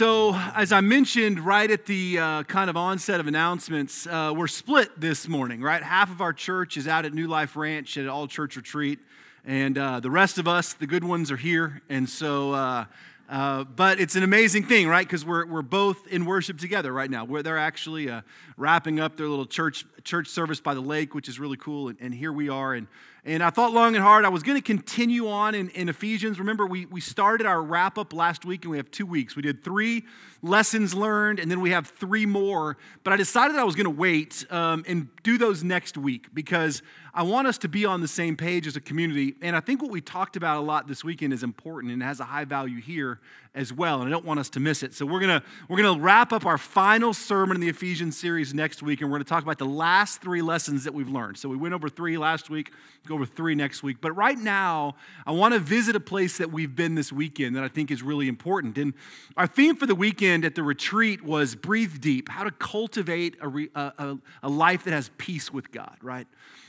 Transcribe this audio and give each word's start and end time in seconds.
So, 0.00 0.34
as 0.34 0.72
I 0.72 0.80
mentioned 0.80 1.40
right 1.40 1.70
at 1.70 1.84
the 1.84 2.18
uh, 2.18 2.42
kind 2.44 2.70
of 2.70 2.76
onset 2.78 3.20
of 3.20 3.26
announcements, 3.26 4.06
uh, 4.06 4.32
we're 4.34 4.46
split 4.46 4.98
this 4.98 5.28
morning, 5.28 5.60
right? 5.60 5.82
Half 5.82 6.10
of 6.10 6.22
our 6.22 6.32
church 6.32 6.78
is 6.78 6.88
out 6.88 7.04
at 7.04 7.12
New 7.12 7.26
Life 7.26 7.54
Ranch 7.54 7.98
at 7.98 8.08
all 8.08 8.26
church 8.26 8.56
retreat, 8.56 8.98
and 9.44 9.76
uh, 9.76 10.00
the 10.00 10.10
rest 10.10 10.38
of 10.38 10.48
us, 10.48 10.72
the 10.72 10.86
good 10.86 11.04
ones, 11.04 11.30
are 11.30 11.36
here. 11.36 11.82
And 11.90 12.08
so, 12.08 12.54
uh, 12.54 12.84
uh, 13.28 13.64
but 13.64 14.00
it's 14.00 14.16
an 14.16 14.22
amazing 14.22 14.62
thing, 14.62 14.88
right? 14.88 15.06
Because 15.06 15.22
we're, 15.22 15.44
we're 15.44 15.60
both 15.60 16.06
in 16.06 16.24
worship 16.24 16.56
together 16.56 16.94
right 16.94 17.10
now. 17.10 17.26
Where 17.26 17.42
they're 17.42 17.58
actually 17.58 18.08
uh, 18.08 18.22
wrapping 18.56 19.00
up 19.00 19.18
their 19.18 19.28
little 19.28 19.44
church 19.44 19.84
church 20.02 20.28
service 20.28 20.60
by 20.60 20.72
the 20.72 20.80
lake, 20.80 21.14
which 21.14 21.28
is 21.28 21.38
really 21.38 21.58
cool. 21.58 21.88
And, 21.88 21.98
and 22.00 22.14
here 22.14 22.32
we 22.32 22.48
are. 22.48 22.72
And 22.72 22.86
and 23.24 23.42
I 23.42 23.50
thought 23.50 23.72
long 23.72 23.94
and 23.94 24.02
hard. 24.02 24.24
I 24.24 24.30
was 24.30 24.42
going 24.42 24.56
to 24.56 24.64
continue 24.64 25.28
on 25.28 25.54
in, 25.54 25.68
in 25.70 25.88
Ephesians. 25.88 26.38
Remember, 26.38 26.66
we, 26.66 26.86
we 26.86 27.00
started 27.00 27.46
our 27.46 27.62
wrap 27.62 27.98
up 27.98 28.12
last 28.14 28.44
week 28.44 28.64
and 28.64 28.70
we 28.70 28.78
have 28.78 28.90
two 28.90 29.04
weeks. 29.04 29.36
We 29.36 29.42
did 29.42 29.62
three 29.62 30.04
lessons 30.42 30.94
learned 30.94 31.38
and 31.38 31.50
then 31.50 31.60
we 31.60 31.70
have 31.70 31.88
three 31.88 32.24
more. 32.24 32.78
But 33.04 33.12
I 33.12 33.16
decided 33.16 33.56
I 33.56 33.64
was 33.64 33.74
going 33.74 33.84
to 33.84 33.90
wait 33.90 34.46
um, 34.50 34.84
and 34.88 35.08
do 35.22 35.36
those 35.36 35.62
next 35.62 35.98
week 35.98 36.28
because 36.32 36.82
I 37.12 37.24
want 37.24 37.46
us 37.46 37.58
to 37.58 37.68
be 37.68 37.84
on 37.84 38.00
the 38.00 38.08
same 38.08 38.36
page 38.36 38.66
as 38.66 38.76
a 38.76 38.80
community. 38.80 39.34
And 39.42 39.54
I 39.54 39.60
think 39.60 39.82
what 39.82 39.90
we 39.90 40.00
talked 40.00 40.36
about 40.36 40.56
a 40.56 40.60
lot 40.60 40.88
this 40.88 41.04
weekend 41.04 41.34
is 41.34 41.42
important 41.42 41.92
and 41.92 42.02
has 42.02 42.20
a 42.20 42.24
high 42.24 42.44
value 42.46 42.80
here 42.80 43.20
as 43.54 43.72
well. 43.72 44.00
And 44.00 44.08
I 44.08 44.10
don't 44.10 44.24
want 44.24 44.38
us 44.38 44.48
to 44.50 44.60
miss 44.60 44.82
it. 44.82 44.94
So 44.94 45.04
we're 45.04 45.20
to 45.20 45.42
we're 45.68 45.82
to 45.82 45.98
wrap 45.98 46.32
up 46.32 46.46
our 46.46 46.58
final 46.58 47.12
sermon 47.12 47.56
in 47.56 47.60
the 47.60 47.68
Ephesians 47.68 48.16
series 48.16 48.54
next 48.54 48.82
week. 48.82 49.00
And 49.00 49.10
we're 49.10 49.18
to 49.18 49.24
talk 49.24 49.42
about 49.42 49.58
the 49.58 49.66
last 49.66 50.20
three 50.20 50.42
lessons 50.42 50.84
that 50.84 50.94
we've 50.94 51.08
learned. 51.08 51.36
So 51.38 51.48
we 51.48 51.56
went 51.56 51.74
over 51.74 51.88
three 51.88 52.16
last 52.16 52.48
week, 52.48 52.72
go 53.06 53.14
over 53.14 53.26
three 53.26 53.54
next 53.54 53.82
week. 53.82 53.98
But 54.00 54.12
right 54.12 54.38
now, 54.38 54.94
I 55.26 55.32
want 55.32 55.54
to 55.54 55.60
visit 55.60 55.96
a 55.96 56.00
place 56.00 56.38
that 56.38 56.52
we've 56.52 56.74
been 56.74 56.94
this 56.94 57.12
weekend 57.12 57.56
that 57.56 57.64
I 57.64 57.68
think 57.68 57.90
is 57.90 58.02
really 58.02 58.28
important. 58.28 58.78
And 58.78 58.94
our 59.36 59.46
theme 59.46 59.74
for 59.74 59.86
the 59.86 59.94
weekend 59.94 60.44
at 60.44 60.54
the 60.54 60.62
retreat 60.62 61.24
was 61.24 61.56
breathe 61.56 62.00
deep, 62.00 62.28
how 62.28 62.44
to 62.44 62.52
cultivate 62.52 63.36
a, 63.42 63.68
a, 63.74 64.18
a 64.44 64.48
life 64.48 64.84
that 64.84 64.92
has 64.92 65.10
peace 65.18 65.52
with 65.52 65.72
God, 65.72 65.96
right? 66.02 66.26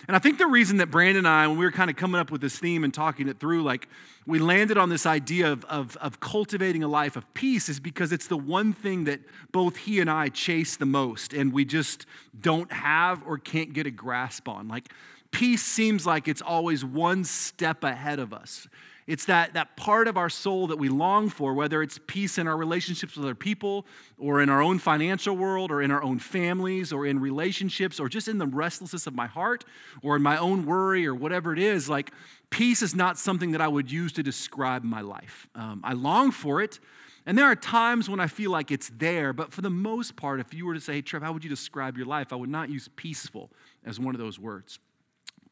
And 0.07 0.15
I 0.15 0.19
think 0.19 0.39
the 0.39 0.47
reason 0.47 0.77
that 0.77 0.89
Brandon 0.89 1.17
and 1.17 1.27
I, 1.27 1.47
when 1.47 1.57
we 1.57 1.65
were 1.65 1.71
kind 1.71 1.89
of 1.89 1.95
coming 1.95 2.19
up 2.19 2.31
with 2.31 2.41
this 2.41 2.57
theme 2.57 2.83
and 2.83 2.93
talking 2.93 3.27
it 3.27 3.39
through, 3.39 3.63
like 3.63 3.87
we 4.25 4.39
landed 4.39 4.77
on 4.77 4.89
this 4.89 5.05
idea 5.05 5.51
of, 5.51 5.65
of, 5.65 5.97
of, 5.97 6.19
cultivating 6.19 6.70
a 6.75 6.87
life 6.87 7.15
of 7.15 7.31
peace 7.33 7.67
is 7.69 7.79
because 7.79 8.11
it's 8.11 8.27
the 8.27 8.37
one 8.37 8.73
thing 8.73 9.03
that 9.03 9.19
both 9.51 9.75
he 9.75 9.99
and 9.99 10.09
I 10.09 10.29
chase 10.29 10.77
the 10.77 10.85
most 10.85 11.33
and 11.33 11.51
we 11.51 11.65
just 11.65 12.05
don't 12.39 12.71
have 12.71 13.23
or 13.27 13.37
can't 13.37 13.73
get 13.73 13.85
a 13.85 13.91
grasp 13.91 14.47
on. 14.47 14.67
Like 14.67 14.91
peace 15.31 15.63
seems 15.63 16.05
like 16.05 16.27
it's 16.27 16.41
always 16.41 16.85
one 16.85 17.23
step 17.23 17.83
ahead 17.83 18.19
of 18.19 18.33
us. 18.33 18.67
It's 19.07 19.25
that, 19.25 19.53
that 19.53 19.75
part 19.75 20.07
of 20.07 20.17
our 20.17 20.29
soul 20.29 20.67
that 20.67 20.77
we 20.77 20.89
long 20.89 21.29
for, 21.29 21.53
whether 21.53 21.81
it's 21.81 21.99
peace 22.07 22.37
in 22.37 22.47
our 22.47 22.55
relationships 22.55 23.15
with 23.15 23.25
other 23.25 23.35
people, 23.35 23.85
or 24.17 24.41
in 24.41 24.49
our 24.49 24.61
own 24.61 24.79
financial 24.79 25.35
world, 25.35 25.71
or 25.71 25.81
in 25.81 25.91
our 25.91 26.03
own 26.03 26.19
families, 26.19 26.93
or 26.93 27.05
in 27.05 27.19
relationships, 27.19 27.99
or 27.99 28.07
just 28.07 28.27
in 28.27 28.37
the 28.37 28.47
restlessness 28.47 29.07
of 29.07 29.15
my 29.15 29.27
heart, 29.27 29.65
or 30.01 30.15
in 30.15 30.21
my 30.21 30.37
own 30.37 30.65
worry, 30.65 31.05
or 31.05 31.15
whatever 31.15 31.51
it 31.53 31.59
is. 31.59 31.89
Like, 31.89 32.11
peace 32.49 32.81
is 32.81 32.95
not 32.95 33.17
something 33.17 33.51
that 33.51 33.61
I 33.61 33.67
would 33.67 33.91
use 33.91 34.11
to 34.13 34.23
describe 34.23 34.83
my 34.83 35.01
life. 35.01 35.47
Um, 35.55 35.81
I 35.83 35.93
long 35.93 36.31
for 36.31 36.61
it, 36.61 36.79
and 37.25 37.37
there 37.37 37.45
are 37.45 37.55
times 37.55 38.09
when 38.09 38.19
I 38.19 38.27
feel 38.27 38.51
like 38.51 38.71
it's 38.71 38.91
there, 38.97 39.33
but 39.33 39.51
for 39.51 39.61
the 39.61 39.69
most 39.69 40.15
part, 40.15 40.39
if 40.39 40.53
you 40.53 40.65
were 40.65 40.73
to 40.73 40.81
say, 40.81 40.93
hey, 40.93 41.01
Trev, 41.01 41.21
how 41.21 41.33
would 41.33 41.43
you 41.43 41.49
describe 41.49 41.97
your 41.97 42.07
life? 42.07 42.33
I 42.33 42.35
would 42.35 42.49
not 42.49 42.69
use 42.69 42.89
peaceful 42.95 43.51
as 43.85 43.99
one 43.99 44.15
of 44.15 44.19
those 44.19 44.39
words. 44.39 44.79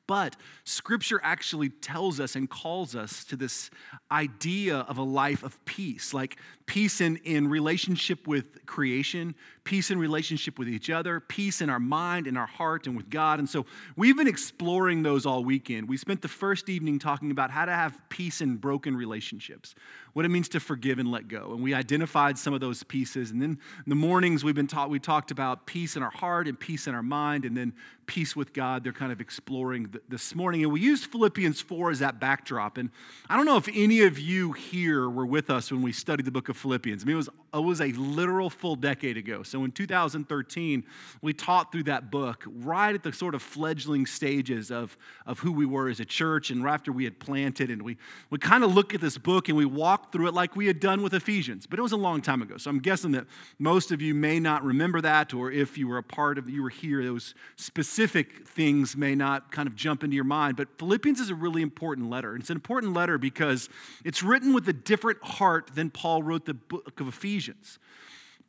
But 0.10 0.36
scripture 0.64 1.22
actually 1.22 1.70
tells 1.70 2.20
us 2.20 2.36
and 2.36 2.50
calls 2.50 2.96
us 2.96 3.24
to 3.26 3.36
this 3.36 3.70
idea 4.12 4.78
of 4.78 4.98
a 4.98 5.04
life 5.04 5.44
of 5.44 5.64
peace, 5.66 6.16
like 6.16 6.38
peace 6.66 7.00
in, 7.00 7.18
in 7.18 7.48
relationship 7.48 8.26
with 8.26 8.66
creation, 8.66 9.36
peace 9.70 9.92
in 9.92 10.00
relationship 10.00 10.58
with 10.58 10.68
each 10.68 10.90
other, 10.90 11.20
peace 11.20 11.62
in 11.62 11.70
our 11.70 11.80
mind, 11.80 12.26
in 12.26 12.36
our 12.36 12.48
heart, 12.48 12.88
and 12.88 12.98
with 12.98 13.08
God. 13.08 13.38
And 13.38 13.48
so 13.48 13.68
we've 13.96 14.18
been 14.18 14.28
exploring 14.28 15.04
those 15.04 15.28
all 15.28 15.44
weekend. 15.44 15.88
We 15.88 15.96
spent 15.96 16.24
the 16.24 16.28
first 16.28 16.70
evening 16.70 16.98
talking 16.98 17.30
about 17.30 17.52
how 17.52 17.66
to 17.66 17.72
have 17.72 17.96
peace 18.10 18.42
in 18.42 18.56
broken 18.56 18.98
relationships, 18.98 19.76
what 20.14 20.26
it 20.26 20.30
means 20.30 20.50
to 20.50 20.60
forgive 20.60 20.98
and 20.98 21.12
let 21.12 21.28
go. 21.28 21.52
And 21.54 21.62
we 21.62 21.76
identified 21.76 22.40
some 22.40 22.52
of 22.52 22.62
those 22.62 22.82
pieces. 22.82 23.30
And 23.30 23.40
then 23.40 23.60
in 23.86 23.90
the 23.90 23.96
mornings 23.96 24.44
we've 24.44 24.56
been 24.56 24.66
taught, 24.66 24.90
we 24.90 24.98
talked 24.98 25.30
about 25.30 25.68
peace 25.68 25.96
in 25.96 26.02
our 26.02 26.10
heart 26.10 26.48
and 26.48 26.60
peace 26.60 26.88
in 26.88 26.96
our 26.96 27.04
mind, 27.04 27.46
and 27.46 27.56
then 27.56 27.74
peace 28.08 28.36
with 28.36 28.54
God. 28.54 28.84
They're 28.84 28.92
kind 28.92 29.12
of 29.12 29.22
exploring 29.22 29.94
this 30.10 30.34
morning. 30.34 30.64
And 30.64 30.74
we 30.74 30.82
used 30.82 31.12
Philippians 31.12 31.62
4 31.62 31.92
as 31.92 32.00
that 32.00 32.20
backdrop. 32.20 32.80
And 32.80 32.90
I 33.30 33.38
don't 33.38 33.46
know 33.46 33.58
if 33.58 33.70
any 33.72 34.02
of 34.02 34.18
you 34.18 34.52
here 34.54 35.08
were 35.08 35.28
with 35.28 35.52
us 35.52 35.72
when 35.72 35.84
we 35.84 35.92
studied 35.92 36.26
the 36.26 36.32
book 36.32 36.50
of 36.50 36.58
Philippians. 36.58 37.04
I 37.04 37.06
mean, 37.06 37.14
it 37.14 37.18
was, 37.18 37.30
it 37.54 37.64
was 37.64 37.82
a 37.82 37.92
literal 37.92 38.50
full 38.50 38.76
decade 38.76 39.16
ago. 39.16 39.44
So 39.44 39.59
in 39.64 39.72
2013, 39.72 40.84
we 41.22 41.34
taught 41.34 41.72
through 41.72 41.84
that 41.84 42.12
book 42.12 42.44
right 42.48 42.94
at 42.94 43.04
the 43.04 43.14
sort 43.14 43.36
of 43.36 43.42
fledgling 43.42 44.06
stages 44.06 44.72
of, 44.72 44.98
of 45.26 45.40
who 45.40 45.52
we 45.52 45.66
were 45.66 45.90
as 45.90 46.00
a 46.00 46.06
church 46.06 46.50
and 46.50 46.64
right 46.64 46.74
after 46.74 46.92
we 46.92 47.04
had 47.04 47.20
planted. 47.20 47.70
And 47.70 47.82
we, 47.82 47.98
we 48.30 48.38
kind 48.38 48.64
of 48.64 48.74
look 48.74 48.94
at 48.94 49.02
this 49.02 49.18
book 49.18 49.50
and 49.50 49.58
we 49.58 49.66
walked 49.66 50.12
through 50.12 50.28
it 50.28 50.34
like 50.34 50.56
we 50.56 50.68
had 50.68 50.80
done 50.80 51.02
with 51.02 51.14
Ephesians. 51.14 51.68
But 51.68 51.80
it 51.80 51.82
was 51.82 51.92
a 51.92 51.98
long 51.98 52.22
time 52.22 52.42
ago. 52.42 52.58
So 52.58 52.70
I'm 52.70 52.80
guessing 52.80 53.12
that 53.12 53.26
most 53.58 53.92
of 53.92 54.02
you 54.02 54.14
may 54.14 54.40
not 54.40 54.64
remember 54.64 55.02
that, 55.02 55.34
or 55.34 55.52
if 55.52 55.78
you 55.78 55.88
were 55.88 55.98
a 55.98 56.04
part 56.04 56.38
of, 56.38 56.50
you 56.50 56.64
were 56.64 56.70
here, 56.70 57.04
those 57.04 57.34
specific 57.56 58.48
things 58.48 58.96
may 58.96 59.16
not 59.16 59.52
kind 59.52 59.68
of 59.68 59.76
jump 59.76 60.04
into 60.04 60.16
your 60.16 60.26
mind. 60.26 60.58
But 60.58 60.68
Philippians 60.78 61.20
is 61.20 61.30
a 61.30 61.36
really 61.36 61.62
important 61.62 62.10
letter. 62.10 62.36
It's 62.36 62.50
an 62.50 62.58
important 62.58 62.94
letter 62.94 63.18
because 63.18 63.70
it's 64.04 64.24
written 64.24 64.54
with 64.54 64.68
a 64.70 64.74
different 64.74 65.24
heart 65.24 65.72
than 65.76 65.90
Paul 65.90 66.24
wrote 66.24 66.46
the 66.46 66.54
book 66.54 67.00
of 67.00 67.08
Ephesians. 67.08 67.80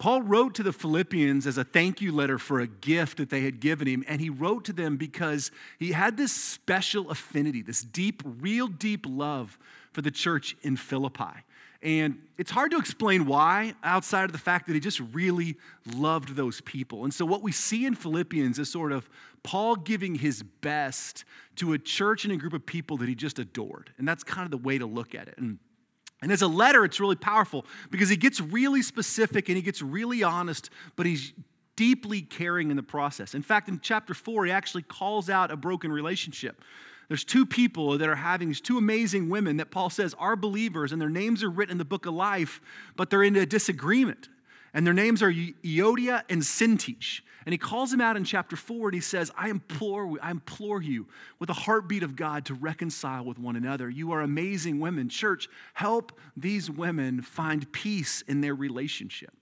Paul 0.00 0.22
wrote 0.22 0.54
to 0.54 0.62
the 0.62 0.72
Philippians 0.72 1.46
as 1.46 1.58
a 1.58 1.62
thank 1.62 2.00
you 2.00 2.10
letter 2.10 2.38
for 2.38 2.58
a 2.58 2.66
gift 2.66 3.18
that 3.18 3.28
they 3.28 3.42
had 3.42 3.60
given 3.60 3.86
him. 3.86 4.02
And 4.08 4.18
he 4.18 4.30
wrote 4.30 4.64
to 4.64 4.72
them 4.72 4.96
because 4.96 5.50
he 5.78 5.92
had 5.92 6.16
this 6.16 6.32
special 6.32 7.10
affinity, 7.10 7.60
this 7.60 7.82
deep, 7.82 8.22
real 8.24 8.66
deep 8.66 9.04
love 9.06 9.58
for 9.92 10.00
the 10.00 10.10
church 10.10 10.56
in 10.62 10.78
Philippi. 10.78 11.44
And 11.82 12.18
it's 12.38 12.50
hard 12.50 12.70
to 12.70 12.78
explain 12.78 13.26
why 13.26 13.74
outside 13.84 14.24
of 14.24 14.32
the 14.32 14.38
fact 14.38 14.68
that 14.68 14.72
he 14.72 14.80
just 14.80 15.00
really 15.12 15.56
loved 15.94 16.34
those 16.34 16.62
people. 16.62 17.04
And 17.04 17.12
so, 17.12 17.26
what 17.26 17.42
we 17.42 17.52
see 17.52 17.84
in 17.84 17.94
Philippians 17.94 18.58
is 18.58 18.70
sort 18.70 18.92
of 18.92 19.08
Paul 19.42 19.76
giving 19.76 20.14
his 20.14 20.42
best 20.42 21.24
to 21.56 21.74
a 21.74 21.78
church 21.78 22.24
and 22.24 22.32
a 22.32 22.36
group 22.36 22.52
of 22.52 22.64
people 22.64 22.96
that 22.98 23.08
he 23.08 23.14
just 23.14 23.38
adored. 23.38 23.92
And 23.96 24.06
that's 24.06 24.24
kind 24.24 24.44
of 24.44 24.50
the 24.50 24.58
way 24.58 24.76
to 24.76 24.84
look 24.84 25.14
at 25.14 25.28
it. 25.28 25.36
And 25.38 25.58
and 26.22 26.30
as 26.30 26.42
a 26.42 26.46
letter, 26.46 26.84
it's 26.84 27.00
really 27.00 27.16
powerful 27.16 27.64
because 27.90 28.08
he 28.08 28.16
gets 28.16 28.40
really 28.40 28.82
specific 28.82 29.48
and 29.48 29.56
he 29.56 29.62
gets 29.62 29.80
really 29.80 30.22
honest, 30.22 30.70
but 30.96 31.06
he's 31.06 31.32
deeply 31.76 32.20
caring 32.20 32.70
in 32.70 32.76
the 32.76 32.82
process. 32.82 33.34
In 33.34 33.42
fact, 33.42 33.68
in 33.68 33.80
chapter 33.80 34.12
four, 34.12 34.44
he 34.44 34.52
actually 34.52 34.82
calls 34.82 35.30
out 35.30 35.50
a 35.50 35.56
broken 35.56 35.90
relationship. 35.90 36.62
There's 37.08 37.24
two 37.24 37.46
people 37.46 37.98
that 37.98 38.08
are 38.08 38.14
having 38.16 38.48
these 38.48 38.60
two 38.60 38.78
amazing 38.78 39.30
women 39.30 39.56
that 39.56 39.70
Paul 39.70 39.90
says 39.90 40.14
are 40.18 40.36
believers, 40.36 40.92
and 40.92 41.00
their 41.00 41.08
names 41.08 41.42
are 41.42 41.50
written 41.50 41.72
in 41.72 41.78
the 41.78 41.84
book 41.84 42.06
of 42.06 42.14
life, 42.14 42.60
but 42.96 43.10
they're 43.10 43.22
in 43.22 43.34
a 43.34 43.46
disagreement. 43.46 44.28
And 44.72 44.86
their 44.86 44.94
names 44.94 45.22
are 45.22 45.32
Euodia 45.32 46.22
and 46.28 46.42
Syntyche. 46.42 47.22
And 47.46 47.52
he 47.52 47.58
calls 47.58 47.90
them 47.90 48.00
out 48.00 48.16
in 48.16 48.24
chapter 48.24 48.54
4 48.54 48.88
and 48.88 48.94
he 48.94 49.00
says, 49.00 49.30
I 49.36 49.48
implore, 49.48 50.18
I 50.22 50.30
implore 50.30 50.82
you 50.82 51.08
with 51.38 51.46
the 51.46 51.54
heartbeat 51.54 52.02
of 52.02 52.14
God 52.14 52.44
to 52.46 52.54
reconcile 52.54 53.24
with 53.24 53.38
one 53.38 53.56
another. 53.56 53.88
You 53.88 54.12
are 54.12 54.20
amazing 54.20 54.78
women. 54.78 55.08
Church, 55.08 55.48
help 55.72 56.12
these 56.36 56.70
women 56.70 57.22
find 57.22 57.70
peace 57.72 58.22
in 58.22 58.40
their 58.42 58.54
relationship. 58.54 59.34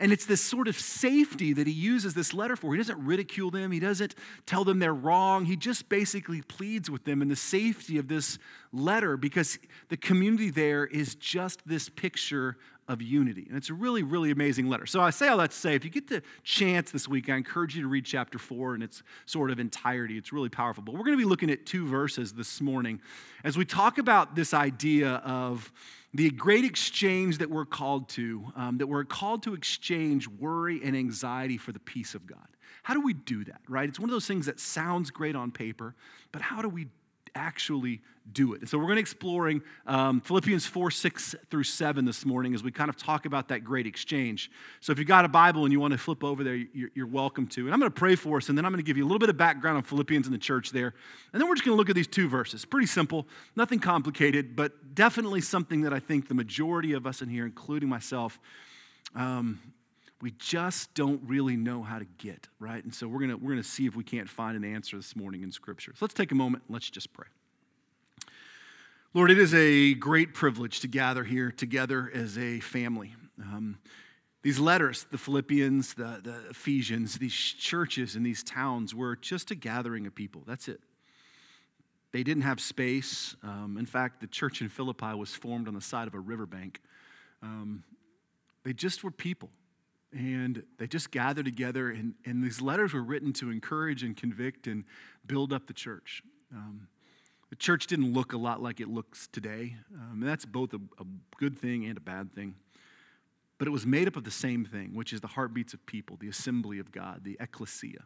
And 0.00 0.12
it's 0.12 0.24
this 0.24 0.40
sort 0.40 0.66
of 0.66 0.76
safety 0.76 1.52
that 1.52 1.66
he 1.66 1.72
uses 1.72 2.14
this 2.14 2.32
letter 2.32 2.56
for. 2.56 2.72
He 2.72 2.78
doesn't 2.78 3.04
ridicule 3.04 3.50
them, 3.50 3.70
he 3.70 3.78
doesn't 3.78 4.14
tell 4.46 4.64
them 4.64 4.78
they're 4.78 4.94
wrong. 4.94 5.44
He 5.44 5.54
just 5.54 5.88
basically 5.88 6.42
pleads 6.42 6.90
with 6.90 7.04
them 7.04 7.22
in 7.22 7.28
the 7.28 7.36
safety 7.36 7.98
of 7.98 8.08
this 8.08 8.38
letter 8.72 9.16
because 9.16 9.58
the 9.90 9.96
community 9.96 10.50
there 10.50 10.86
is 10.86 11.14
just 11.14 11.60
this 11.68 11.88
picture 11.88 12.56
of 12.92 13.00
unity. 13.00 13.46
And 13.48 13.56
it's 13.56 13.70
a 13.70 13.74
really, 13.74 14.02
really 14.02 14.30
amazing 14.30 14.68
letter. 14.68 14.84
So 14.84 15.00
I 15.00 15.10
say 15.10 15.28
all 15.28 15.38
that 15.38 15.50
to 15.50 15.56
say, 15.56 15.74
if 15.74 15.84
you 15.84 15.90
get 15.90 16.08
the 16.08 16.22
chance 16.44 16.90
this 16.90 17.08
week, 17.08 17.30
I 17.30 17.36
encourage 17.36 17.74
you 17.74 17.82
to 17.82 17.88
read 17.88 18.04
chapter 18.04 18.38
four 18.38 18.74
in 18.74 18.82
its 18.82 19.02
sort 19.24 19.50
of 19.50 19.58
entirety. 19.58 20.18
It's 20.18 20.32
really 20.32 20.50
powerful. 20.50 20.82
But 20.84 20.92
we're 20.92 21.04
going 21.04 21.16
to 21.16 21.24
be 21.24 21.28
looking 21.28 21.50
at 21.50 21.64
two 21.64 21.86
verses 21.86 22.34
this 22.34 22.60
morning 22.60 23.00
as 23.44 23.56
we 23.56 23.64
talk 23.64 23.96
about 23.96 24.36
this 24.36 24.52
idea 24.52 25.14
of 25.24 25.72
the 26.12 26.30
great 26.30 26.66
exchange 26.66 27.38
that 27.38 27.48
we're 27.48 27.64
called 27.64 28.10
to, 28.10 28.44
um, 28.54 28.76
that 28.76 28.86
we're 28.86 29.04
called 29.04 29.42
to 29.44 29.54
exchange 29.54 30.28
worry 30.28 30.80
and 30.84 30.94
anxiety 30.94 31.56
for 31.56 31.72
the 31.72 31.80
peace 31.80 32.14
of 32.14 32.26
God. 32.26 32.46
How 32.82 32.92
do 32.92 33.00
we 33.00 33.14
do 33.14 33.44
that, 33.44 33.62
right? 33.68 33.88
It's 33.88 33.98
one 33.98 34.10
of 34.10 34.12
those 34.12 34.26
things 34.26 34.44
that 34.46 34.60
sounds 34.60 35.10
great 35.10 35.34
on 35.34 35.50
paper, 35.50 35.94
but 36.30 36.42
how 36.42 36.60
do 36.60 36.68
we 36.68 36.88
actually 37.34 38.00
do 38.32 38.54
it. 38.54 38.60
And 38.60 38.68
so 38.68 38.78
we're 38.78 38.84
going 38.84 38.96
to 38.96 39.00
exploring 39.00 39.62
um, 39.86 40.20
Philippians 40.20 40.66
4, 40.66 40.90
6 40.90 41.34
through 41.50 41.64
7 41.64 42.04
this 42.04 42.24
morning 42.24 42.54
as 42.54 42.62
we 42.62 42.70
kind 42.70 42.88
of 42.88 42.96
talk 42.96 43.26
about 43.26 43.48
that 43.48 43.64
great 43.64 43.86
exchange. 43.86 44.50
So 44.80 44.92
if 44.92 44.98
you've 44.98 45.08
got 45.08 45.24
a 45.24 45.28
Bible 45.28 45.64
and 45.64 45.72
you 45.72 45.80
want 45.80 45.92
to 45.92 45.98
flip 45.98 46.22
over 46.22 46.44
there, 46.44 46.54
you're, 46.54 46.90
you're 46.94 47.06
welcome 47.06 47.46
to. 47.48 47.62
And 47.62 47.74
I'm 47.74 47.80
going 47.80 47.90
to 47.90 47.98
pray 47.98 48.14
for 48.14 48.36
us, 48.36 48.48
and 48.48 48.56
then 48.56 48.64
I'm 48.64 48.72
going 48.72 48.82
to 48.82 48.86
give 48.86 48.96
you 48.96 49.04
a 49.04 49.08
little 49.08 49.18
bit 49.18 49.28
of 49.28 49.36
background 49.36 49.76
on 49.76 49.82
Philippians 49.82 50.26
and 50.26 50.34
the 50.34 50.38
church 50.38 50.70
there. 50.70 50.94
And 51.32 51.40
then 51.40 51.48
we're 51.48 51.54
just 51.54 51.64
going 51.64 51.74
to 51.74 51.78
look 51.78 51.90
at 51.90 51.96
these 51.96 52.06
two 52.06 52.28
verses. 52.28 52.64
Pretty 52.64 52.86
simple, 52.86 53.26
nothing 53.56 53.80
complicated, 53.80 54.54
but 54.54 54.94
definitely 54.94 55.40
something 55.40 55.82
that 55.82 55.92
I 55.92 55.98
think 55.98 56.28
the 56.28 56.34
majority 56.34 56.92
of 56.92 57.06
us 57.06 57.22
in 57.22 57.28
here, 57.28 57.44
including 57.44 57.88
myself, 57.88 58.38
um, 59.14 59.60
we 60.22 60.30
just 60.38 60.94
don't 60.94 61.20
really 61.26 61.56
know 61.56 61.82
how 61.82 61.98
to 61.98 62.06
get, 62.16 62.46
right? 62.60 62.82
And 62.82 62.94
so 62.94 63.08
we're 63.08 63.18
going 63.18 63.42
we're 63.42 63.50
gonna 63.50 63.64
see 63.64 63.86
if 63.86 63.96
we 63.96 64.04
can't 64.04 64.28
find 64.28 64.56
an 64.56 64.64
answer 64.64 64.96
this 64.96 65.16
morning 65.16 65.42
in 65.42 65.50
Scripture. 65.50 65.92
So 65.94 65.98
let's 66.04 66.14
take 66.14 66.30
a 66.30 66.36
moment 66.36 66.62
and 66.68 66.74
let's 66.74 66.88
just 66.88 67.12
pray. 67.12 67.26
Lord, 69.14 69.32
it 69.32 69.38
is 69.38 69.52
a 69.52 69.94
great 69.94 70.32
privilege 70.32 70.80
to 70.80 70.88
gather 70.88 71.24
here 71.24 71.50
together 71.50 72.10
as 72.14 72.38
a 72.38 72.60
family. 72.60 73.14
Um, 73.38 73.78
these 74.42 74.58
letters, 74.60 75.06
the 75.10 75.18
Philippians, 75.18 75.94
the, 75.94 76.20
the 76.22 76.48
Ephesians, 76.50 77.18
these 77.18 77.34
churches 77.34 78.14
and 78.14 78.24
these 78.24 78.42
towns 78.44 78.94
were 78.94 79.16
just 79.16 79.50
a 79.50 79.54
gathering 79.54 80.06
of 80.06 80.14
people. 80.14 80.44
That's 80.46 80.68
it. 80.68 80.80
They 82.12 82.22
didn't 82.22 82.44
have 82.44 82.60
space. 82.60 83.34
Um, 83.42 83.76
in 83.76 83.86
fact, 83.86 84.20
the 84.20 84.26
church 84.28 84.60
in 84.60 84.68
Philippi 84.68 85.14
was 85.14 85.34
formed 85.34 85.66
on 85.66 85.74
the 85.74 85.80
side 85.80 86.06
of 86.06 86.14
a 86.14 86.20
riverbank. 86.20 86.80
Um, 87.42 87.82
they 88.64 88.72
just 88.72 89.02
were 89.02 89.10
people. 89.10 89.50
And 90.12 90.62
they 90.78 90.86
just 90.86 91.10
gathered 91.10 91.46
together, 91.46 91.88
and, 91.90 92.14
and 92.26 92.44
these 92.44 92.60
letters 92.60 92.92
were 92.92 93.02
written 93.02 93.32
to 93.34 93.50
encourage 93.50 94.02
and 94.02 94.16
convict 94.16 94.66
and 94.66 94.84
build 95.26 95.52
up 95.52 95.66
the 95.66 95.72
church. 95.72 96.22
Um, 96.54 96.88
the 97.48 97.56
church 97.56 97.86
didn't 97.86 98.12
look 98.12 98.32
a 98.32 98.36
lot 98.36 98.62
like 98.62 98.80
it 98.80 98.88
looks 98.88 99.26
today. 99.28 99.76
Um, 99.94 100.20
that's 100.20 100.44
both 100.44 100.74
a, 100.74 100.80
a 100.98 101.04
good 101.38 101.58
thing 101.58 101.86
and 101.86 101.96
a 101.96 102.00
bad 102.00 102.34
thing. 102.34 102.54
But 103.58 103.68
it 103.68 103.70
was 103.70 103.86
made 103.86 104.08
up 104.08 104.16
of 104.16 104.24
the 104.24 104.30
same 104.30 104.64
thing, 104.64 104.94
which 104.94 105.12
is 105.12 105.20
the 105.20 105.28
heartbeats 105.28 105.72
of 105.72 105.84
people, 105.86 106.16
the 106.18 106.28
assembly 106.28 106.78
of 106.78 106.92
God, 106.92 107.20
the 107.24 107.36
ecclesia. 107.40 108.04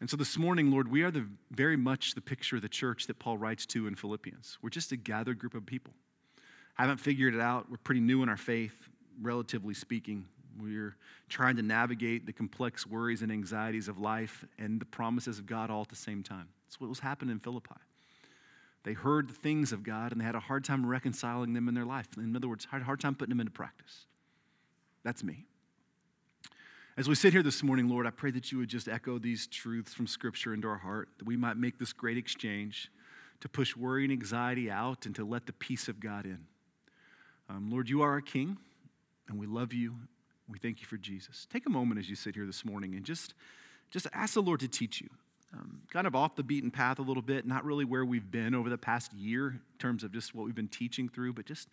And 0.00 0.08
so 0.08 0.16
this 0.16 0.38
morning, 0.38 0.70
Lord, 0.70 0.88
we 0.88 1.02
are 1.02 1.10
the, 1.10 1.26
very 1.50 1.76
much 1.76 2.14
the 2.14 2.20
picture 2.20 2.56
of 2.56 2.62
the 2.62 2.68
church 2.68 3.08
that 3.08 3.18
Paul 3.18 3.36
writes 3.36 3.66
to 3.66 3.86
in 3.86 3.94
Philippians. 3.94 4.58
We're 4.62 4.70
just 4.70 4.92
a 4.92 4.96
gathered 4.96 5.38
group 5.38 5.54
of 5.54 5.66
people. 5.66 5.92
Haven't 6.74 6.98
figured 6.98 7.34
it 7.34 7.40
out. 7.40 7.68
We're 7.68 7.78
pretty 7.78 8.00
new 8.00 8.22
in 8.22 8.28
our 8.28 8.36
faith, 8.36 8.88
relatively 9.20 9.74
speaking. 9.74 10.26
We're 10.60 10.96
trying 11.28 11.56
to 11.56 11.62
navigate 11.62 12.26
the 12.26 12.32
complex 12.32 12.86
worries 12.86 13.22
and 13.22 13.30
anxieties 13.30 13.88
of 13.88 13.98
life 13.98 14.44
and 14.58 14.80
the 14.80 14.84
promises 14.84 15.38
of 15.38 15.46
God 15.46 15.70
all 15.70 15.82
at 15.82 15.88
the 15.88 15.96
same 15.96 16.22
time. 16.22 16.48
That's 16.66 16.80
what 16.80 16.88
was 16.88 17.00
happening 17.00 17.32
in 17.32 17.38
Philippi. 17.38 17.74
They 18.84 18.92
heard 18.92 19.28
the 19.28 19.34
things 19.34 19.72
of 19.72 19.82
God 19.82 20.12
and 20.12 20.20
they 20.20 20.24
had 20.24 20.34
a 20.34 20.40
hard 20.40 20.64
time 20.64 20.86
reconciling 20.86 21.52
them 21.52 21.68
in 21.68 21.74
their 21.74 21.84
life. 21.84 22.08
In 22.16 22.34
other 22.34 22.48
words, 22.48 22.66
had 22.70 22.82
a 22.82 22.84
hard 22.84 23.00
time 23.00 23.14
putting 23.14 23.30
them 23.30 23.40
into 23.40 23.52
practice. 23.52 24.06
That's 25.04 25.22
me. 25.22 25.44
As 26.96 27.08
we 27.08 27.14
sit 27.14 27.32
here 27.32 27.44
this 27.44 27.62
morning, 27.62 27.88
Lord, 27.88 28.06
I 28.06 28.10
pray 28.10 28.32
that 28.32 28.50
you 28.50 28.58
would 28.58 28.68
just 28.68 28.88
echo 28.88 29.18
these 29.18 29.46
truths 29.46 29.94
from 29.94 30.08
Scripture 30.08 30.52
into 30.52 30.66
our 30.66 30.78
heart, 30.78 31.08
that 31.18 31.26
we 31.26 31.36
might 31.36 31.56
make 31.56 31.78
this 31.78 31.92
great 31.92 32.16
exchange 32.16 32.90
to 33.40 33.48
push 33.48 33.76
worry 33.76 34.02
and 34.02 34.12
anxiety 34.12 34.68
out 34.68 35.06
and 35.06 35.14
to 35.14 35.24
let 35.24 35.46
the 35.46 35.52
peace 35.52 35.86
of 35.86 36.00
God 36.00 36.24
in. 36.24 36.40
Um, 37.48 37.70
Lord, 37.70 37.88
you 37.88 38.02
are 38.02 38.10
our 38.10 38.20
King, 38.20 38.58
and 39.28 39.38
we 39.38 39.46
love 39.46 39.72
you. 39.72 39.94
We 40.48 40.58
thank 40.58 40.80
you 40.80 40.86
for 40.86 40.96
Jesus. 40.96 41.46
Take 41.52 41.66
a 41.66 41.70
moment 41.70 41.98
as 41.98 42.08
you 42.08 42.16
sit 42.16 42.34
here 42.34 42.46
this 42.46 42.64
morning 42.64 42.94
and 42.94 43.04
just, 43.04 43.34
just 43.90 44.06
ask 44.12 44.34
the 44.34 44.42
Lord 44.42 44.60
to 44.60 44.68
teach 44.68 45.00
you. 45.00 45.08
Um, 45.54 45.82
kind 45.90 46.06
of 46.06 46.14
off 46.14 46.36
the 46.36 46.42
beaten 46.42 46.70
path 46.70 46.98
a 46.98 47.02
little 47.02 47.22
bit, 47.22 47.46
not 47.46 47.64
really 47.64 47.86
where 47.86 48.04
we've 48.04 48.30
been 48.30 48.54
over 48.54 48.68
the 48.68 48.76
past 48.76 49.14
year 49.14 49.48
in 49.48 49.60
terms 49.78 50.04
of 50.04 50.12
just 50.12 50.34
what 50.34 50.44
we've 50.44 50.54
been 50.54 50.68
teaching 50.68 51.08
through, 51.08 51.32
but 51.32 51.46
just 51.46 51.68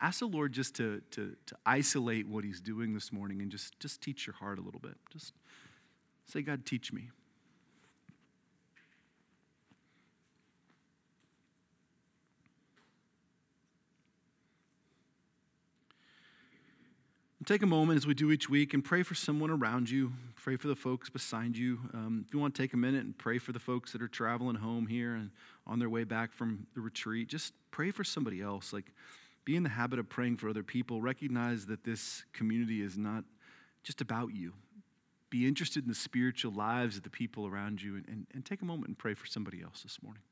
ask 0.00 0.20
the 0.20 0.26
Lord 0.26 0.52
just 0.52 0.76
to, 0.76 1.02
to, 1.12 1.34
to 1.46 1.56
isolate 1.64 2.28
what 2.28 2.44
He's 2.44 2.60
doing 2.60 2.94
this 2.94 3.12
morning 3.12 3.42
and 3.42 3.50
just, 3.50 3.78
just 3.80 4.00
teach 4.00 4.26
your 4.26 4.34
heart 4.34 4.58
a 4.58 4.62
little 4.62 4.78
bit. 4.80 4.96
Just 5.10 5.32
say, 6.26 6.42
God, 6.42 6.64
teach 6.64 6.92
me. 6.92 7.10
Take 17.46 17.62
a 17.62 17.66
moment 17.66 17.96
as 17.96 18.08
we 18.08 18.12
do 18.12 18.32
each 18.32 18.50
week 18.50 18.74
and 18.74 18.84
pray 18.84 19.04
for 19.04 19.14
someone 19.14 19.50
around 19.50 19.88
you. 19.88 20.12
Pray 20.34 20.56
for 20.56 20.66
the 20.66 20.74
folks 20.74 21.08
beside 21.08 21.56
you. 21.56 21.78
Um, 21.94 22.24
if 22.26 22.34
you 22.34 22.40
want 22.40 22.56
to 22.56 22.62
take 22.62 22.74
a 22.74 22.76
minute 22.76 23.04
and 23.04 23.16
pray 23.16 23.38
for 23.38 23.52
the 23.52 23.60
folks 23.60 23.92
that 23.92 24.02
are 24.02 24.08
traveling 24.08 24.56
home 24.56 24.88
here 24.88 25.14
and 25.14 25.30
on 25.64 25.78
their 25.78 25.88
way 25.88 26.02
back 26.02 26.32
from 26.32 26.66
the 26.74 26.80
retreat, 26.80 27.28
just 27.28 27.52
pray 27.70 27.92
for 27.92 28.02
somebody 28.02 28.42
else. 28.42 28.72
Like, 28.72 28.92
be 29.44 29.54
in 29.54 29.62
the 29.62 29.68
habit 29.68 30.00
of 30.00 30.08
praying 30.08 30.38
for 30.38 30.48
other 30.48 30.64
people. 30.64 31.00
Recognize 31.00 31.66
that 31.66 31.84
this 31.84 32.24
community 32.32 32.82
is 32.82 32.98
not 32.98 33.22
just 33.84 34.00
about 34.00 34.34
you. 34.34 34.52
Be 35.30 35.46
interested 35.46 35.84
in 35.84 35.88
the 35.88 35.94
spiritual 35.94 36.50
lives 36.52 36.96
of 36.96 37.04
the 37.04 37.10
people 37.10 37.46
around 37.46 37.80
you 37.80 37.94
and, 37.94 38.08
and, 38.08 38.26
and 38.34 38.44
take 38.44 38.60
a 38.60 38.64
moment 38.64 38.88
and 38.88 38.98
pray 38.98 39.14
for 39.14 39.26
somebody 39.26 39.62
else 39.62 39.82
this 39.84 40.02
morning. 40.02 40.22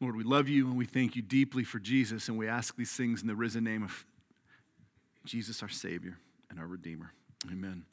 Lord, 0.00 0.14
we 0.14 0.22
love 0.22 0.48
you 0.48 0.68
and 0.68 0.76
we 0.76 0.84
thank 0.84 1.16
you 1.16 1.22
deeply 1.22 1.64
for 1.64 1.80
Jesus, 1.80 2.28
and 2.28 2.38
we 2.38 2.46
ask 2.46 2.76
these 2.76 2.92
things 2.92 3.20
in 3.20 3.26
the 3.26 3.34
risen 3.34 3.64
name 3.64 3.82
of 3.82 4.06
Jesus, 5.24 5.60
our 5.60 5.68
Savior 5.68 6.16
and 6.50 6.60
our 6.60 6.66
Redeemer. 6.66 7.12
Amen. 7.50 7.84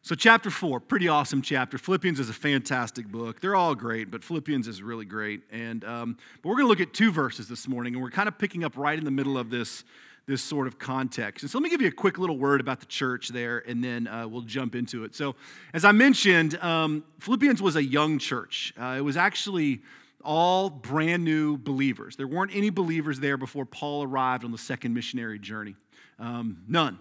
So, 0.00 0.14
chapter 0.14 0.48
four, 0.48 0.80
pretty 0.80 1.08
awesome 1.08 1.42
chapter. 1.42 1.76
Philippians 1.76 2.18
is 2.18 2.30
a 2.30 2.32
fantastic 2.32 3.06
book. 3.06 3.40
They're 3.40 3.54
all 3.54 3.74
great, 3.74 4.10
but 4.10 4.24
Philippians 4.24 4.66
is 4.66 4.82
really 4.82 5.04
great. 5.04 5.42
And 5.52 5.84
um, 5.84 6.16
but 6.42 6.48
we're 6.48 6.56
going 6.56 6.64
to 6.64 6.70
look 6.70 6.80
at 6.80 6.94
two 6.94 7.12
verses 7.12 7.46
this 7.46 7.68
morning, 7.68 7.94
and 7.94 8.02
we're 8.02 8.10
kind 8.10 8.26
of 8.26 8.38
picking 8.38 8.64
up 8.64 8.76
right 8.78 8.98
in 8.98 9.04
the 9.04 9.10
middle 9.10 9.36
of 9.36 9.50
this 9.50 9.84
this 10.26 10.42
sort 10.42 10.66
of 10.66 10.78
context. 10.78 11.42
And 11.44 11.50
so, 11.50 11.58
let 11.58 11.62
me 11.62 11.68
give 11.68 11.82
you 11.82 11.88
a 11.88 11.92
quick 11.92 12.18
little 12.18 12.38
word 12.38 12.62
about 12.62 12.80
the 12.80 12.86
church 12.86 13.28
there, 13.28 13.58
and 13.58 13.84
then 13.84 14.08
uh, 14.08 14.26
we'll 14.26 14.40
jump 14.40 14.74
into 14.74 15.04
it. 15.04 15.14
So, 15.14 15.36
as 15.74 15.84
I 15.84 15.92
mentioned, 15.92 16.54
um, 16.62 17.04
Philippians 17.20 17.60
was 17.60 17.76
a 17.76 17.84
young 17.84 18.18
church. 18.18 18.72
Uh, 18.80 18.94
it 18.96 19.02
was 19.02 19.18
actually 19.18 19.82
all 20.24 20.70
brand 20.70 21.24
new 21.24 21.56
believers. 21.56 22.16
There 22.16 22.26
weren't 22.26 22.54
any 22.54 22.70
believers 22.70 23.20
there 23.20 23.36
before 23.36 23.64
Paul 23.64 24.04
arrived 24.04 24.44
on 24.44 24.52
the 24.52 24.58
second 24.58 24.94
missionary 24.94 25.38
journey. 25.38 25.76
Um, 26.18 26.62
none. 26.68 26.98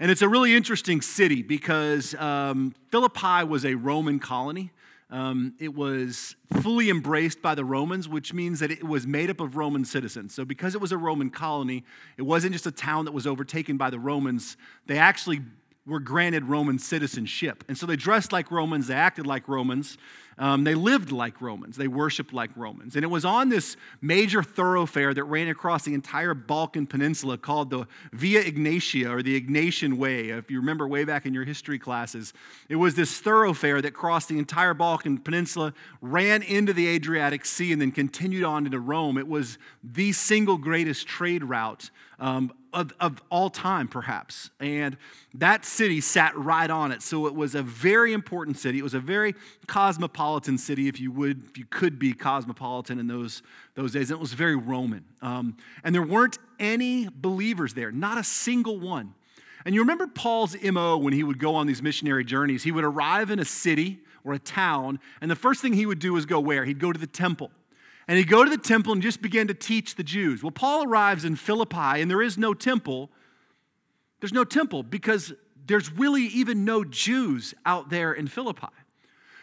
And 0.00 0.10
it's 0.10 0.22
a 0.22 0.28
really 0.28 0.54
interesting 0.54 1.00
city 1.00 1.42
because 1.42 2.14
um, 2.16 2.74
Philippi 2.90 3.44
was 3.44 3.64
a 3.64 3.74
Roman 3.74 4.18
colony. 4.18 4.72
Um, 5.10 5.54
it 5.60 5.74
was 5.74 6.36
fully 6.62 6.88
embraced 6.88 7.42
by 7.42 7.54
the 7.54 7.64
Romans, 7.64 8.08
which 8.08 8.32
means 8.32 8.60
that 8.60 8.70
it 8.70 8.82
was 8.82 9.06
made 9.06 9.28
up 9.28 9.40
of 9.40 9.56
Roman 9.56 9.84
citizens. 9.84 10.34
So, 10.34 10.46
because 10.46 10.74
it 10.74 10.80
was 10.80 10.90
a 10.90 10.96
Roman 10.96 11.28
colony, 11.28 11.84
it 12.16 12.22
wasn't 12.22 12.54
just 12.54 12.66
a 12.66 12.72
town 12.72 13.04
that 13.04 13.12
was 13.12 13.26
overtaken 13.26 13.76
by 13.76 13.90
the 13.90 13.98
Romans. 13.98 14.56
They 14.86 14.96
actually 14.96 15.42
were 15.84 16.00
granted 16.00 16.44
Roman 16.44 16.78
citizenship. 16.78 17.64
And 17.66 17.76
so 17.76 17.86
they 17.86 17.96
dressed 17.96 18.32
like 18.32 18.50
Romans, 18.50 18.86
they 18.86 18.94
acted 18.94 19.26
like 19.26 19.48
Romans, 19.48 19.98
um, 20.38 20.62
they 20.64 20.74
lived 20.74 21.10
like 21.10 21.40
Romans, 21.40 21.76
they 21.76 21.88
worshiped 21.88 22.32
like 22.32 22.50
Romans. 22.56 22.94
And 22.94 23.04
it 23.04 23.08
was 23.08 23.24
on 23.24 23.48
this 23.48 23.76
major 24.00 24.44
thoroughfare 24.44 25.12
that 25.12 25.24
ran 25.24 25.48
across 25.48 25.84
the 25.84 25.92
entire 25.92 26.34
Balkan 26.34 26.86
Peninsula 26.86 27.36
called 27.36 27.70
the 27.70 27.86
Via 28.12 28.44
Egnatia 28.44 29.10
or 29.10 29.22
the 29.22 29.38
Egnatian 29.40 29.98
Way. 29.98 30.30
If 30.30 30.50
you 30.50 30.60
remember 30.60 30.86
way 30.86 31.04
back 31.04 31.26
in 31.26 31.34
your 31.34 31.44
history 31.44 31.80
classes, 31.80 32.32
it 32.68 32.76
was 32.76 32.94
this 32.94 33.18
thoroughfare 33.18 33.82
that 33.82 33.92
crossed 33.92 34.28
the 34.28 34.38
entire 34.38 34.74
Balkan 34.74 35.18
Peninsula, 35.18 35.74
ran 36.00 36.42
into 36.42 36.72
the 36.72 36.86
Adriatic 36.88 37.44
Sea, 37.44 37.72
and 37.72 37.80
then 37.80 37.90
continued 37.90 38.44
on 38.44 38.66
into 38.66 38.78
Rome. 38.78 39.18
It 39.18 39.26
was 39.28 39.58
the 39.82 40.12
single 40.12 40.58
greatest 40.58 41.08
trade 41.08 41.42
route 41.42 41.90
um, 42.22 42.52
of, 42.72 42.92
of 43.00 43.20
all 43.30 43.50
time, 43.50 43.88
perhaps. 43.88 44.48
And 44.60 44.96
that 45.34 45.64
city 45.64 46.00
sat 46.00 46.36
right 46.38 46.70
on 46.70 46.92
it. 46.92 47.02
So 47.02 47.26
it 47.26 47.34
was 47.34 47.56
a 47.56 47.64
very 47.64 48.12
important 48.12 48.56
city. 48.56 48.78
It 48.78 48.84
was 48.84 48.94
a 48.94 49.00
very 49.00 49.34
cosmopolitan 49.66 50.56
city, 50.56 50.86
if 50.86 51.00
you 51.00 51.10
would, 51.10 51.44
if 51.44 51.58
you 51.58 51.64
could 51.68 51.98
be 51.98 52.14
cosmopolitan 52.14 53.00
in 53.00 53.08
those, 53.08 53.42
those 53.74 53.92
days. 53.92 54.10
And 54.10 54.18
it 54.18 54.20
was 54.20 54.34
very 54.34 54.54
Roman. 54.54 55.04
Um, 55.20 55.56
and 55.82 55.92
there 55.92 56.02
weren't 56.02 56.38
any 56.60 57.08
believers 57.12 57.74
there, 57.74 57.90
not 57.90 58.18
a 58.18 58.24
single 58.24 58.78
one. 58.78 59.14
And 59.64 59.74
you 59.74 59.80
remember 59.80 60.06
Paul's 60.06 60.56
MO 60.62 60.96
when 60.98 61.12
he 61.12 61.24
would 61.24 61.40
go 61.40 61.56
on 61.56 61.66
these 61.66 61.82
missionary 61.82 62.24
journeys? 62.24 62.62
He 62.62 62.70
would 62.70 62.84
arrive 62.84 63.30
in 63.30 63.40
a 63.40 63.44
city 63.44 63.98
or 64.24 64.32
a 64.32 64.38
town, 64.38 65.00
and 65.20 65.28
the 65.28 65.36
first 65.36 65.60
thing 65.60 65.72
he 65.72 65.86
would 65.86 65.98
do 65.98 66.16
is 66.16 66.26
go 66.26 66.38
where? 66.38 66.64
He'd 66.64 66.78
go 66.78 66.92
to 66.92 66.98
the 66.98 67.08
temple. 67.08 67.50
And 68.12 68.18
he'd 68.18 68.28
go 68.28 68.44
to 68.44 68.50
the 68.50 68.58
temple 68.58 68.92
and 68.92 69.00
just 69.00 69.22
begin 69.22 69.48
to 69.48 69.54
teach 69.54 69.94
the 69.94 70.02
Jews. 70.02 70.42
Well, 70.42 70.50
Paul 70.50 70.84
arrives 70.84 71.24
in 71.24 71.34
Philippi 71.34 71.78
and 71.78 72.10
there 72.10 72.20
is 72.20 72.36
no 72.36 72.52
temple. 72.52 73.08
There's 74.20 74.34
no 74.34 74.44
temple 74.44 74.82
because 74.82 75.32
there's 75.64 75.90
really 75.90 76.24
even 76.24 76.66
no 76.66 76.84
Jews 76.84 77.54
out 77.64 77.88
there 77.88 78.12
in 78.12 78.26
Philippi. 78.26 78.66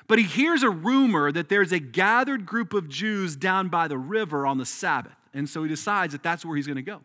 But 0.07 0.19
he 0.19 0.25
hears 0.25 0.61
a 0.61 0.69
rumor 0.69 1.31
that 1.31 1.49
there's 1.49 1.71
a 1.71 1.79
gathered 1.79 2.45
group 2.45 2.75
of 2.75 2.89
Jews 2.89 3.35
down 3.35 3.69
by 3.69 3.87
the 3.87 3.97
river 3.97 4.45
on 4.45 4.59
the 4.59 4.67
Sabbath. 4.67 5.17
And 5.33 5.49
so 5.49 5.63
he 5.63 5.69
decides 5.69 6.11
that 6.11 6.21
that's 6.21 6.45
where 6.45 6.55
he's 6.55 6.67
going 6.67 6.75
to 6.75 6.83
go. 6.83 7.01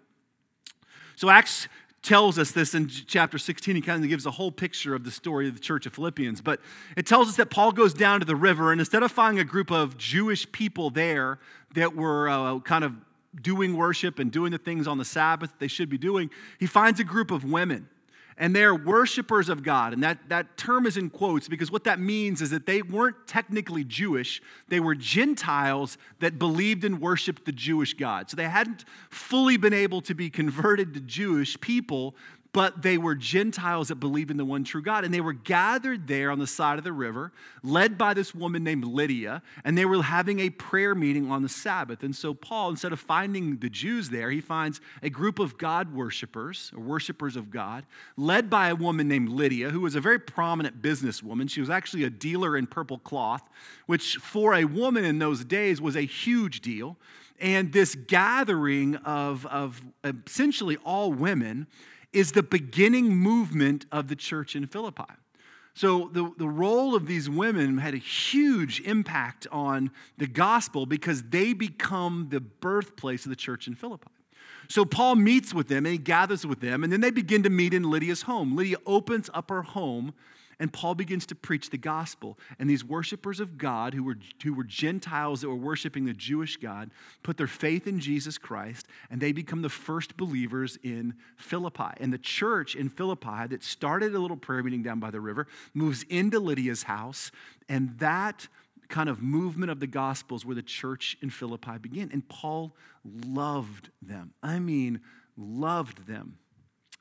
So 1.17 1.31
Acts 1.31 1.67
tells 2.05 2.39
us 2.39 2.53
this 2.53 2.75
in 2.75 2.87
chapter 2.89 3.39
16. 3.39 3.75
He 3.75 3.81
kind 3.81 4.05
of 4.05 4.09
gives 4.09 4.27
a 4.27 4.31
whole 4.31 4.53
picture 4.53 4.95
of 4.95 5.05
the 5.05 5.11
story 5.11 5.49
of 5.49 5.55
the 5.55 5.61
church 5.61 5.87
of 5.87 5.95
Philippians. 5.95 6.41
But 6.43 6.61
it 6.97 7.07
tells 7.07 7.29
us 7.29 7.37
that 7.37 7.51
Paul 7.51 7.73
goes 7.73 7.95
down 7.95 8.21
to 8.21 8.27
the 8.27 8.37
river, 8.37 8.71
and 8.71 8.81
instead 8.81 9.03
of 9.03 9.11
finding 9.11 9.41
a 9.41 9.45
group 9.45 9.73
of 9.73 9.97
Jewish 9.97 10.51
people 10.53 10.91
there 10.91 11.41
that 11.75 11.97
were 11.97 12.29
uh, 12.29 12.61
kind 12.61 12.85
of 12.85 12.93
doing 13.41 13.77
worship 13.77 14.19
and 14.19 14.31
doing 14.31 14.53
the 14.53 14.59
things 14.59 14.87
on 14.87 14.99
the 14.99 15.05
Sabbath 15.05 15.53
they 15.59 15.67
should 15.67 15.89
be 15.89 15.99
doing, 15.99 16.31
he 16.61 16.67
finds 16.67 17.01
a 17.01 17.05
group 17.05 17.31
of 17.31 17.43
women. 17.43 17.89
And 18.37 18.55
they're 18.55 18.75
worshipers 18.75 19.49
of 19.49 19.63
God. 19.63 19.93
And 19.93 20.03
that, 20.03 20.29
that 20.29 20.57
term 20.57 20.87
is 20.87 20.97
in 20.97 21.11
quotes 21.11 21.49
because 21.49 21.71
what 21.71 21.85
that 21.85 22.01
means 22.01 22.43
is 22.43 22.51
that 22.51 22.67
they 22.67 22.83
weren't 22.83 23.17
technically 23.27 23.85
Jewish, 23.85 24.43
they 24.69 24.81
were 24.81 24.95
Gentiles 24.95 25.99
that 26.21 26.39
believed 26.39 26.85
and 26.85 27.01
worshiped 27.01 27.45
the 27.45 27.53
Jewish 27.53 27.95
God. 27.95 28.31
So 28.31 28.37
they 28.37 28.49
hadn't 28.49 28.85
fully 29.11 29.57
been 29.57 29.73
able 29.73 30.01
to 30.03 30.15
be 30.15 30.31
converted 30.31 30.95
to 30.95 31.01
Jewish 31.01 31.61
people, 31.61 32.15
but 32.55 32.83
they 32.83 32.97
were 32.97 33.17
Gentiles 33.17 33.89
that 33.89 33.97
believed 33.97 34.31
in 34.31 34.37
the 34.37 34.45
one 34.45 34.63
true 34.63 34.81
God. 34.81 35.05
And 35.05 35.13
they 35.13 35.21
were 35.21 35.33
gathered 35.33 36.07
there 36.07 36.31
on 36.31 36.39
the 36.39 36.47
side 36.47 36.79
of 36.79 36.85
the 36.85 36.93
river, 36.93 37.33
led 37.65 37.99
by 37.99 38.15
this 38.15 38.33
woman 38.33 38.63
named 38.63 38.85
Lydia, 38.85 39.43
and 39.65 39.77
they 39.77 39.85
were 39.85 40.01
having 40.05 40.39
a 40.39 40.51
prayer 40.51 40.95
meeting 40.95 41.33
on 41.33 41.43
the 41.43 41.49
Sabbath. 41.49 42.05
And 42.05 42.15
so, 42.15 42.33
Paul, 42.33 42.71
instead 42.71 42.93
of 42.93 43.01
finding 43.01 43.57
the 43.57 43.69
Jews 43.69 44.11
there, 44.11 44.31
he 44.31 44.41
finds 44.41 44.81
a 45.03 45.11
group 45.11 45.41
of 45.41 45.59
God 45.59 45.93
worshipers, 45.93 46.71
or 46.77 46.81
worshipers 46.81 47.35
of 47.35 47.51
God, 47.51 47.87
led 48.17 48.49
by 48.49 48.69
a 48.69 48.77
woman 48.77 49.09
named 49.09 49.31
Lydia, 49.31 49.71
who 49.71 49.81
was 49.81 49.97
a 49.97 50.01
very 50.01 50.21
prominent 50.21 50.81
businesswoman. 50.81 51.51
She 51.51 51.61
was 51.61 51.71
actually 51.71 52.05
a 52.05 52.11
dealer 52.11 52.57
in 52.57 52.69
purple 52.69 52.99
cloth, 52.99 53.43
which 53.87 54.15
for 54.19 54.55
a 54.55 54.65
woman 54.65 55.05
in 55.05 55.19
those 55.19 55.45
days 55.45 55.81
was 55.81 55.97
a 55.97 56.03
huge 56.03 56.61
deal. 56.61 56.97
And 57.41 57.73
this 57.73 57.97
gathering 57.97 58.95
of, 58.95 59.45
of 59.47 59.83
essentially 60.05 60.77
all 60.85 61.13
women 61.13 61.67
is 62.15 62.33
the 62.33 62.43
beginning 62.43 63.17
movement 63.17 63.87
of 63.93 64.09
the 64.09 64.17
church 64.17 64.57
in 64.57 64.67
Philippi. 64.67 65.05
So, 65.77 66.09
the, 66.13 66.31
the 66.39 66.49
role 66.49 66.95
of 66.95 67.07
these 67.07 67.29
women 67.29 67.79
had 67.79 67.95
a 67.95 67.99
huge 67.99 68.81
impact 68.83 69.49
on 69.51 69.91
the 70.17 70.29
gospel 70.29 70.87
because 70.87 71.25
they 71.25 71.53
become 71.53 72.29
the 72.31 72.39
birthplace 72.39 73.27
of 73.27 73.31
the 73.31 73.37
church 73.37 73.67
in 73.67 73.75
Philippi. 73.75 74.11
So, 74.69 74.85
Paul 74.85 75.17
meets 75.17 75.53
with 75.53 75.67
them 75.67 75.85
and 75.85 75.93
he 75.93 75.99
gathers 75.99 76.47
with 76.47 76.61
them, 76.61 76.85
and 76.85 76.93
then 76.93 77.01
they 77.01 77.11
begin 77.11 77.43
to 77.43 77.51
meet 77.51 77.75
in 77.75 77.91
Lydia's 77.91 78.23
home. 78.23 78.55
Lydia 78.55 78.77
opens 78.87 79.29
up 79.35 79.51
her 79.51 79.63
home 79.63 80.15
and 80.59 80.73
Paul 80.73 80.95
begins 80.95 81.27
to 81.27 81.35
preach 81.35 81.71
the 81.71 81.79
gospel. 81.79 82.39
And 82.59 82.69
these 82.69 82.85
worshipers 82.85 83.41
of 83.41 83.59
God, 83.59 83.95
who 83.95 84.05
were, 84.05 84.17
who 84.43 84.55
were 84.55 84.65
Gentiles 84.65 85.41
that 85.41 85.49
were 85.49 85.55
worshiping 85.55 86.05
the 86.05 86.13
Jewish 86.13 86.57
God, 86.57 86.91
put 87.23 87.37
their 87.37 87.47
faith 87.47 87.87
in 87.87 88.01
Jesus 88.01 88.39
Christ, 88.39 88.87
and 89.11 89.21
they 89.21 89.33
become 89.33 89.63
the 89.63 89.69
first 89.69 90.17
believers 90.17 90.79
in 90.83 91.15
Philippi. 91.37 91.93
And 91.99 92.13
the 92.13 92.19
church 92.19 92.75
in 92.75 92.89
Philippi 92.89 93.47
that 93.49 93.63
started 93.63 94.15
a 94.15 94.19
little 94.19 94.37
prayer 94.37 94.63
meeting 94.63 94.83
down 94.83 95.01
by 95.01 95.11
the 95.11 95.21
river 95.21 95.47
moves 95.73 96.05
into 96.05 96.41
Lydia's 96.41 96.85
house, 96.85 97.31
and 97.69 97.99
that 97.99 98.49
kind 98.89 99.09
of 99.09 99.23
movement 99.23 99.71
of 99.71 99.81
the 99.81 99.87
gospels 99.87 100.45
where 100.45 100.55
the 100.55 100.63
church 100.63 101.17
in 101.23 101.31
Philippi 101.31 101.79
began. 101.79 102.11
And 102.13 102.29
Paul 102.29 102.77
loved 103.05 103.91
them. 104.03 104.35
I 104.43 104.59
mean, 104.59 105.01
loved 105.37 106.07
them. 106.07 106.39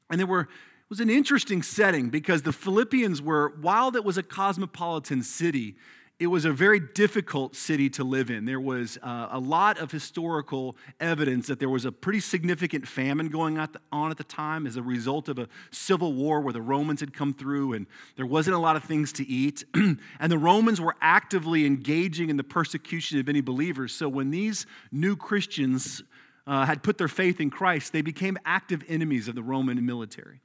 And 0.09 0.19
there 0.19 0.27
were 0.27 0.47
was 0.93 0.99
an 0.99 1.09
interesting 1.09 1.63
setting 1.63 2.09
because 2.11 2.43
the 2.43 2.53
Philippians 2.53 3.19
were, 3.19 3.51
while 3.59 3.95
it 3.95 4.05
was 4.05 4.19
a 4.19 4.21
cosmopolitan 4.21 5.23
city, 5.23 5.73
it 6.19 6.27
was 6.27 6.45
a 6.45 6.51
very 6.51 6.79
difficult 6.79 7.55
city 7.55 7.89
to 7.89 8.03
live 8.03 8.29
in. 8.29 8.45
There 8.45 8.59
was 8.59 8.99
uh, 9.01 9.29
a 9.31 9.39
lot 9.39 9.79
of 9.79 9.91
historical 9.91 10.75
evidence 10.99 11.47
that 11.47 11.57
there 11.57 11.67
was 11.67 11.85
a 11.85 11.91
pretty 11.91 12.19
significant 12.19 12.87
famine 12.87 13.29
going 13.29 13.57
on 13.91 14.11
at 14.11 14.17
the 14.17 14.23
time 14.23 14.67
as 14.67 14.77
a 14.77 14.83
result 14.83 15.29
of 15.29 15.39
a 15.39 15.47
civil 15.71 16.13
war 16.13 16.41
where 16.41 16.53
the 16.53 16.61
Romans 16.61 16.99
had 16.99 17.11
come 17.11 17.33
through 17.33 17.73
and 17.73 17.87
there 18.15 18.27
wasn't 18.27 18.55
a 18.55 18.59
lot 18.59 18.75
of 18.75 18.83
things 18.83 19.11
to 19.13 19.27
eat. 19.27 19.63
and 19.73 19.97
the 20.31 20.37
Romans 20.37 20.79
were 20.79 20.95
actively 21.01 21.65
engaging 21.65 22.29
in 22.29 22.37
the 22.37 22.43
persecution 22.43 23.19
of 23.19 23.27
any 23.27 23.41
believers. 23.41 23.95
So 23.95 24.07
when 24.07 24.29
these 24.29 24.67
new 24.91 25.15
Christians 25.15 26.03
uh, 26.45 26.67
had 26.67 26.83
put 26.83 26.99
their 26.99 27.07
faith 27.07 27.41
in 27.41 27.49
Christ, 27.49 27.93
they 27.93 28.03
became 28.03 28.37
active 28.45 28.83
enemies 28.87 29.27
of 29.27 29.33
the 29.33 29.41
Roman 29.41 29.83
military. 29.83 30.41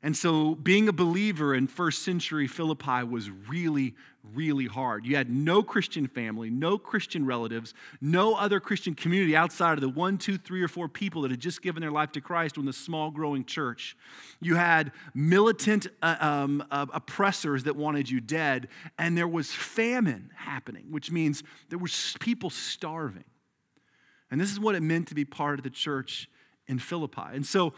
And 0.00 0.16
so, 0.16 0.54
being 0.54 0.88
a 0.88 0.92
believer 0.92 1.54
in 1.54 1.66
first 1.66 2.04
century 2.04 2.46
Philippi 2.46 3.02
was 3.02 3.30
really, 3.30 3.96
really 4.22 4.66
hard. 4.66 5.04
You 5.04 5.16
had 5.16 5.28
no 5.28 5.60
Christian 5.60 6.06
family, 6.06 6.50
no 6.50 6.78
Christian 6.78 7.26
relatives, 7.26 7.74
no 8.00 8.36
other 8.36 8.60
Christian 8.60 8.94
community 8.94 9.34
outside 9.34 9.72
of 9.72 9.80
the 9.80 9.88
one, 9.88 10.16
two, 10.16 10.38
three, 10.38 10.62
or 10.62 10.68
four 10.68 10.88
people 10.88 11.22
that 11.22 11.32
had 11.32 11.40
just 11.40 11.62
given 11.62 11.80
their 11.80 11.90
life 11.90 12.12
to 12.12 12.20
Christ 12.20 12.56
in 12.56 12.64
the 12.64 12.72
small 12.72 13.10
growing 13.10 13.44
church. 13.44 13.96
You 14.40 14.54
had 14.54 14.92
militant 15.14 15.88
uh, 16.00 16.16
um, 16.20 16.64
uh, 16.70 16.86
oppressors 16.92 17.64
that 17.64 17.74
wanted 17.74 18.08
you 18.08 18.20
dead, 18.20 18.68
and 18.98 19.18
there 19.18 19.26
was 19.26 19.50
famine 19.50 20.30
happening, 20.36 20.92
which 20.92 21.10
means 21.10 21.42
there 21.70 21.78
were 21.78 21.88
people 22.20 22.50
starving. 22.50 23.24
And 24.30 24.40
this 24.40 24.52
is 24.52 24.60
what 24.60 24.76
it 24.76 24.82
meant 24.82 25.08
to 25.08 25.16
be 25.16 25.24
part 25.24 25.58
of 25.58 25.64
the 25.64 25.70
church 25.70 26.28
in 26.68 26.78
Philippi. 26.78 27.22
And 27.32 27.44
so, 27.44 27.72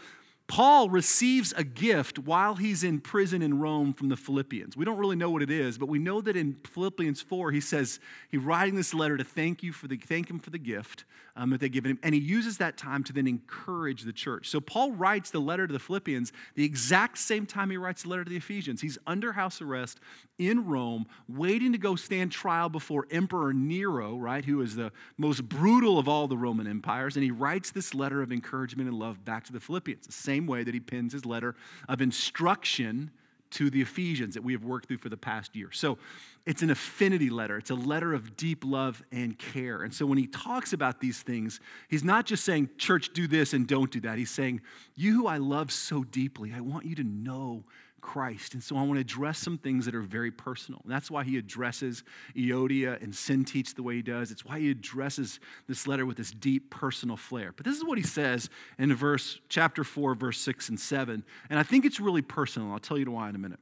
Paul 0.51 0.91
receives 0.91 1.55
a 1.57 1.63
gift 1.63 2.19
while 2.19 2.57
he's 2.57 2.83
in 2.83 2.99
prison 2.99 3.41
in 3.41 3.61
Rome 3.61 3.93
from 3.93 4.09
the 4.09 4.17
Philippians. 4.17 4.77
We 4.77 4.85
don't 4.85 4.99
really 4.99 5.15
know 5.15 5.31
what 5.31 5.43
it 5.43 5.51
is, 5.51 5.79
but 5.79 5.89
we 5.89 6.01
know 6.01 6.21
that 6.23 6.35
in 6.35 6.57
Philippians 6.67 7.23
4, 7.23 7.53
he 7.53 7.61
says 7.61 8.01
he's 8.33 8.41
writing 8.41 8.75
this 8.75 8.93
letter 8.93 9.17
to 9.17 9.23
thank 9.23 9.63
you 9.63 9.73
for 9.73 9.87
the 9.87 9.97
thank 9.97 10.29
him 10.29 10.41
for 10.41 10.51
the 10.51 10.59
gift 10.59 11.05
um, 11.37 11.51
that 11.51 11.61
they've 11.61 11.71
given 11.71 11.93
him, 11.93 11.99
and 12.03 12.15
he 12.15 12.21
uses 12.21 12.59
that 12.59 12.77
time 12.77 13.05
to 13.05 13.13
then 13.13 13.29
encourage 13.29 14.03
the 14.03 14.13
church. 14.13 14.49
So 14.49 14.61
Paul 14.61 14.91
writes 14.93 15.31
the 15.31 15.39
letter 15.39 15.69
to 15.69 15.73
the 15.73 15.79
Philippians 15.79 16.33
the 16.57 16.65
exact 16.65 17.19
same 17.19 17.47
time 17.47 17.71
he 17.71 17.77
writes 17.77 18.03
the 18.03 18.09
letter 18.09 18.25
to 18.25 18.31
the 18.31 18.37
Ephesians. 18.37 18.81
He's 18.81 18.99
under 19.07 19.33
house 19.33 19.63
arrest 19.63 20.01
in 20.39 20.67
Rome, 20.67 21.07
waiting 21.29 21.73
to 21.73 21.79
go 21.79 21.97
stand 21.97 22.33
trial 22.33 22.69
before 22.69 23.07
Emperor 23.11 23.53
Nero, 23.53 24.17
right, 24.17 24.45
who 24.45 24.63
is 24.63 24.75
the 24.75 24.91
most 25.17 25.49
brutal 25.49 25.99
of 25.99 26.09
all 26.09 26.27
the 26.27 26.37
Roman 26.37 26.67
empires, 26.67 27.15
and 27.17 27.23
he 27.23 27.31
writes 27.31 27.71
this 27.71 27.95
letter 27.95 28.21
of 28.21 28.33
encouragement 28.33 28.89
and 28.89 28.99
love 28.99 29.25
back 29.25 29.45
to 29.45 29.53
the 29.53 29.61
Philippians. 29.61 30.07
The 30.07 30.13
same 30.13 30.40
same 30.41 30.47
way 30.47 30.65
that 30.65 30.75
he 30.75 30.81
pins 30.81 31.13
his 31.13 31.27
letter 31.27 31.55
of 31.89 32.01
instruction 32.01 33.11
to 33.51 33.69
the 33.69 33.83
Ephesians 33.83 34.35
that 34.35 34.43
we 34.43 34.53
have 34.53 34.65
worked 34.65 34.87
through 34.87 34.99
for 34.99 35.09
the 35.09 35.17
past 35.17 35.57
year. 35.57 35.71
So 35.73 35.99
it's 36.47 36.63
an 36.63 36.71
affinity 36.71 37.31
letter, 37.31 37.59
it's 37.59 37.71
a 37.71 37.75
letter 37.75 38.15
of 38.15 38.37
deep 38.37 38.65
love 38.65 39.03
and 39.11 39.37
care. 39.37 39.83
And 39.83 39.93
so 39.93 40.07
when 40.07 40.19
he 40.19 40.27
talks 40.29 40.73
about 40.73 41.01
these 41.01 41.21
things, 41.21 41.61
he's 41.89 42.05
not 42.05 42.27
just 42.27 42.45
saying, 42.45 42.71
Church, 42.79 43.13
do 43.13 43.27
this 43.27 43.53
and 43.53 43.67
don't 43.67 43.91
do 43.91 44.01
that. 44.01 44.19
He's 44.19 44.31
saying, 44.31 44.61
You 44.95 45.15
who 45.15 45.27
I 45.27 45.39
love 45.39 45.73
so 45.73 46.05
deeply, 46.05 46.53
I 46.55 46.61
want 46.61 46.87
you 46.87 46.95
to 46.95 47.05
know 47.05 47.65
Christ. 48.01 48.55
And 48.55 48.63
so 48.63 48.77
I 48.77 48.83
want 48.83 48.95
to 48.95 49.01
address 49.01 49.39
some 49.39 49.59
things 49.59 49.87
that 49.87 49.95
are 49.95 50.01
very 50.03 50.31
personal. 50.31 50.81
And 50.85 50.93
that's 50.93 51.11
why 51.11 51.25
he 51.25 51.37
addresses 51.37 52.03
Euodia 52.37 53.03
and 53.03 53.13
Syntyche 53.13 53.75
the 53.75 53.83
way 53.83 53.97
he 53.97 54.03
does. 54.03 54.31
It's 54.31 54.45
why 54.45 54.61
he 54.61 54.71
addresses 54.71 55.41
this 55.69 55.87
letter 55.87 56.07
with 56.07 56.17
this 56.17 56.31
deep 56.31 56.71
personal 56.71 57.17
flair. 57.17 57.53
But 57.57 57.67
this 57.67 57.77
is 57.77 57.85
what 57.85 57.99
he 57.99 58.05
says 58.05 58.49
in 58.79 58.95
verse 58.95 59.39
chapter 59.49 59.85
4, 59.85 60.15
verse 60.15 60.39
6 60.39 60.69
and 60.71 60.81
7. 60.81 61.25
And 61.49 61.59
I 61.59 61.63
think 61.63 61.85
it's 61.85 62.01
really 62.01 62.23
personal. 62.23 62.73
I'll 62.73 62.79
tell 62.79 62.99
you 62.99 63.11
why 63.11 63.29
in 63.29 63.35
a 63.35 63.39
minute. 63.39 63.61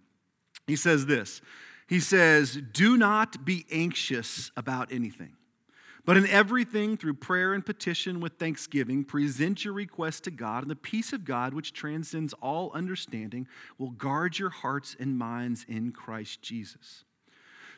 He 0.66 0.76
says 0.76 1.06
this. 1.06 1.40
He 1.88 2.00
says, 2.00 2.58
Do 2.72 2.96
not 2.96 3.44
be 3.44 3.64
anxious 3.72 4.50
about 4.56 4.92
anything. 4.92 5.37
But 6.04 6.16
in 6.16 6.26
everything, 6.26 6.96
through 6.96 7.14
prayer 7.14 7.52
and 7.52 7.64
petition 7.64 8.20
with 8.20 8.34
thanksgiving, 8.34 9.04
present 9.04 9.64
your 9.64 9.74
request 9.74 10.24
to 10.24 10.30
God, 10.30 10.62
and 10.62 10.70
the 10.70 10.76
peace 10.76 11.12
of 11.12 11.24
God, 11.24 11.52
which 11.52 11.72
transcends 11.72 12.32
all 12.34 12.70
understanding, 12.72 13.46
will 13.76 13.90
guard 13.90 14.38
your 14.38 14.50
hearts 14.50 14.96
and 14.98 15.18
minds 15.18 15.66
in 15.68 15.92
Christ 15.92 16.40
Jesus. 16.42 17.04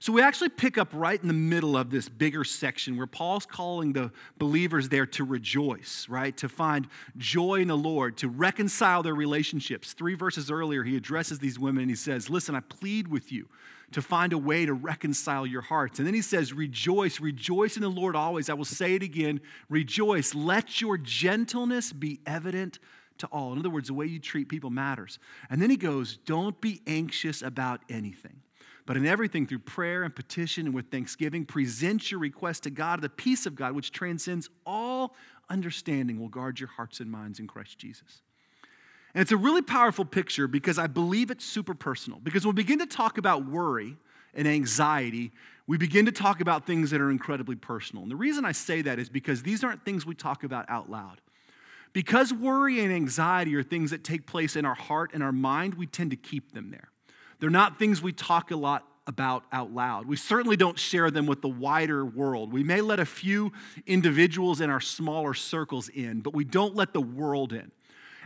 So 0.03 0.15
we 0.15 0.23
actually 0.23 0.49
pick 0.49 0.79
up 0.79 0.89
right 0.95 1.21
in 1.21 1.29
the 1.29 1.35
middle 1.35 1.77
of 1.77 1.91
this 1.91 2.09
bigger 2.09 2.43
section 2.43 2.97
where 2.97 3.07
Paul's 3.07 3.45
calling 3.45 3.93
the 3.93 4.11
believers 4.39 4.89
there 4.89 5.05
to 5.05 5.25
rejoice, 5.25 6.07
right? 6.09 6.35
To 6.39 6.49
find 6.49 6.89
joy 7.19 7.57
in 7.57 7.69
the 7.69 7.77
Lord, 7.77 8.17
to 8.19 8.29
reconcile 8.29 9.03
their 9.03 9.15
relationships. 9.15 9.93
Three 9.93 10.15
verses 10.15 10.51
earlier, 10.51 10.85
he 10.85 10.97
addresses 10.97 11.39
these 11.39 11.59
women 11.59 11.83
and 11.83 11.91
he 11.91 11.97
says, 11.97 12.31
Listen, 12.31 12.55
I 12.55 12.61
plead 12.61 13.09
with 13.09 13.31
you 13.31 13.51
to 13.93 14.01
find 14.01 14.33
a 14.33 14.39
way 14.39 14.65
to 14.65 14.73
reconcile 14.73 15.47
your 15.47 15.61
hearts. 15.61 15.99
And 15.99 16.07
then 16.07 16.15
he 16.15 16.23
says, 16.23 16.55
Rejoice, 16.55 17.21
rejoice 17.21 17.77
in 17.77 17.83
the 17.83 17.91
Lord 17.91 18.17
always. 18.17 18.49
I 18.49 18.55
will 18.55 18.65
say 18.65 18.95
it 18.95 19.03
again 19.03 19.43
rejoice. 19.69 20.35
Let 20.35 20.81
your 20.81 20.97
gentleness 20.97 21.93
be 21.93 22.21
evident 22.25 22.79
to 23.19 23.27
all. 23.27 23.53
In 23.53 23.59
other 23.59 23.69
words, 23.69 23.89
the 23.89 23.95
way 23.95 24.07
you 24.07 24.19
treat 24.19 24.49
people 24.49 24.71
matters. 24.71 25.19
And 25.51 25.61
then 25.61 25.69
he 25.69 25.77
goes, 25.77 26.17
Don't 26.25 26.59
be 26.59 26.81
anxious 26.87 27.43
about 27.43 27.83
anything. 27.91 28.41
But 28.91 28.97
in 28.97 29.07
everything, 29.07 29.47
through 29.47 29.61
prayer 29.61 30.03
and 30.03 30.13
petition 30.13 30.67
and 30.67 30.75
with 30.75 30.91
thanksgiving, 30.91 31.45
present 31.45 32.11
your 32.11 32.19
request 32.19 32.65
to 32.65 32.71
God. 32.71 33.01
The 33.01 33.09
peace 33.09 33.47
of 33.47 33.55
God, 33.55 33.73
which 33.73 33.93
transcends 33.93 34.51
all 34.67 35.15
understanding, 35.49 36.19
will 36.19 36.27
guard 36.29 36.59
your 36.59 36.71
hearts 36.71 36.99
and 36.99 37.09
minds 37.09 37.39
in 37.39 37.47
Christ 37.47 37.79
Jesus. 37.79 38.23
And 39.15 39.23
it's 39.23 39.31
a 39.31 39.37
really 39.37 39.63
powerful 39.63 40.05
picture 40.05 40.49
because 40.49 40.77
I 40.77 40.89
believe 40.89 41.31
it's 41.31 41.45
super 41.45 41.73
personal. 41.73 42.19
Because 42.19 42.45
when 42.45 42.57
we 42.57 42.65
begin 42.65 42.81
to 42.81 42.87
talk 42.87 43.17
about 43.17 43.47
worry 43.47 43.97
and 44.35 44.49
anxiety, 44.49 45.31
we 45.69 45.79
begin 45.79 46.07
to 46.07 46.13
talk 46.13 46.41
about 46.41 46.67
things 46.67 46.91
that 46.91 47.01
are 47.01 47.13
incredibly 47.13 47.55
personal. 47.55 48.03
And 48.03 48.11
the 48.11 48.17
reason 48.17 48.45
I 48.45 48.51
say 48.51 48.83
that 48.83 48.99
is 48.99 49.09
because 49.09 49.45
these 49.45 49.63
aren't 49.63 49.85
things 49.85 50.05
we 50.05 50.17
talk 50.17 50.43
about 50.43 50.69
out 50.69 50.91
loud. 50.91 51.21
Because 51.93 52.33
worry 52.33 52.81
and 52.81 52.93
anxiety 52.93 53.55
are 53.55 53.63
things 53.63 53.93
that 53.93 54.03
take 54.03 54.27
place 54.27 54.57
in 54.57 54.65
our 54.65 54.75
heart 54.75 55.13
and 55.15 55.23
our 55.23 55.31
mind, 55.31 55.75
we 55.75 55.87
tend 55.87 56.11
to 56.11 56.17
keep 56.17 56.51
them 56.51 56.73
there. 56.73 56.90
They're 57.41 57.51
not 57.51 57.79
things 57.79 58.01
we 58.01 58.13
talk 58.13 58.51
a 58.51 58.57
lot 58.57 58.87
about 59.07 59.45
out 59.51 59.73
loud. 59.73 60.07
We 60.07 60.17
certainly 60.17 60.57
don't 60.57 60.79
share 60.79 61.11
them 61.11 61.27
with 61.27 61.43
the 61.43 61.49
wider 61.49 62.05
world. 62.05 62.53
We 62.53 62.63
may 62.63 62.81
let 62.81 63.01
a 63.01 63.07
few 63.07 63.53
individuals 63.87 64.61
in 64.61 64.71
our 64.71 64.81
smaller 64.81 65.35
circles 65.35 65.89
in, 65.89 66.21
but 66.21 66.35
we 66.35 66.45
don't 66.45 66.77
let 66.77 66.93
the 66.93 67.01
world 67.01 67.53
in. 67.53 67.73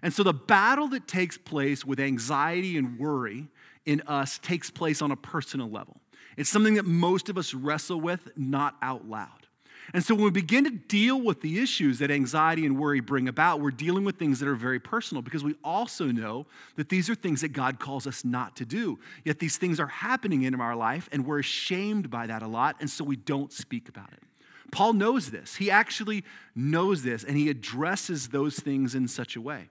And 0.03 0.13
so 0.13 0.23
the 0.23 0.35
battle 0.35 0.89
that 0.89 1.09
takes 1.09 1.39
place 1.39 1.85
with 1.85 1.99
anxiety 1.99 2.77
and 2.77 2.99
worry 2.99 3.49
in 3.87 4.03
us 4.07 4.39
takes 4.39 4.71
place 4.71 5.01
on 5.01 5.11
a 5.11 5.17
personal 5.17 5.71
level. 5.71 6.01
It's 6.37 6.51
something 6.51 6.75
that 6.75 6.85
most 6.85 7.29
of 7.29 7.39
us 7.39 7.55
wrestle 7.55 8.01
with, 8.01 8.29
not 8.37 8.77
out 8.83 9.09
loud. 9.09 9.44
And 9.93 10.03
so 10.03 10.15
when 10.15 10.25
we 10.25 10.31
begin 10.31 10.65
to 10.65 10.71
deal 10.71 11.21
with 11.21 11.43
the 11.43 11.61
issues 11.61 11.99
that 11.99 12.11
anxiety 12.11 12.65
and 12.65 12.79
worry 12.79 13.01
bring 13.01 13.29
about, 13.29 13.61
we're 13.61 13.71
dealing 13.71 14.05
with 14.05 14.17
things 14.17 14.41
that 14.41 14.49
are 14.49 14.55
very 14.55 14.81
personal 14.81 15.23
because 15.23 15.45
we 15.45 15.55
also 15.63 16.07
know 16.07 16.47
that 16.77 16.89
these 16.89 17.11
are 17.11 17.15
things 17.15 17.43
that 17.43 17.53
God 17.53 17.79
calls 17.79 18.07
us 18.07 18.25
not 18.25 18.57
to 18.57 18.65
do. 18.65 18.99
Yet 19.25 19.39
these 19.39 19.59
things 19.59 19.79
are 19.79 19.87
happening 19.87 20.45
in 20.45 20.59
our 20.61 20.75
life 20.75 21.09
and 21.13 21.27
we're 21.27 21.41
ashamed 21.41 22.11
by 22.11 22.27
that 22.27 22.43
a 22.43 22.49
lot, 22.49 22.77
and 22.81 22.89
so 22.89 23.05
we 23.05 23.17
don't 23.17 23.53
speak 23.53 23.89
about 23.89 24.13
it. 24.13 24.23
Paul 24.71 24.95
knows 24.95 25.31
this. 25.31 25.57
He 25.57 25.71
actually 25.71 26.25
knows 26.57 27.03
this 27.03 27.23
and 27.23 27.37
he 27.37 27.51
addresses 27.51 28.29
those 28.29 28.57
things 28.57 28.95
in 28.95 29.07
such 29.07 29.37
a 29.37 29.41
way. 29.41 29.69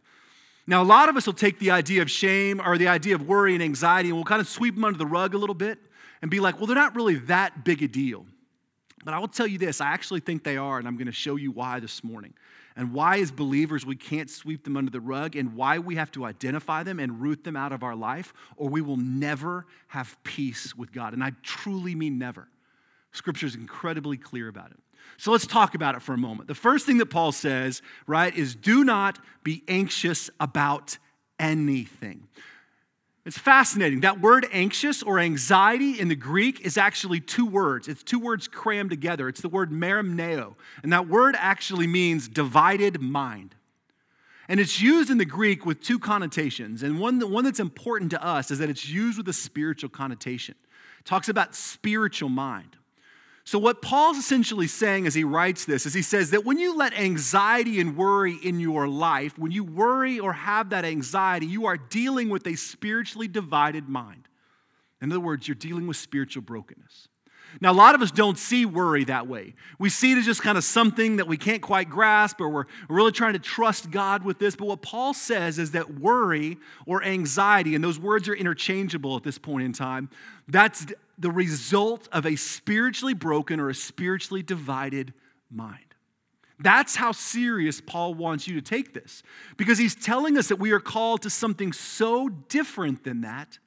Now, 0.65 0.81
a 0.81 0.85
lot 0.85 1.09
of 1.09 1.17
us 1.17 1.25
will 1.25 1.33
take 1.33 1.59
the 1.59 1.71
idea 1.71 2.01
of 2.01 2.09
shame 2.09 2.61
or 2.63 2.77
the 2.77 2.87
idea 2.87 3.15
of 3.15 3.27
worry 3.27 3.53
and 3.53 3.61
anxiety 3.61 4.09
and 4.09 4.17
we'll 4.17 4.23
kind 4.23 4.39
of 4.39 4.47
sweep 4.47 4.75
them 4.75 4.85
under 4.85 4.97
the 4.97 5.05
rug 5.05 5.33
a 5.33 5.37
little 5.37 5.55
bit 5.55 5.77
and 6.21 6.31
be 6.31 6.39
like, 6.39 6.57
well, 6.57 6.67
they're 6.67 6.75
not 6.75 6.95
really 6.95 7.15
that 7.15 7.65
big 7.65 7.83
a 7.83 7.87
deal. 7.87 8.25
But 9.03 9.13
I 9.13 9.19
will 9.19 9.27
tell 9.27 9.47
you 9.47 9.57
this 9.57 9.81
I 9.81 9.87
actually 9.87 10.19
think 10.19 10.43
they 10.43 10.57
are, 10.57 10.79
and 10.79 10.87
I'm 10.87 10.95
going 10.95 11.07
to 11.07 11.11
show 11.11 11.35
you 11.35 11.51
why 11.51 11.79
this 11.79 12.03
morning. 12.03 12.33
And 12.75 12.91
why, 12.91 13.19
as 13.19 13.31
believers, 13.31 13.85
we 13.85 13.95
can't 13.95 14.29
sweep 14.29 14.63
them 14.63 14.75
under 14.75 14.89
the 14.89 14.99
rug, 14.99 15.35
and 15.35 15.55
why 15.55 15.77
we 15.77 15.95
have 15.95 16.11
to 16.13 16.25
identify 16.25 16.81
them 16.81 16.99
and 16.99 17.21
root 17.21 17.43
them 17.43 17.55
out 17.55 17.71
of 17.71 17.83
our 17.83 17.95
life, 17.95 18.33
or 18.57 18.67
we 18.67 18.81
will 18.81 18.97
never 18.97 19.67
have 19.89 20.17
peace 20.23 20.75
with 20.75 20.91
God. 20.91 21.13
And 21.13 21.23
I 21.23 21.33
truly 21.43 21.93
mean 21.93 22.17
never. 22.17 22.47
Scripture 23.11 23.45
is 23.45 23.53
incredibly 23.53 24.17
clear 24.17 24.47
about 24.47 24.71
it. 24.71 24.79
So 25.17 25.31
let's 25.31 25.45
talk 25.45 25.75
about 25.75 25.95
it 25.95 26.01
for 26.01 26.13
a 26.13 26.17
moment. 26.17 26.47
The 26.47 26.55
first 26.55 26.85
thing 26.85 26.97
that 26.97 27.07
Paul 27.07 27.31
says, 27.31 27.81
right, 28.07 28.35
is 28.35 28.55
do 28.55 28.83
not 28.83 29.19
be 29.43 29.63
anxious 29.67 30.31
about 30.39 30.97
anything. 31.39 32.27
It's 33.25 33.37
fascinating. 33.37 34.01
That 34.01 34.19
word 34.19 34.45
anxious 34.51 35.01
or 35.01 35.17
anxiety 35.17 35.97
in 35.97 36.09
the 36.09 36.15
Greek 36.15 36.59
is 36.61 36.77
actually 36.77 37.21
two 37.21 37.45
words. 37.45 37.87
It's 37.87 38.03
two 38.03 38.19
words 38.19 38.49
crammed 38.49 38.89
together. 38.89 39.29
It's 39.29 39.39
the 39.39 39.47
word 39.47 39.71
merimneo. 39.71 40.55
And 40.81 40.91
that 40.91 41.07
word 41.07 41.35
actually 41.37 41.87
means 41.87 42.27
divided 42.27 43.01
mind. 43.01 43.55
And 44.49 44.59
it's 44.59 44.81
used 44.81 45.09
in 45.09 45.19
the 45.19 45.25
Greek 45.25 45.65
with 45.65 45.81
two 45.81 45.99
connotations. 45.99 46.83
And 46.83 46.99
one, 46.99 47.19
one 47.31 47.45
that's 47.45 47.61
important 47.61 48.11
to 48.11 48.21
us 48.21 48.51
is 48.51 48.59
that 48.59 48.69
it's 48.69 48.89
used 48.89 49.17
with 49.17 49.27
a 49.29 49.33
spiritual 49.33 49.89
connotation. 49.89 50.55
It 50.99 51.05
talks 51.05 51.29
about 51.29 51.55
spiritual 51.55 52.27
mind. 52.27 52.75
So, 53.45 53.59
what 53.59 53.81
Paul's 53.81 54.17
essentially 54.17 54.67
saying 54.67 55.05
as 55.05 55.13
he 55.13 55.25
writes 55.25 55.65
this 55.65 55.85
is 55.85 55.93
he 55.93 56.01
says 56.01 56.31
that 56.31 56.45
when 56.45 56.57
you 56.57 56.77
let 56.77 56.97
anxiety 56.97 57.81
and 57.81 57.97
worry 57.97 58.35
in 58.35 58.59
your 58.59 58.87
life, 58.87 59.37
when 59.37 59.51
you 59.51 59.65
worry 59.65 60.17
or 60.19 60.31
have 60.31 60.69
that 60.69 60.85
anxiety, 60.85 61.45
you 61.45 61.65
are 61.65 61.77
dealing 61.77 62.29
with 62.29 62.47
a 62.47 62.55
spiritually 62.55 63.27
divided 63.27 63.89
mind. 63.89 64.29
In 65.01 65.11
other 65.11 65.19
words, 65.19 65.47
you're 65.47 65.55
dealing 65.55 65.87
with 65.87 65.97
spiritual 65.97 66.41
brokenness. 66.41 67.09
Now, 67.61 67.71
a 67.71 67.73
lot 67.73 67.95
of 67.95 68.01
us 68.01 68.11
don't 68.11 68.37
see 68.37 68.65
worry 68.65 69.03
that 69.05 69.27
way. 69.27 69.53
We 69.79 69.89
see 69.89 70.11
it 70.11 70.17
as 70.17 70.25
just 70.25 70.41
kind 70.41 70.57
of 70.57 70.63
something 70.63 71.17
that 71.17 71.27
we 71.27 71.37
can't 71.37 71.61
quite 71.61 71.89
grasp, 71.89 72.41
or 72.41 72.49
we're 72.49 72.65
really 72.89 73.11
trying 73.11 73.33
to 73.33 73.39
trust 73.39 73.91
God 73.91 74.23
with 74.23 74.39
this. 74.39 74.55
But 74.55 74.67
what 74.67 74.81
Paul 74.81 75.13
says 75.13 75.59
is 75.59 75.71
that 75.71 75.99
worry 75.99 76.57
or 76.85 77.03
anxiety, 77.03 77.75
and 77.75 77.83
those 77.83 77.99
words 77.99 78.27
are 78.27 78.33
interchangeable 78.33 79.15
at 79.15 79.23
this 79.23 79.37
point 79.37 79.65
in 79.65 79.73
time, 79.73 80.09
that's 80.47 80.85
the 81.17 81.31
result 81.31 82.09
of 82.11 82.25
a 82.25 82.35
spiritually 82.35 83.13
broken 83.13 83.59
or 83.59 83.69
a 83.69 83.75
spiritually 83.75 84.41
divided 84.41 85.13
mind. 85.51 85.79
That's 86.59 86.95
how 86.95 87.11
serious 87.11 87.81
Paul 87.81 88.13
wants 88.13 88.47
you 88.47 88.55
to 88.55 88.61
take 88.61 88.93
this, 88.93 89.21
because 89.57 89.77
he's 89.77 89.95
telling 89.95 90.37
us 90.37 90.47
that 90.47 90.57
we 90.57 90.71
are 90.71 90.79
called 90.79 91.21
to 91.23 91.29
something 91.29 91.73
so 91.73 92.29
different 92.29 93.03
than 93.03 93.21
that 93.21 93.59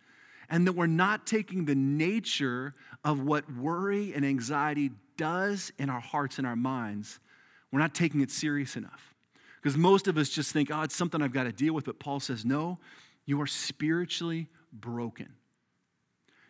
and 0.49 0.67
that 0.67 0.73
we're 0.73 0.87
not 0.87 1.27
taking 1.27 1.65
the 1.65 1.75
nature 1.75 2.75
of 3.05 3.21
what 3.21 3.51
worry 3.53 4.13
and 4.15 4.25
anxiety 4.25 4.91
does 5.17 5.73
in 5.79 5.91
our 5.91 6.01
hearts 6.01 6.39
and 6.39 6.47
our 6.47 6.57
minds, 6.57 7.19
we're 7.73 7.81
not 7.81 7.95
taking 7.95 8.21
it 8.21 8.31
serious 8.31 8.77
enough. 8.77 9.15
Because 9.63 9.77
most 9.77 10.07
of 10.07 10.17
us 10.17 10.29
just 10.29 10.53
think, 10.53 10.71
oh, 10.71 10.83
it's 10.83 10.95
something 10.95 11.21
I've 11.21 11.33
got 11.33 11.45
to 11.45 11.53
deal 11.53 11.75
with. 11.75 11.85
But 11.85 11.99
Paul 11.99 12.21
says, 12.21 12.45
no, 12.45 12.79
you 13.25 13.41
are 13.41 13.47
spiritually 13.47 14.49
broken. 14.73 15.29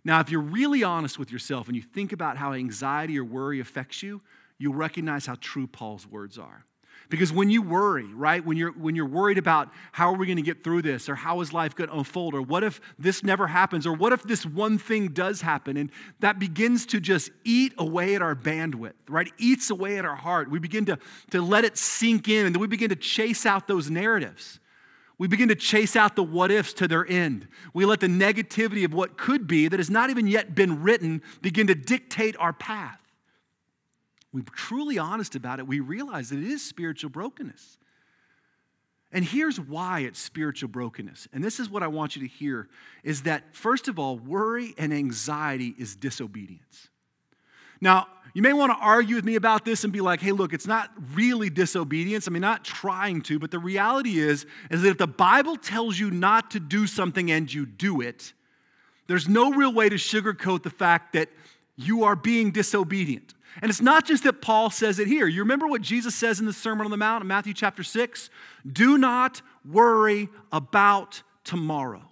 Now, 0.05 0.21
if 0.21 0.31
you're 0.31 0.41
really 0.41 0.85
honest 0.85 1.19
with 1.19 1.33
yourself 1.33 1.67
and 1.67 1.77
you 1.77 1.83
think 1.83 2.13
about 2.13 2.37
how 2.37 2.53
anxiety 2.53 3.19
or 3.19 3.25
worry 3.25 3.59
affects 3.61 4.03
you, 4.03 4.23
you'll 4.59 4.75
recognize 4.75 5.27
how 5.27 5.37
true 5.41 5.67
Paul's 5.67 6.07
words 6.07 6.39
are. 6.39 6.65
Because 7.09 7.33
when 7.33 7.51
you 7.51 7.63
worry, 7.63 8.13
right, 8.13 8.45
when 8.45 8.57
you're, 8.57 8.73
when 8.73 8.97
you're 8.97 9.07
worried 9.07 9.39
about 9.39 9.71
how 9.93 10.13
are 10.13 10.17
we 10.17 10.27
going 10.27 10.37
to 10.37 10.43
get 10.43 10.65
through 10.65 10.83
this, 10.83 11.09
or 11.09 11.15
how 11.15 11.41
is 11.41 11.53
life 11.53 11.75
going 11.75 11.89
to 11.89 11.97
unfold, 11.97 12.35
or 12.35 12.43
what 12.43 12.65
if 12.65 12.81
this 12.99 13.23
never 13.23 13.47
happens, 13.47 13.87
or 13.87 13.93
what 13.93 14.13
if 14.13 14.23
this 14.25 14.45
one 14.45 14.79
thing 14.79 15.09
does 15.09 15.41
happen, 15.41 15.77
and 15.77 15.91
that 16.21 16.39
begins 16.39 16.87
to 16.87 17.01
just 17.01 17.31
eat 17.45 17.73
away 17.79 18.15
at 18.15 18.23
our 18.23 18.35
bandwidth, 18.35 18.95
right? 19.09 19.33
Eats 19.39 19.71
away 19.71 19.99
at 19.99 20.05
our 20.05 20.17
heart. 20.17 20.51
We 20.51 20.59
begin 20.59 20.85
to, 20.87 20.99
to 21.31 21.41
let 21.41 21.65
it 21.65 21.79
sink 21.79 22.29
in, 22.29 22.47
and 22.47 22.55
then 22.55 22.61
we 22.61 22.67
begin 22.67 22.89
to 22.91 22.97
chase 22.97 23.47
out 23.47 23.69
those 23.69 23.89
narratives. 23.89 24.59
We 25.19 25.29
begin 25.29 25.49
to 25.49 25.55
chase 25.55 25.97
out 25.97 26.17
the 26.17 26.23
what 26.23 26.51
ifs 26.51 26.73
to 26.75 26.89
their 26.89 27.07
end. 27.09 27.49
We 27.73 27.87
let 27.87 28.01
the 28.01 28.09
negativity 28.09 28.85
of 28.85 28.93
what 28.93 29.17
could 29.17 29.47
be, 29.47 29.69
that 29.69 29.79
has 29.79 29.89
not 29.89 30.11
even 30.11 30.27
yet 30.27 30.55
been 30.55 30.83
written, 30.83 31.23
begin 31.41 31.69
to 31.69 31.75
dictate 31.75 32.37
our 32.39 32.53
path 32.53 33.01
we're 34.37 34.55
truly 34.55 34.99
honest 34.99 35.35
about 35.35 35.59
it, 35.59 35.67
we 35.67 35.81
realize 35.81 36.31
that 36.31 36.39
it 36.39 36.45
is 36.45 36.63
spiritual 36.63 37.11
brokenness. 37.11 37.79
And 39.13 39.25
here's 39.25 39.59
why 39.59 40.01
it's 40.01 40.19
spiritual 40.19 40.69
brokenness. 40.69 41.29
And 41.33 41.43
this 41.43 41.59
is 41.59 41.71
what 41.71 41.83
I 41.83 41.87
want 41.87 42.17
you 42.17 42.23
to 42.23 42.29
hear 42.29 42.69
is 43.03 43.23
that 43.23 43.45
first 43.55 43.89
of 43.89 43.99
all, 43.99 44.19
worry 44.19 44.75
and 44.77 44.93
anxiety 44.93 45.75
is 45.79 45.97
disobedience. 45.97 46.89
Now, 47.81 48.09
you 48.35 48.43
may 48.43 48.53
want 48.53 48.73
to 48.73 48.79
argue 48.79 49.17
with 49.17 49.25
me 49.25 49.37
about 49.37 49.65
this 49.65 49.85
and 49.85 49.93
be 49.93 50.01
like, 50.01 50.21
hey, 50.21 50.33
look, 50.33 50.53
it's 50.53 50.67
not 50.67 50.91
really 51.15 51.49
disobedience. 51.49 52.29
I 52.29 52.31
mean, 52.31 52.43
not 52.43 52.65
trying 52.65 53.23
to, 53.23 53.39
but 53.39 53.51
the 53.51 53.59
reality 53.59 54.19
is, 54.19 54.45
is 54.71 54.83
that 54.83 54.91
if 54.91 54.99
the 54.99 55.07
Bible 55.07 55.57
tells 55.57 55.99
you 55.99 56.11
not 56.11 56.51
to 56.51 56.61
do 56.61 56.87
something 56.87 57.31
and 57.31 57.53
you 57.53 57.65
do 57.65 58.01
it, 58.01 58.35
there's 59.07 59.29
no 59.29 59.53
real 59.53 59.73
way 59.73 59.89
to 59.89 59.97
sugarcoat 59.97 60.63
the 60.63 60.71
fact 60.71 61.13
that 61.13 61.29
you 61.77 62.05
are 62.05 62.17
being 62.17 62.51
disobedient. 62.51 63.35
And 63.63 63.71
it's 63.71 63.81
not 63.81 64.05
just 64.05 64.25
that 64.25 64.43
Paul 64.43 64.71
says 64.71 64.99
it 64.99 65.09
here. 65.09 65.27
You 65.27 65.41
remember 65.41 65.67
what 65.67 65.81
Jesus 65.81 66.15
says 66.15 66.41
in 66.41 66.47
the 66.47 66.53
Sermon 66.53 66.85
on 66.85 66.91
the 66.91 66.97
Mount 66.97 67.23
in 67.23 67.29
Matthew 67.29 67.55
chapter 67.55 67.83
6? 67.83 68.29
Do 68.71 68.99
not 68.99 69.41
worry 69.65 70.29
about 70.53 71.23
tomorrow. 71.45 72.03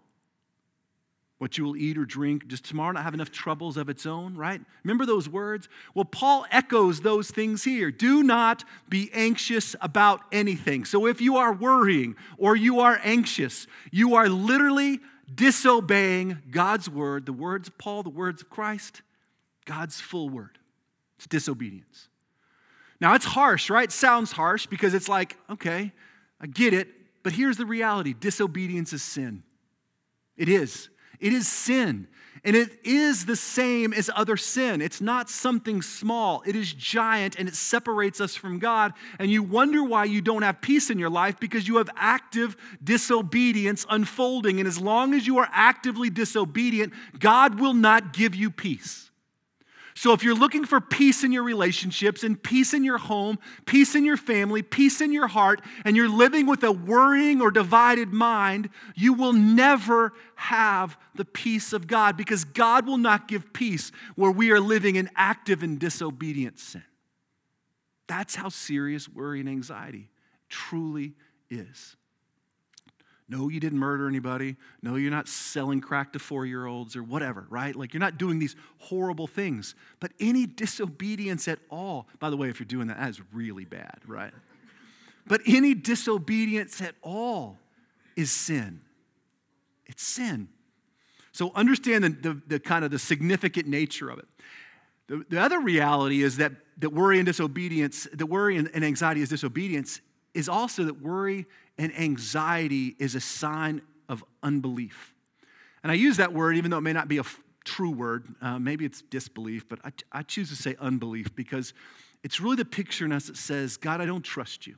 What 1.39 1.59
you 1.59 1.65
will 1.65 1.77
eat 1.77 1.99
or 1.99 2.07
drink. 2.07 2.49
Does 2.49 2.63
tomorrow 2.63 2.93
not 2.93 3.03
have 3.03 3.13
enough 3.13 3.31
troubles 3.31 3.77
of 3.77 3.91
its 3.91 4.07
own, 4.07 4.37
right? 4.37 4.61
Remember 4.85 5.05
those 5.05 5.29
words? 5.29 5.69
Well, 5.93 6.07
Paul 6.07 6.47
echoes 6.51 7.01
those 7.03 7.31
things 7.31 7.65
here. 7.65 7.91
Do 7.91 8.23
not 8.23 8.65
be 8.89 9.11
anxious 9.13 9.77
about 9.83 10.21
anything. 10.33 10.87
So 10.87 11.07
if 11.07 11.21
you 11.21 11.37
are 11.37 11.53
worrying 11.53 12.17
or 12.39 12.57
you 12.57 12.81
are 12.81 12.99
anxious, 13.03 13.67
you 13.91 14.15
are 14.15 14.29
literally 14.29 15.01
disobeying 15.35 16.39
God's 16.51 16.89
word, 16.89 17.27
the 17.27 17.33
words 17.33 17.69
of 17.69 17.77
Paul, 17.77 18.03
the 18.03 18.11
words 18.11 18.41
of 18.41 18.49
Christ, 18.49 19.03
God's 19.65 20.01
full 20.01 20.29
word. 20.29 20.59
It's 21.17 21.27
disobedience. 21.27 22.09
Now, 23.01 23.15
it's 23.15 23.25
harsh, 23.25 23.71
right? 23.71 23.85
It 23.85 23.93
sounds 23.93 24.33
harsh 24.33 24.67
because 24.67 24.95
it's 24.95 25.09
like, 25.09 25.37
okay, 25.51 25.93
I 26.41 26.47
get 26.47 26.73
it, 26.73 26.89
but 27.23 27.33
here's 27.33 27.57
the 27.57 27.67
reality 27.67 28.15
disobedience 28.15 28.93
is 28.93 29.03
sin. 29.03 29.43
It 30.37 30.49
is. 30.49 30.89
It 31.21 31.33
is 31.33 31.49
sin. 31.49 32.09
And 32.47 32.55
it 32.55 32.79
is 32.85 33.25
the 33.25 33.37
same 33.37 33.95
as 33.95 34.11
other 34.15 34.37
sin. 34.37 34.83
It's 34.83 35.01
not 35.01 35.31
something 35.31 35.81
small, 35.81 36.43
it 36.47 36.55
is 36.55 36.73
giant 36.73 37.37
and 37.39 37.49
it 37.49 37.55
separates 37.55 38.21
us 38.21 38.37
from 38.37 38.59
God. 38.59 38.93
And 39.19 39.31
you 39.31 39.43
wonder 39.43 39.83
why 39.83 40.05
you 40.05 40.21
don't 40.21 40.43
have 40.43 40.61
peace 40.61 40.91
in 40.91 40.99
your 40.99 41.09
life 41.09 41.41
because 41.41 41.67
you 41.67 41.79
have 41.79 41.89
active 41.97 42.57
disobedience 42.83 43.87
unfolding. 43.89 44.59
And 44.61 44.69
as 44.69 44.79
long 44.79 45.15
as 45.15 45.27
you 45.27 45.39
are 45.39 45.49
actively 45.53 46.11
disobedient, 46.11 46.93
God 47.19 47.59
will 47.59 47.75
not 47.75 48.13
give 48.13 48.35
you 48.35 48.51
peace. 48.51 49.11
So, 49.97 50.13
if 50.13 50.25
you're 50.25 50.35
looking 50.35 50.65
for 50.65 50.81
peace 50.81 51.23
in 51.23 51.31
your 51.31 51.45
relationships 51.45 52.25
and 52.25 52.43
peace 52.43 52.75
in 52.75 52.83
your 52.83 52.99
home, 52.99 53.39
peace 53.65 53.95
in 53.95 54.05
your 54.05 54.17
family, 54.17 54.61
peace 54.61 55.01
in 55.01 55.13
your 55.13 55.29
heart, 55.29 55.63
and 55.85 55.97
you're 55.97 56.09
living 56.09 56.47
with 56.47 56.65
a 56.65 56.73
worrying 56.73 57.41
or 57.41 57.53
divided 57.53 58.13
mind, 58.13 58.71
you 58.97 59.13
will 59.13 59.33
never 59.33 60.13
have 60.35 60.97
the 61.15 61.25
peace 61.25 61.73
of 61.73 61.87
God 61.87 62.17
because 62.17 62.45
God 62.45 62.87
will 62.87 62.99
not 62.99 63.29
give 63.29 63.53
peace 63.53 63.93
where 64.17 64.33
we 64.33 64.51
are 64.51 64.61
living 64.61 64.97
in 64.97 65.09
active 65.15 65.63
and 65.63 65.79
disobedient 65.79 66.59
sin. 66.59 66.83
That's 68.09 68.35
how 68.35 68.49
serious 68.49 69.09
worry 69.09 69.39
and 69.41 69.49
anxiety 69.49 70.11
truly 70.49 71.15
is. 71.51 71.97
No, 73.29 73.49
you 73.49 73.59
didn't 73.59 73.79
murder 73.79 74.07
anybody. 74.07 74.57
No, 74.83 74.97
you're 74.97 75.11
not 75.11 75.29
selling 75.29 75.81
crack 75.81 76.13
to 76.13 76.19
four 76.19 76.45
year 76.45 76.67
olds 76.67 76.95
or 76.95 77.03
whatever, 77.03 77.47
right? 77.49 77.75
Like 77.75 77.95
you're 77.95 78.01
not 78.01 78.19
doing 78.19 78.39
these 78.39 78.55
horrible 78.79 79.27
things. 79.27 79.75
But 79.99 80.13
any 80.21 80.47
disobedience 80.47 81.49
at 81.49 81.59
all, 81.71 82.07
by 82.19 82.29
the 82.29 82.37
way, 82.37 82.51
if 82.51 82.61
you're 82.61 82.67
doing 82.67 82.89
that, 82.89 82.99
that 82.99 83.09
is 83.09 83.21
really 83.33 83.65
bad, 83.65 83.99
right? 84.07 84.33
But 85.27 85.41
any 85.47 85.75
disobedience 85.75 86.83
at 86.83 86.95
all 87.01 87.59
is 88.15 88.31
sin. 88.31 88.83
It's 89.87 90.07
sin. 90.07 90.49
So 91.33 91.51
understand 91.55 92.05
the, 92.05 92.09
the, 92.11 92.43
the, 92.47 92.61
kind 92.61 92.85
of 92.85 92.91
the 92.91 92.99
significant 92.99 93.67
nature 93.67 94.11
of 94.11 94.19
it. 94.19 94.27
The, 95.07 95.25
the 95.31 95.41
other 95.41 95.61
reality 95.61 96.23
is 96.23 96.37
that, 96.37 96.53
that 96.79 96.91
worry 96.91 97.19
and 97.19 97.27
disobedience, 97.27 98.07
that 98.13 98.27
worry 98.27 98.57
and, 98.57 98.71
and 98.75 98.85
anxiety 98.85 99.23
is 99.23 99.31
disobedience, 99.31 100.01
is 100.35 100.49
also 100.49 100.85
that 100.85 101.01
worry 101.01 101.47
and 101.79 101.97
anxiety 101.99 102.97
is 102.99 103.15
a 103.15 103.21
sign 103.21 103.83
of 104.09 104.25
unbelief. 104.43 105.15
And 105.83 105.91
I 105.91 105.95
use 105.95 106.17
that 106.19 106.33
word 106.33 106.57
even 106.57 106.71
though 106.71 106.79
it 106.79 106.83
may 106.83 106.93
not 106.93 107.09
be 107.09 107.19
a 107.19 107.21
f- 107.21 107.43
true 107.65 107.91
word. 107.91 108.35
Uh, 108.43 108.59
maybe 108.59 108.85
it's 108.85 109.03
disbelief, 109.03 109.69
but 109.69 109.79
I, 109.85 109.93
I 110.13 110.23
choose 110.23 110.51
to 110.51 110.57
say 110.57 110.77
unbelief 110.81 111.35
because 111.35 111.73
it's 112.23 112.41
really 112.41 112.57
the 112.57 112.65
picture 112.65 113.05
in 113.05 113.13
us 113.13 113.27
that 113.27 113.37
says, 113.37 113.77
God, 113.77 114.01
I 114.01 114.07
don't 114.07 114.23
trust 114.23 114.67
you. 114.67 114.77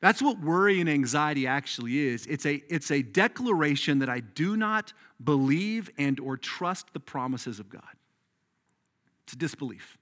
That's 0.00 0.22
what 0.22 0.40
worry 0.40 0.80
and 0.80 0.88
anxiety 0.88 1.46
actually 1.46 1.98
is. 1.98 2.26
It's 2.26 2.46
a, 2.46 2.62
it's 2.68 2.90
a 2.90 3.02
declaration 3.02 3.98
that 3.98 4.08
I 4.08 4.20
do 4.20 4.56
not 4.56 4.94
believe 5.22 5.90
and 5.98 6.18
or 6.18 6.38
trust 6.38 6.92
the 6.94 7.00
promises 7.00 7.60
of 7.60 7.68
God. 7.68 7.82
It's 9.24 9.34
a 9.34 9.36
disbelief. 9.36 9.98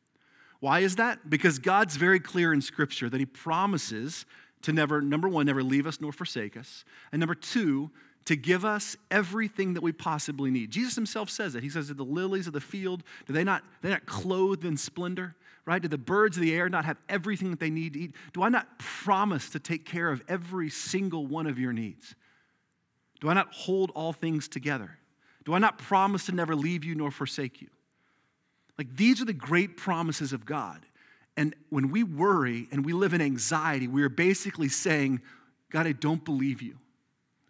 Why 0.60 0.80
is 0.80 0.96
that? 0.96 1.30
Because 1.30 1.58
God's 1.58 1.96
very 1.96 2.20
clear 2.20 2.52
in 2.52 2.60
Scripture 2.60 3.08
that 3.08 3.18
He 3.18 3.26
promises 3.26 4.26
to 4.62 4.72
never, 4.72 5.00
number 5.00 5.28
one, 5.28 5.46
never 5.46 5.62
leave 5.62 5.86
us 5.86 6.00
nor 6.00 6.12
forsake 6.12 6.56
us. 6.56 6.84
And 7.12 7.20
number 7.20 7.34
two, 7.34 7.90
to 8.24 8.36
give 8.36 8.64
us 8.64 8.96
everything 9.10 9.74
that 9.74 9.82
we 9.82 9.92
possibly 9.92 10.50
need. 10.50 10.70
Jesus 10.70 10.94
himself 10.94 11.30
says 11.30 11.54
it. 11.54 11.62
He 11.62 11.70
says 11.70 11.88
that 11.88 11.96
the 11.96 12.04
lilies 12.04 12.46
of 12.46 12.52
the 12.52 12.60
field, 12.60 13.02
do 13.26 13.32
they 13.32 13.44
not, 13.44 13.62
they 13.80 13.88
not 13.88 14.04
clothed 14.04 14.64
in 14.64 14.76
splendor? 14.76 15.34
right? 15.68 15.82
Do 15.82 15.88
the 15.88 15.98
birds 15.98 16.38
of 16.38 16.42
the 16.42 16.54
air 16.54 16.70
not 16.70 16.86
have 16.86 16.96
everything 17.10 17.50
that 17.50 17.60
they 17.60 17.68
need 17.68 17.92
to 17.92 18.00
eat? 18.00 18.14
Do 18.32 18.42
I 18.42 18.48
not 18.48 18.78
promise 18.78 19.50
to 19.50 19.58
take 19.58 19.84
care 19.84 20.10
of 20.10 20.22
every 20.26 20.70
single 20.70 21.26
one 21.26 21.46
of 21.46 21.58
your 21.58 21.74
needs? 21.74 22.14
Do 23.20 23.28
I 23.28 23.34
not 23.34 23.52
hold 23.52 23.90
all 23.94 24.14
things 24.14 24.48
together? 24.48 24.96
Do 25.44 25.52
I 25.52 25.58
not 25.58 25.76
promise 25.76 26.24
to 26.26 26.32
never 26.32 26.56
leave 26.56 26.84
you 26.84 26.94
nor 26.94 27.10
forsake 27.10 27.60
you? 27.60 27.68
Like 28.78 28.96
these 28.96 29.20
are 29.20 29.24
the 29.24 29.32
great 29.32 29.76
promises 29.76 30.32
of 30.32 30.46
God. 30.46 30.86
And 31.36 31.54
when 31.68 31.90
we 31.90 32.02
worry 32.02 32.68
and 32.70 32.84
we 32.84 32.92
live 32.92 33.12
in 33.12 33.20
anxiety, 33.20 33.86
we 33.86 34.02
are 34.02 34.08
basically 34.08 34.68
saying, 34.68 35.20
God, 35.70 35.86
I 35.86 35.92
don't 35.92 36.24
believe 36.24 36.62
you. 36.62 36.78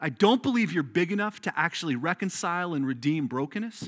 I 0.00 0.08
don't 0.08 0.42
believe 0.42 0.72
you're 0.72 0.82
big 0.82 1.12
enough 1.12 1.40
to 1.42 1.52
actually 1.58 1.96
reconcile 1.96 2.74
and 2.74 2.86
redeem 2.86 3.26
brokenness. 3.26 3.82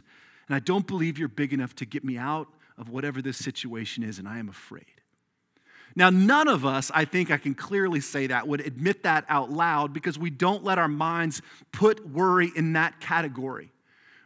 And 0.48 0.55
I 0.57 0.59
don't 0.59 0.87
believe 0.87 1.18
you're 1.18 1.29
big 1.29 1.53
enough 1.53 1.74
to 1.76 1.87
get 1.87 2.05
me 2.05 2.18
out 2.18 2.48
of 2.76 2.88
whatever 2.88 3.22
this 3.22 3.37
situation 3.37 4.03
is, 4.03 4.18
and 4.18 4.26
I 4.26 4.38
am 4.38 4.48
afraid. 4.48 4.87
Now, 5.94 6.09
none 6.09 6.48
of 6.48 6.64
us, 6.64 6.90
I 6.94 7.05
think 7.05 7.31
I 7.31 7.37
can 7.37 7.55
clearly 7.55 8.00
say 8.00 8.29
that, 8.29 8.48
would 8.48 8.61
admit 8.61 9.03
that 9.03 9.24
out 9.29 9.50
loud 9.50 9.92
because 9.92 10.18
we 10.18 10.31
don't 10.31 10.64
let 10.64 10.79
our 10.79 10.88
minds 10.88 11.42
put 11.72 12.09
worry 12.09 12.50
in 12.55 12.72
that 12.72 13.00
category. 13.00 13.70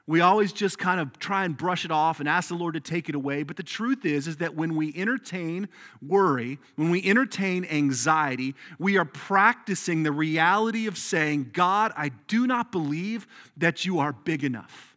We 0.06 0.20
always 0.20 0.52
just 0.52 0.78
kind 0.78 1.00
of 1.00 1.18
try 1.18 1.46
and 1.46 1.56
brush 1.56 1.86
it 1.86 1.90
off 1.90 2.20
and 2.20 2.28
ask 2.28 2.48
the 2.48 2.54
Lord 2.54 2.74
to 2.74 2.80
take 2.80 3.08
it 3.08 3.14
away. 3.14 3.42
But 3.42 3.56
the 3.56 3.62
truth 3.62 4.04
is, 4.04 4.26
is 4.26 4.36
that 4.36 4.54
when 4.54 4.76
we 4.76 4.92
entertain 4.94 5.68
worry, 6.06 6.58
when 6.76 6.90
we 6.90 7.02
entertain 7.02 7.64
anxiety, 7.64 8.54
we 8.78 8.98
are 8.98 9.06
practicing 9.06 10.02
the 10.02 10.12
reality 10.12 10.86
of 10.86 10.98
saying, 10.98 11.50
God, 11.54 11.92
I 11.96 12.10
do 12.28 12.46
not 12.46 12.70
believe 12.70 13.26
that 13.56 13.86
you 13.86 13.98
are 13.98 14.12
big 14.12 14.44
enough. 14.44 14.94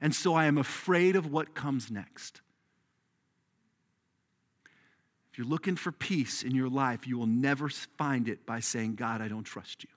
And 0.00 0.14
so 0.14 0.34
I 0.34 0.46
am 0.46 0.58
afraid 0.58 1.14
of 1.14 1.30
what 1.30 1.54
comes 1.54 1.90
next 1.90 2.40
If 5.38 5.44
you're 5.44 5.46
looking 5.46 5.76
for 5.76 5.92
peace 5.92 6.42
in 6.42 6.52
your 6.52 6.68
life, 6.68 7.06
you 7.06 7.16
will 7.16 7.26
never 7.26 7.68
find 7.68 8.28
it 8.28 8.44
by 8.44 8.58
saying, 8.58 8.96
God, 8.96 9.20
I 9.20 9.28
don't 9.28 9.44
trust 9.44 9.84
you. 9.84 9.90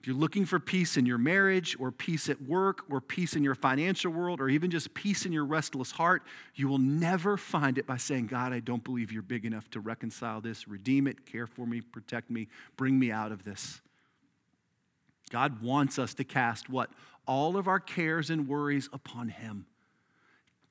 If 0.00 0.06
you're 0.06 0.16
looking 0.16 0.46
for 0.46 0.58
peace 0.58 0.96
in 0.96 1.04
your 1.04 1.18
marriage 1.18 1.76
or 1.78 1.92
peace 1.92 2.30
at 2.30 2.40
work 2.40 2.84
or 2.90 3.02
peace 3.02 3.36
in 3.36 3.44
your 3.44 3.54
financial 3.54 4.10
world 4.10 4.40
or 4.40 4.48
even 4.48 4.70
just 4.70 4.94
peace 4.94 5.26
in 5.26 5.32
your 5.32 5.44
restless 5.44 5.90
heart, 5.90 6.22
you 6.54 6.68
will 6.68 6.78
never 6.78 7.36
find 7.36 7.76
it 7.76 7.86
by 7.86 7.98
saying, 7.98 8.28
God, 8.28 8.54
I 8.54 8.60
don't 8.60 8.82
believe 8.82 9.12
you're 9.12 9.20
big 9.20 9.44
enough 9.44 9.68
to 9.72 9.80
reconcile 9.80 10.40
this, 10.40 10.66
redeem 10.66 11.06
it, 11.06 11.26
care 11.26 11.46
for 11.46 11.66
me, 11.66 11.82
protect 11.82 12.30
me, 12.30 12.48
bring 12.78 12.98
me 12.98 13.12
out 13.12 13.30
of 13.30 13.44
this. 13.44 13.82
God 15.30 15.60
wants 15.60 15.98
us 15.98 16.14
to 16.14 16.24
cast 16.24 16.70
what? 16.70 16.90
All 17.26 17.58
of 17.58 17.68
our 17.68 17.78
cares 17.78 18.30
and 18.30 18.48
worries 18.48 18.88
upon 18.94 19.28
Him. 19.28 19.66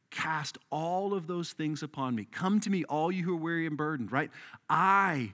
Cast 0.10 0.58
all 0.72 1.14
of 1.14 1.28
those 1.28 1.54
things 1.54 1.84
upon 1.84 2.16
me. 2.16 2.26
Come 2.32 2.60
to 2.62 2.70
me, 2.72 2.84
all 2.86 3.12
you 3.12 3.24
who 3.26 3.34
are 3.34 3.40
weary 3.40 3.68
and 3.68 3.78
burdened, 3.78 4.12
right? 4.12 4.32
I 4.68 5.34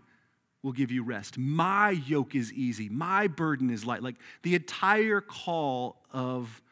will 0.65 0.71
give 0.71 0.91
you 0.91 1.04
rest. 1.04 1.38
My 1.38 1.91
yoke 1.91 2.34
is 2.34 2.51
easy, 2.51 2.89
my 2.89 3.28
burden 3.28 3.69
is 3.69 3.86
light. 3.86 4.01
Like 4.01 4.15
the 4.41 4.56
entire 4.56 5.21
call 5.21 6.01
of 6.12 6.63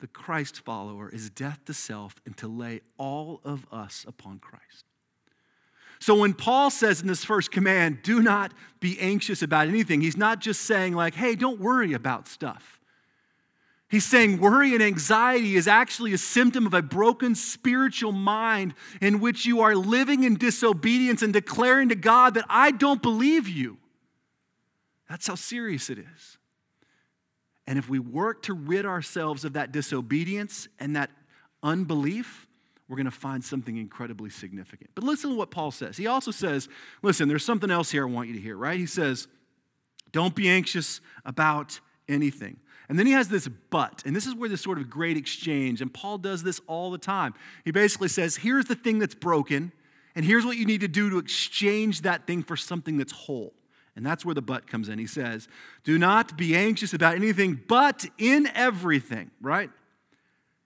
the 0.00 0.08
Christ 0.08 0.58
follower 0.62 1.08
is 1.08 1.30
death 1.30 1.60
to 1.66 1.72
self 1.72 2.16
and 2.26 2.36
to 2.38 2.48
lay 2.48 2.80
all 2.98 3.40
of 3.44 3.64
us 3.70 4.04
upon 4.08 4.40
Christ. 4.40 4.84
So 6.00 6.16
when 6.16 6.34
Paul 6.34 6.70
says 6.70 7.00
in 7.00 7.06
this 7.06 7.24
first 7.24 7.52
command, 7.52 8.02
do 8.02 8.20
not 8.20 8.52
be 8.80 8.98
anxious 8.98 9.42
about 9.42 9.68
anything, 9.68 10.00
he's 10.00 10.16
not 10.16 10.40
just 10.40 10.62
saying, 10.62 10.94
like, 10.94 11.14
hey, 11.14 11.36
don't 11.36 11.60
worry 11.60 11.92
about 11.92 12.26
stuff. 12.26 12.80
He's 13.88 14.04
saying 14.04 14.38
worry 14.38 14.74
and 14.74 14.82
anxiety 14.82 15.54
is 15.54 15.68
actually 15.68 16.12
a 16.12 16.18
symptom 16.18 16.66
of 16.66 16.74
a 16.74 16.82
broken 16.82 17.36
spiritual 17.36 18.10
mind 18.10 18.74
in 19.00 19.20
which 19.20 19.46
you 19.46 19.60
are 19.60 19.76
living 19.76 20.24
in 20.24 20.34
disobedience 20.34 21.22
and 21.22 21.32
declaring 21.32 21.90
to 21.90 21.94
God 21.94 22.34
that 22.34 22.44
I 22.48 22.72
don't 22.72 23.00
believe 23.00 23.48
you. 23.48 23.78
That's 25.08 25.28
how 25.28 25.36
serious 25.36 25.88
it 25.88 25.98
is. 25.98 26.38
And 27.68 27.78
if 27.78 27.88
we 27.88 28.00
work 28.00 28.42
to 28.44 28.54
rid 28.54 28.86
ourselves 28.86 29.44
of 29.44 29.52
that 29.52 29.70
disobedience 29.70 30.66
and 30.80 30.96
that 30.96 31.10
unbelief, 31.62 32.48
we're 32.88 32.96
going 32.96 33.06
to 33.06 33.10
find 33.12 33.44
something 33.44 33.76
incredibly 33.76 34.30
significant. 34.30 34.90
But 34.94 35.04
listen 35.04 35.30
to 35.30 35.36
what 35.36 35.50
Paul 35.50 35.70
says. 35.70 35.96
He 35.96 36.06
also 36.08 36.32
says, 36.32 36.68
listen, 37.02 37.28
there's 37.28 37.44
something 37.44 37.70
else 37.70 37.90
here 37.90 38.06
I 38.06 38.10
want 38.10 38.28
you 38.28 38.34
to 38.34 38.40
hear, 38.40 38.56
right? 38.56 38.78
He 38.78 38.86
says, 38.86 39.28
don't 40.12 40.34
be 40.34 40.48
anxious 40.48 41.00
about 41.24 41.80
anything. 42.08 42.58
And 42.88 42.98
then 42.98 43.06
he 43.06 43.12
has 43.12 43.28
this 43.28 43.48
but, 43.70 44.02
and 44.06 44.14
this 44.14 44.26
is 44.26 44.34
where 44.34 44.48
this 44.48 44.60
sort 44.60 44.78
of 44.78 44.88
great 44.88 45.16
exchange, 45.16 45.80
and 45.80 45.92
Paul 45.92 46.18
does 46.18 46.42
this 46.42 46.60
all 46.66 46.90
the 46.90 46.98
time. 46.98 47.34
He 47.64 47.72
basically 47.72 48.08
says, 48.08 48.36
Here's 48.36 48.66
the 48.66 48.76
thing 48.76 48.98
that's 48.98 49.14
broken, 49.14 49.72
and 50.14 50.24
here's 50.24 50.44
what 50.44 50.56
you 50.56 50.66
need 50.66 50.82
to 50.82 50.88
do 50.88 51.10
to 51.10 51.18
exchange 51.18 52.02
that 52.02 52.26
thing 52.26 52.42
for 52.42 52.56
something 52.56 52.96
that's 52.96 53.12
whole. 53.12 53.54
And 53.96 54.04
that's 54.04 54.24
where 54.24 54.34
the 54.34 54.42
but 54.42 54.66
comes 54.66 54.88
in. 54.88 54.98
He 54.98 55.06
says, 55.06 55.48
Do 55.82 55.98
not 55.98 56.36
be 56.36 56.54
anxious 56.54 56.92
about 56.92 57.14
anything, 57.14 57.60
but 57.66 58.04
in 58.18 58.48
everything, 58.54 59.30
right? 59.40 59.70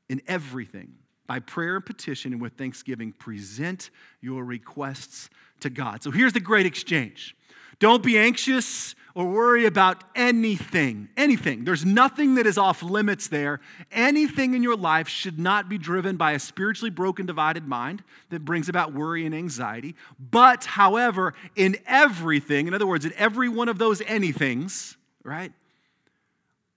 In 0.08 0.20
everything, 0.26 0.94
by 1.26 1.38
prayer 1.38 1.76
and 1.76 1.86
petition 1.86 2.32
and 2.32 2.42
with 2.42 2.54
thanksgiving, 2.54 3.12
present 3.12 3.90
your 4.20 4.44
requests 4.44 5.30
to 5.60 5.70
God. 5.70 6.02
So 6.02 6.10
here's 6.10 6.32
the 6.32 6.40
great 6.40 6.66
exchange. 6.66 7.36
Don't 7.80 8.02
be 8.02 8.18
anxious 8.18 8.94
or 9.14 9.26
worry 9.26 9.66
about 9.66 10.04
anything. 10.14 11.08
Anything. 11.16 11.64
There's 11.64 11.84
nothing 11.84 12.36
that 12.36 12.46
is 12.46 12.56
off 12.56 12.82
limits 12.82 13.26
there. 13.26 13.60
Anything 13.90 14.54
in 14.54 14.62
your 14.62 14.76
life 14.76 15.08
should 15.08 15.38
not 15.38 15.68
be 15.68 15.78
driven 15.78 16.16
by 16.16 16.32
a 16.32 16.38
spiritually 16.38 16.90
broken, 16.90 17.26
divided 17.26 17.66
mind 17.66 18.04
that 18.28 18.44
brings 18.44 18.68
about 18.68 18.92
worry 18.92 19.26
and 19.26 19.34
anxiety. 19.34 19.96
But, 20.18 20.64
however, 20.64 21.34
in 21.56 21.76
everything, 21.86 22.68
in 22.68 22.74
other 22.74 22.86
words, 22.86 23.04
in 23.04 23.12
every 23.16 23.48
one 23.48 23.68
of 23.68 23.78
those 23.78 24.00
anythings, 24.02 24.96
right? 25.24 25.52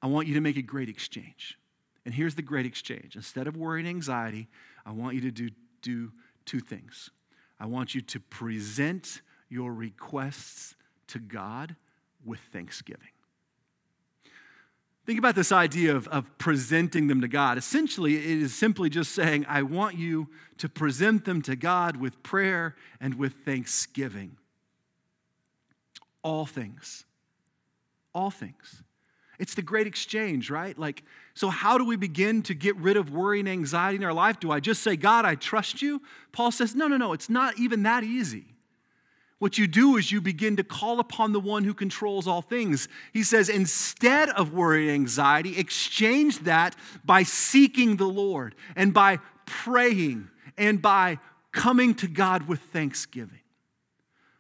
I 0.02 0.08
want 0.08 0.28
you 0.28 0.34
to 0.34 0.42
make 0.42 0.58
a 0.58 0.62
great 0.62 0.90
exchange. 0.90 1.58
And 2.06 2.14
here's 2.14 2.36
the 2.36 2.42
great 2.42 2.66
exchange. 2.66 3.16
Instead 3.16 3.48
of 3.48 3.56
worry 3.56 3.82
and 3.82 3.88
anxiety, 3.88 4.48
I 4.86 4.92
want 4.92 5.16
you 5.16 5.22
to 5.22 5.32
do, 5.32 5.50
do 5.82 6.12
two 6.46 6.60
things. 6.60 7.10
I 7.60 7.66
want 7.68 7.94
you 7.94 8.02
to 8.02 8.20
present 8.20 9.22
your 9.50 9.72
requests 9.72 10.76
to 11.14 11.20
God 11.20 11.76
with 12.26 12.40
thanksgiving. 12.52 13.08
Think 15.06 15.20
about 15.20 15.36
this 15.36 15.52
idea 15.52 15.96
of, 15.96 16.08
of 16.08 16.38
presenting 16.38 17.08
them 17.08 17.22
to 17.22 17.28
God. 17.28 17.58
Essentially, 17.58 18.16
it 18.16 18.42
is 18.42 18.56
simply 18.56 18.90
just 18.90 19.12
saying, 19.12 19.46
I 19.50 19.62
want 19.64 19.98
you 19.98 20.30
to 20.58 20.70
present 20.70 21.26
them 21.26 21.42
to 21.42 21.56
God 21.56 21.98
with 21.98 22.24
prayer 22.24 22.76
and 23.02 23.16
with 23.16 23.34
thanksgiving. 23.46 24.38
All 26.24 26.46
things. 26.46 27.04
All 28.16 28.32
things. 28.32 28.82
It's 29.40 29.56
the 29.56 29.62
great 29.62 29.88
exchange, 29.88 30.50
right? 30.50 30.78
Like, 30.78 31.04
so 31.34 31.50
how 31.50 31.78
do 31.78 31.84
we 31.84 31.98
begin 31.98 32.42
to 32.44 32.54
get 32.54 32.78
rid 32.78 32.96
of 32.96 33.12
worry 33.12 33.42
and 33.42 33.50
anxiety 33.50 33.98
in 33.98 34.04
our 34.06 34.14
life? 34.14 34.40
Do 34.40 34.52
I 34.52 34.62
just 34.62 34.84
say, 34.84 34.96
God, 34.96 35.26
I 35.26 35.36
trust 35.36 35.82
you? 35.82 36.02
Paul 36.32 36.52
says, 36.52 36.76
no, 36.76 36.88
no, 36.88 36.96
no, 36.96 37.12
it's 37.12 37.30
not 37.30 37.60
even 37.60 37.84
that 37.84 38.06
easy. 38.06 38.53
What 39.44 39.58
you 39.58 39.68
do 39.68 39.98
is 39.98 40.10
you 40.10 40.22
begin 40.22 40.56
to 40.56 40.64
call 40.64 41.02
upon 41.02 41.34
the 41.34 41.40
one 41.42 41.66
who 41.66 41.74
controls 41.74 42.30
all 42.30 42.42
things. 42.42 42.88
He 43.12 43.24
says, 43.24 43.50
instead 43.50 44.30
of 44.30 44.54
worry 44.54 44.86
and 44.86 44.94
anxiety, 44.94 45.58
exchange 45.58 46.40
that 46.46 46.78
by 47.04 47.24
seeking 47.24 47.98
the 47.98 48.08
Lord 48.08 48.56
and 48.74 48.94
by 48.94 49.20
praying 49.46 50.30
and 50.58 50.82
by 50.82 51.20
coming 51.52 51.94
to 51.96 52.08
God 52.08 52.48
with 52.48 52.62
thanksgiving. 52.62 53.42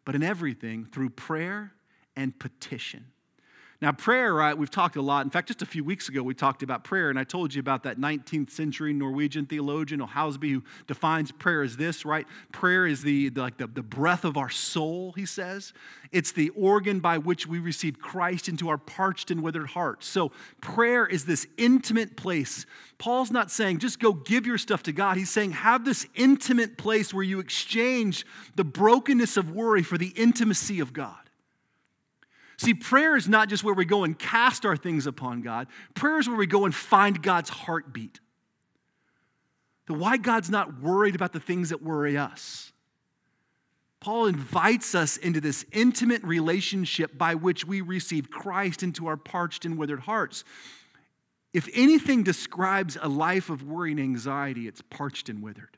But 0.06 0.16
in 0.16 0.24
everything, 0.24 0.86
through 0.86 1.10
prayer 1.10 1.74
and 2.16 2.39
petition. 2.39 3.08
Now, 3.84 3.91
prayer, 3.91 4.34
right, 4.34 4.58
we've 4.58 4.72
talked 4.72 4.96
a 4.96 5.02
lot. 5.02 5.26
In 5.26 5.30
fact, 5.30 5.50
just 5.50 5.62
a 5.62 5.65
few 5.65 5.84
weeks 5.84 6.08
ago, 6.08 6.24
we 6.24 6.34
talked 6.34 6.63
about 6.63 6.86
prayer, 6.86 7.10
and 7.10 7.19
I 7.19 7.26
told 7.26 7.54
you 7.54 7.60
about 7.60 7.84
that 7.84 8.00
19th 8.00 8.50
century 8.50 8.93
Norwegian 8.93 9.46
theologian, 9.46 10.00
Hallesby, 10.00 10.54
who 10.54 10.63
defines 10.88 11.34
prayer 11.34 11.62
as 11.63 11.76
this, 11.76 12.06
right? 12.06 12.26
Prayer 12.54 12.88
is 12.88 13.04
the, 13.04 13.28
the 13.28 13.41
like 13.41 13.58
the, 13.58 13.67
the 13.67 13.84
breath 13.84 14.24
of 14.24 14.38
our 14.38 14.50
soul, 14.50 15.12
he 15.17 15.26
says. 15.26 15.74
It's 16.13 16.32
the 16.32 16.48
organ 16.52 17.02
by 17.02 17.17
which 17.17 17.46
we 17.46 17.60
receive 17.60 18.00
Christ 18.00 18.48
into 18.48 18.69
our 18.69 18.78
parched 18.78 19.32
and 19.32 19.43
withered 19.43 19.67
hearts. 19.67 20.08
So, 20.08 20.32
prayer 20.62 21.06
is 21.06 21.26
this 21.26 21.46
intimate 21.58 22.15
place. 22.15 22.65
Paul's 23.00 23.32
not 23.32 23.52
saying 23.52 23.80
just 23.80 24.00
go 24.00 24.13
give 24.13 24.46
your 24.46 24.58
stuff 24.58 24.84
to 24.84 24.93
God. 24.93 25.17
He's 25.17 25.30
saying 25.30 25.52
have 25.52 25.84
this 25.84 26.08
intimate 26.15 26.78
place 26.78 27.13
where 27.13 27.22
you 27.22 27.41
exchange 27.41 28.26
the 28.56 28.63
brokenness 28.63 29.36
of 29.36 29.52
worry 29.52 29.84
for 29.84 29.98
the 29.98 30.13
intimacy 30.15 30.80
of 30.80 30.93
God. 30.93 31.23
See, 32.63 32.73
prayer 32.73 33.17
is 33.17 33.28
not 33.28 33.49
just 33.49 33.65
where 33.65 33.73
we 33.73 33.84
go 33.84 34.06
and 34.06 34.17
cast 34.17 34.65
our 34.65 34.78
things 34.78 35.06
upon 35.06 35.41
God, 35.41 35.67
prayer 35.95 36.17
is 36.17 36.30
where 36.30 36.38
we 36.38 36.47
go 36.47 36.63
and 36.63 36.73
find 36.73 37.21
God's 37.21 37.49
heartbeat. 37.49 38.21
The 39.88 39.93
why 39.93 40.15
God's 40.15 40.49
not 40.49 40.80
worried 40.80 41.13
about 41.13 41.34
the 41.34 41.41
things 41.41 41.71
that 41.71 41.84
worry 41.84 42.15
us. 42.15 42.71
Paul 43.99 44.28
invites 44.28 44.95
us 44.95 45.17
into 45.17 45.41
this 45.41 45.65
intimate 45.73 46.23
relationship 46.23 47.17
by 47.17 47.36
which 47.36 47.67
we 47.67 47.82
receive 47.82 48.30
Christ 48.30 48.82
into 48.82 49.08
our 49.08 49.17
parched 49.17 49.65
and 49.65 49.78
withered 49.78 49.99
hearts. 49.99 50.45
If 51.52 51.67
anything 51.73 52.23
describes 52.23 52.97
a 53.02 53.10
life 53.10 53.49
of 53.49 53.63
worry 53.63 53.91
and 53.91 53.99
anxiety, 53.99 54.69
it's 54.69 54.82
parched 54.82 55.28
and 55.28 55.43
withered. 55.43 55.78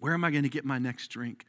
Where 0.00 0.12
am 0.12 0.22
I 0.22 0.30
going 0.32 0.42
to 0.42 0.50
get 0.50 0.66
my 0.66 0.78
next 0.78 1.08
drink? 1.08 1.46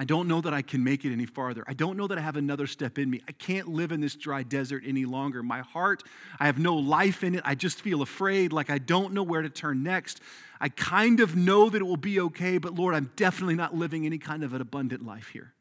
I 0.00 0.04
don't 0.04 0.28
know 0.28 0.40
that 0.40 0.54
I 0.54 0.62
can 0.62 0.84
make 0.84 1.04
it 1.04 1.12
any 1.12 1.26
farther. 1.26 1.64
I 1.66 1.74
don't 1.74 1.96
know 1.96 2.06
that 2.06 2.16
I 2.16 2.20
have 2.20 2.36
another 2.36 2.68
step 2.68 2.98
in 2.98 3.10
me. 3.10 3.20
I 3.26 3.32
can't 3.32 3.66
live 3.66 3.90
in 3.90 4.00
this 4.00 4.14
dry 4.14 4.44
desert 4.44 4.84
any 4.86 5.04
longer. 5.04 5.42
My 5.42 5.60
heart, 5.60 6.04
I 6.38 6.46
have 6.46 6.56
no 6.56 6.76
life 6.76 7.24
in 7.24 7.34
it. 7.34 7.42
I 7.44 7.56
just 7.56 7.80
feel 7.80 8.00
afraid, 8.00 8.52
like 8.52 8.70
I 8.70 8.78
don't 8.78 9.12
know 9.12 9.24
where 9.24 9.42
to 9.42 9.50
turn 9.50 9.82
next. 9.82 10.20
I 10.60 10.68
kind 10.68 11.18
of 11.18 11.34
know 11.34 11.68
that 11.68 11.80
it 11.80 11.84
will 11.84 11.96
be 11.96 12.20
okay, 12.20 12.58
but 12.58 12.76
Lord, 12.76 12.94
I'm 12.94 13.10
definitely 13.16 13.56
not 13.56 13.74
living 13.74 14.06
any 14.06 14.18
kind 14.18 14.44
of 14.44 14.54
an 14.54 14.60
abundant 14.60 15.04
life 15.04 15.30
here. 15.30 15.52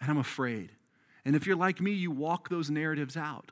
And 0.00 0.08
I'm 0.08 0.18
afraid. 0.18 0.70
And 1.24 1.34
if 1.34 1.44
you're 1.44 1.56
like 1.56 1.80
me, 1.80 1.90
you 1.90 2.12
walk 2.12 2.50
those 2.50 2.70
narratives 2.70 3.16
out. 3.16 3.50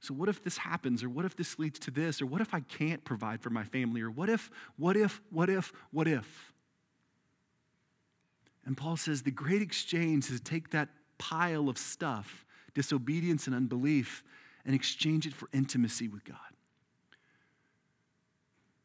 So, 0.00 0.14
what 0.14 0.28
if 0.28 0.42
this 0.42 0.58
happens? 0.58 1.04
Or 1.04 1.08
what 1.08 1.24
if 1.24 1.36
this 1.36 1.60
leads 1.60 1.78
to 1.80 1.92
this? 1.92 2.20
Or 2.20 2.26
what 2.26 2.40
if 2.40 2.52
I 2.52 2.60
can't 2.60 3.04
provide 3.04 3.40
for 3.40 3.50
my 3.50 3.62
family? 3.62 4.00
Or 4.02 4.10
what 4.10 4.28
if, 4.28 4.50
what 4.76 4.96
if, 4.96 5.20
what 5.30 5.48
if, 5.48 5.72
what 5.92 6.08
if? 6.08 6.51
And 8.64 8.76
Paul 8.76 8.96
says 8.96 9.22
the 9.22 9.30
great 9.30 9.62
exchange 9.62 10.30
is 10.30 10.40
to 10.40 10.44
take 10.44 10.70
that 10.70 10.88
pile 11.18 11.68
of 11.68 11.78
stuff, 11.78 12.44
disobedience 12.74 13.46
and 13.46 13.56
unbelief, 13.56 14.22
and 14.64 14.74
exchange 14.74 15.26
it 15.26 15.34
for 15.34 15.48
intimacy 15.52 16.08
with 16.08 16.24
God. 16.24 16.36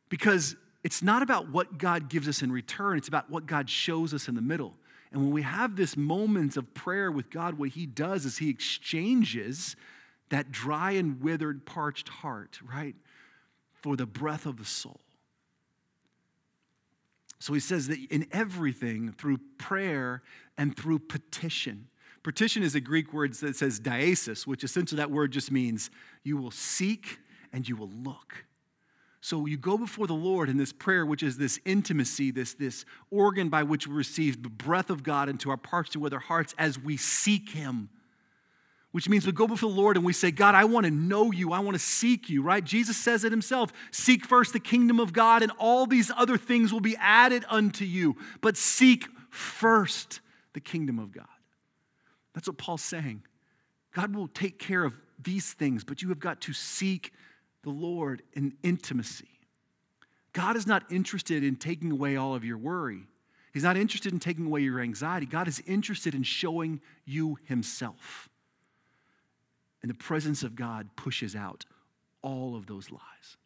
Because 0.09 0.55
it's 0.83 1.03
not 1.03 1.21
about 1.21 1.49
what 1.49 1.77
God 1.77 2.09
gives 2.09 2.27
us 2.27 2.41
in 2.41 2.51
return, 2.51 2.97
it's 2.97 3.07
about 3.07 3.29
what 3.29 3.45
God 3.45 3.69
shows 3.69 4.13
us 4.13 4.27
in 4.27 4.35
the 4.35 4.41
middle. 4.41 4.75
And 5.11 5.21
when 5.21 5.31
we 5.31 5.41
have 5.41 5.75
this 5.75 5.95
moment 5.95 6.57
of 6.57 6.73
prayer 6.73 7.11
with 7.11 7.29
God, 7.29 7.57
what 7.57 7.69
He 7.69 7.85
does 7.85 8.25
is 8.25 8.37
He 8.37 8.49
exchanges 8.49 9.75
that 10.29 10.51
dry 10.51 10.91
and 10.91 11.21
withered, 11.21 11.65
parched 11.65 12.09
heart, 12.09 12.59
right, 12.61 12.95
for 13.73 13.95
the 13.95 14.05
breath 14.05 14.45
of 14.45 14.57
the 14.57 14.65
soul. 14.65 14.99
So 17.39 17.53
he 17.53 17.59
says 17.59 17.87
that 17.87 17.99
in 18.09 18.27
everything, 18.31 19.11
through 19.11 19.39
prayer 19.57 20.23
and 20.57 20.75
through 20.75 20.99
petition. 20.99 21.87
Petition 22.23 22.63
is 22.63 22.75
a 22.75 22.81
Greek 22.81 23.13
word 23.13 23.33
that 23.35 23.55
says 23.55 23.79
diesis, 23.79 24.47
which 24.47 24.63
essentially 24.63 24.97
that 24.97 25.11
word 25.11 25.31
just 25.31 25.51
means 25.51 25.89
you 26.23 26.37
will 26.37 26.51
seek 26.51 27.19
and 27.53 27.67
you 27.67 27.75
will 27.75 27.91
look. 28.03 28.45
So 29.21 29.45
you 29.45 29.57
go 29.57 29.77
before 29.77 30.07
the 30.07 30.13
Lord 30.13 30.49
in 30.49 30.57
this 30.57 30.71
prayer, 30.71 31.05
which 31.05 31.23
is 31.23 31.37
this 31.37 31.59
intimacy, 31.65 32.31
this, 32.31 32.53
this 32.53 32.85
organ 33.11 33.49
by 33.49 33.63
which 33.63 33.87
we 33.87 33.93
receive 33.93 34.41
the 34.43 34.49
breath 34.49 34.89
of 34.89 35.03
God 35.03 35.29
into 35.29 35.49
our 35.49 35.57
parts 35.57 35.95
and 35.95 36.03
with 36.03 36.13
our 36.13 36.19
hearts 36.19 36.55
as 36.57 36.79
we 36.79 36.97
seek 36.97 37.49
Him 37.49 37.89
which 38.97 39.07
means 39.07 39.27
we 39.27 39.31
go 39.31 39.45
before 39.45 39.69
the 39.69 39.75
Lord 39.75 39.95
and 39.95 40.03
we 40.03 40.11
say, 40.11 40.31
God, 40.31 40.55
I 40.55 40.65
want 40.65 40.87
to 40.87 40.91
know 40.91 41.31
you. 41.31 41.51
I 41.53 41.59
want 41.59 41.75
to 41.75 41.79
seek 41.79 42.31
you, 42.31 42.41
right? 42.41 42.63
Jesus 42.63 42.97
says 42.97 43.23
it 43.23 43.31
himself 43.31 43.71
Seek 43.91 44.25
first 44.25 44.53
the 44.53 44.59
kingdom 44.59 44.99
of 44.99 45.13
God, 45.13 45.43
and 45.43 45.51
all 45.59 45.85
these 45.85 46.09
other 46.17 46.35
things 46.35 46.73
will 46.73 46.79
be 46.79 46.97
added 46.99 47.45
unto 47.47 47.85
you. 47.85 48.15
But 48.41 48.57
seek 48.57 49.05
first 49.29 50.19
the 50.53 50.59
kingdom 50.59 50.97
of 50.97 51.11
God. 51.11 51.27
That's 52.33 52.47
what 52.47 52.57
Paul's 52.57 52.81
saying. 52.81 53.21
God 53.93 54.15
will 54.15 54.29
take 54.29 54.57
care 54.57 54.83
of 54.83 54.97
these 55.21 55.53
things, 55.53 55.83
but 55.83 56.01
you 56.01 56.09
have 56.09 56.19
got 56.19 56.41
to 56.41 56.53
seek 56.53 57.13
the 57.61 57.69
Lord 57.69 58.23
in 58.33 58.55
intimacy. 58.63 59.29
God 60.33 60.55
is 60.55 60.65
not 60.65 60.91
interested 60.91 61.43
in 61.43 61.57
taking 61.57 61.91
away 61.91 62.15
all 62.15 62.33
of 62.33 62.43
your 62.43 62.57
worry. 62.57 63.03
He's 63.53 63.61
not 63.61 63.77
interested 63.77 64.11
in 64.11 64.17
taking 64.17 64.47
away 64.47 64.61
your 64.61 64.79
anxiety. 64.79 65.27
God 65.27 65.47
is 65.47 65.61
interested 65.67 66.15
in 66.15 66.23
showing 66.23 66.81
you 67.05 67.37
Himself. 67.45 68.27
And 69.81 69.89
the 69.89 69.95
presence 69.95 70.43
of 70.43 70.55
God 70.55 70.89
pushes 70.95 71.35
out 71.35 71.65
all 72.21 72.55
of 72.55 72.65
those 72.65 72.91
lies. 72.91 73.37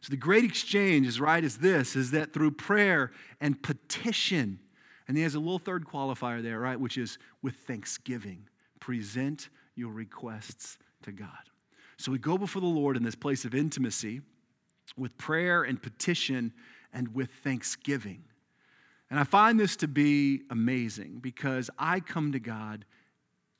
So 0.00 0.10
the 0.10 0.16
great 0.16 0.44
exchange 0.44 1.06
is 1.06 1.20
right 1.20 1.42
as 1.42 1.58
this 1.58 1.96
is 1.96 2.10
that 2.10 2.32
through 2.32 2.52
prayer 2.52 3.10
and 3.40 3.60
petition, 3.62 4.60
and 5.08 5.16
he 5.16 5.22
has 5.22 5.34
a 5.34 5.40
little 5.40 5.58
third 5.58 5.84
qualifier 5.84 6.42
there, 6.42 6.60
right, 6.60 6.78
which 6.78 6.98
is 6.98 7.18
with 7.42 7.56
thanksgiving. 7.56 8.48
Present 8.80 9.48
your 9.74 9.92
requests 9.92 10.78
to 11.02 11.12
God. 11.12 11.28
So 11.96 12.12
we 12.12 12.18
go 12.18 12.36
before 12.36 12.60
the 12.60 12.66
Lord 12.66 12.96
in 12.96 13.02
this 13.02 13.14
place 13.14 13.44
of 13.44 13.54
intimacy 13.54 14.20
with 14.96 15.16
prayer 15.16 15.62
and 15.62 15.82
petition 15.82 16.52
and 16.92 17.14
with 17.14 17.30
thanksgiving. 17.42 18.24
And 19.10 19.20
I 19.20 19.24
find 19.24 19.58
this 19.58 19.76
to 19.76 19.88
be 19.88 20.42
amazing 20.50 21.18
because 21.20 21.70
I 21.78 22.00
come 22.00 22.32
to 22.32 22.40
God 22.40 22.84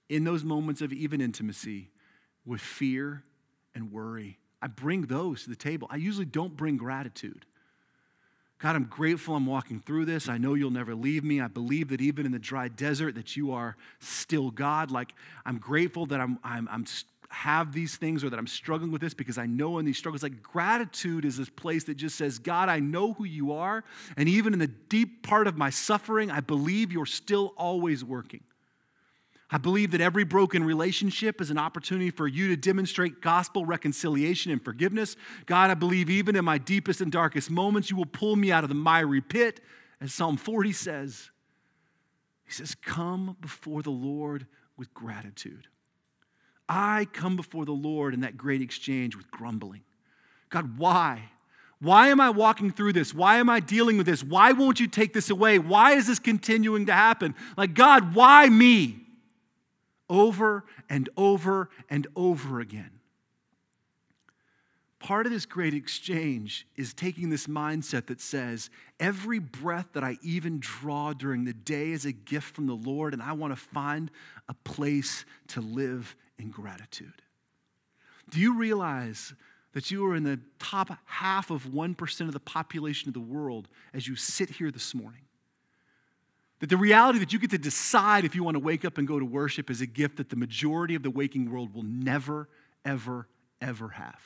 in 0.09 0.25
those 0.25 0.45
moments 0.45 0.81
of 0.81 0.93
even 0.93 1.21
intimacy 1.21 1.91
with 2.45 2.61
fear 2.61 3.23
and 3.75 3.93
worry. 3.93 4.39
I 4.63 4.69
bring 4.69 5.03
those 5.03 5.45
to 5.45 5.51
the 5.51 5.57
table. 5.57 5.89
I 5.91 5.97
usually 5.97 6.25
don't 6.25 6.57
bring 6.57 6.77
gratitude. 6.77 7.45
God, 8.59 8.75
I'm 8.75 8.85
grateful 8.85 9.35
I'm 9.35 9.45
walking 9.45 9.81
through 9.81 10.07
this. 10.07 10.29
I 10.29 10.39
know 10.39 10.55
you'll 10.55 10.71
never 10.71 10.95
leave 10.95 11.25
me. 11.25 11.43
I 11.43 11.49
believe 11.49 11.89
that 11.89 12.01
even 12.01 12.25
in 12.25 12.33
the 12.33 12.39
dry 12.39 12.69
desert 12.69 13.15
that 13.17 13.37
you 13.37 13.53
are 13.53 13.77
still 13.99 14.51
God. 14.51 14.91
Like 14.91 15.13
I'm 15.45 15.59
grateful 15.59 16.07
that 16.07 16.21
I'm, 16.21 16.39
I'm, 16.43 16.67
I'm 16.71 16.87
have 17.29 17.73
these 17.73 17.97
things 17.97 18.25
or 18.25 18.31
that 18.31 18.39
I'm 18.39 18.47
struggling 18.47 18.91
with 18.91 19.01
this 19.01 19.13
because 19.13 19.37
I 19.37 19.47
know 19.47 19.79
in 19.79 19.85
these 19.85 19.99
struggles, 19.99 20.23
like 20.23 20.43
gratitude 20.43 21.25
is 21.25 21.37
this 21.37 21.51
place 21.51 21.85
that 21.85 21.97
just 21.97 22.17
says, 22.17 22.39
God, 22.39 22.69
I 22.69 22.79
know 22.79 23.13
who 23.13 23.25
you 23.25 23.53
are. 23.53 23.85
And 24.17 24.29
even 24.29 24.53
in 24.53 24.59
the 24.59 24.69
deep 24.69 25.23
part 25.23 25.47
of 25.47 25.57
my 25.57 25.71
suffering, 25.71 26.31
I 26.31 26.41
believe 26.41 26.93
you're 26.93 27.05
still 27.05 27.53
always 27.57 28.05
working. 28.05 28.43
I 29.51 29.59
believe 29.59 29.93
that 29.93 30.01
every 30.01 30.25
broken 30.25 30.65
relationship 30.65 31.41
is 31.41 31.51
an 31.51 31.59
opportunity 31.59 32.11
for 32.11 32.27
you 32.27 32.49
to 32.49 32.57
demonstrate 32.57 33.21
gospel 33.21 33.65
reconciliation 33.65 34.51
and 34.51 34.63
forgiveness. 34.63 35.15
God, 35.47 35.71
I 35.71 35.75
believe 35.75 36.11
even 36.11 36.35
in 36.35 36.45
my 36.45 36.59
deepest 36.59 37.01
and 37.01 37.13
darkest 37.13 37.49
moments, 37.49 37.89
you 37.89 37.97
will 37.97 38.07
pull 38.07 38.35
me 38.35 38.51
out 38.51 38.65
of 38.65 38.69
the 38.69 38.75
miry 38.75 39.21
pit, 39.21 39.61
as 40.01 40.13
Psalm 40.13 40.37
40 40.37 40.73
says. 40.73 41.31
He 42.45 42.53
says, 42.53 42.75
Come 42.75 43.37
before 43.41 43.83
the 43.83 43.91
Lord 43.91 44.47
with 44.77 44.93
gratitude. 44.93 45.69
I 46.69 47.07
come 47.13 47.37
before 47.37 47.65
the 47.65 47.73
Lord 47.73 48.15
in 48.15 48.21
that 48.21 48.37
great 48.37 48.61
exchange 48.61 49.17
with 49.17 49.31
grumbling. 49.31 49.83
God, 50.51 50.77
why? 50.77 51.31
Why 51.81 52.09
am 52.09 52.21
I 52.21 52.31
walking 52.31 52.73
through 52.73 52.95
this? 52.95 53.15
Why 53.15 53.37
am 53.37 53.49
I 53.49 53.61
dealing 53.61 53.97
with 53.97 54.07
this? 54.07 54.25
Why 54.25 54.51
won't 54.53 54.81
you 54.81 54.89
take 54.89 55.13
this 55.13 55.31
away? 55.31 55.61
Why 55.61 55.93
is 55.93 56.09
this 56.09 56.19
continuing 56.19 56.87
to 56.87 56.93
happen? 56.93 57.37
Like, 57.57 57.75
God, 57.75 58.15
why 58.15 58.49
me? 58.49 59.06
Over 60.09 60.65
and 60.89 61.09
over 61.17 61.71
and 61.89 62.07
over 62.17 62.61
again. 62.61 62.91
Part 64.99 65.27
of 65.27 65.33
this 65.33 65.47
great 65.47 65.75
exchange 65.75 66.67
is 66.75 66.95
taking 66.95 67.29
this 67.29 67.47
mindset 67.47 68.07
that 68.07 68.21
says, 68.21 68.71
every 68.99 69.39
breath 69.39 69.89
that 69.93 70.03
I 70.03 70.17
even 70.23 70.59
draw 70.59 71.13
during 71.13 71.45
the 71.45 71.53
day 71.53 71.93
is 71.93 72.07
a 72.07 72.13
gift 72.13 72.55
from 72.55 72.67
the 72.67 72.75
Lord, 72.75 73.13
and 73.13 73.23
I 73.23 73.33
want 73.33 73.53
to 73.53 73.57
find 73.57 74.11
a 74.49 74.55
place 74.55 75.25
to 75.49 75.61
live 75.61 76.17
in 76.39 76.51
gratitude. 76.51 77.23
Do 78.31 78.41
you 78.41 78.59
realize 78.59 79.35
that 79.75 79.91
you 79.91 80.07
are 80.07 80.17
in 80.17 80.25
the 80.25 80.41
top 80.59 80.91
half 81.05 81.51
of 81.51 81.67
1% 81.67 82.21
of 82.23 82.33
the 82.33 82.41
population 82.41 83.09
of 83.09 83.15
the 83.15 83.21
world 83.21 83.69
as 83.93 84.09
you 84.09 84.17
sit 84.17 84.49
here 84.49 84.71
this 84.71 84.95
morning? 84.95 85.26
That 86.61 86.71
the 86.71 86.77
reality 86.77 87.19
that 87.19 87.33
you 87.33 87.39
get 87.39 87.51
to 87.51 87.59
decide 87.59 88.25
if 88.25 88.35
you 88.35 88.43
want 88.43 88.55
to 88.55 88.61
wake 88.61 88.85
up 88.85 88.99
and 88.99 89.07
go 89.07 89.19
to 89.19 89.25
worship 89.25 89.71
is 89.71 89.81
a 89.81 89.87
gift 89.87 90.17
that 90.17 90.31
the 90.31 90.37
majority 90.37 90.95
of 90.95 91.03
the 91.03 91.11
waking 91.11 91.51
world 91.51 91.75
will 91.75 91.83
never, 91.83 92.49
ever, 92.85 93.29
ever 93.61 93.91
have. 93.91 94.21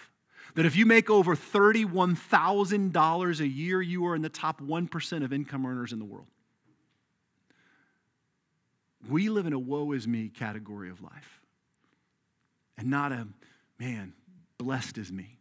That 0.55 0.67
if 0.67 0.77
you 0.77 0.87
make 0.87 1.11
over 1.11 1.35
$31,000 1.35 3.41
a 3.41 3.49
year, 3.49 3.83
you 3.83 4.07
are 4.07 4.15
in 4.15 4.23
the 4.23 4.29
top 4.29 4.61
1% 4.61 5.25
of 5.25 5.33
income 5.33 5.67
earners 5.67 5.93
in 5.93 5.99
the 5.99 6.05
world. 6.05 6.27
We 9.09 9.29
live 9.29 9.47
in 9.47 9.53
a 9.53 9.59
woe 9.59 9.93
is 9.93 10.07
me 10.07 10.29
category 10.29 10.91
of 10.91 11.03
life. 11.03 11.41
and 12.77 12.89
not 12.89 13.13
a 13.13 13.29
man, 13.79 14.15
blessed 14.57 14.97
is 14.97 15.13
me. 15.13 15.39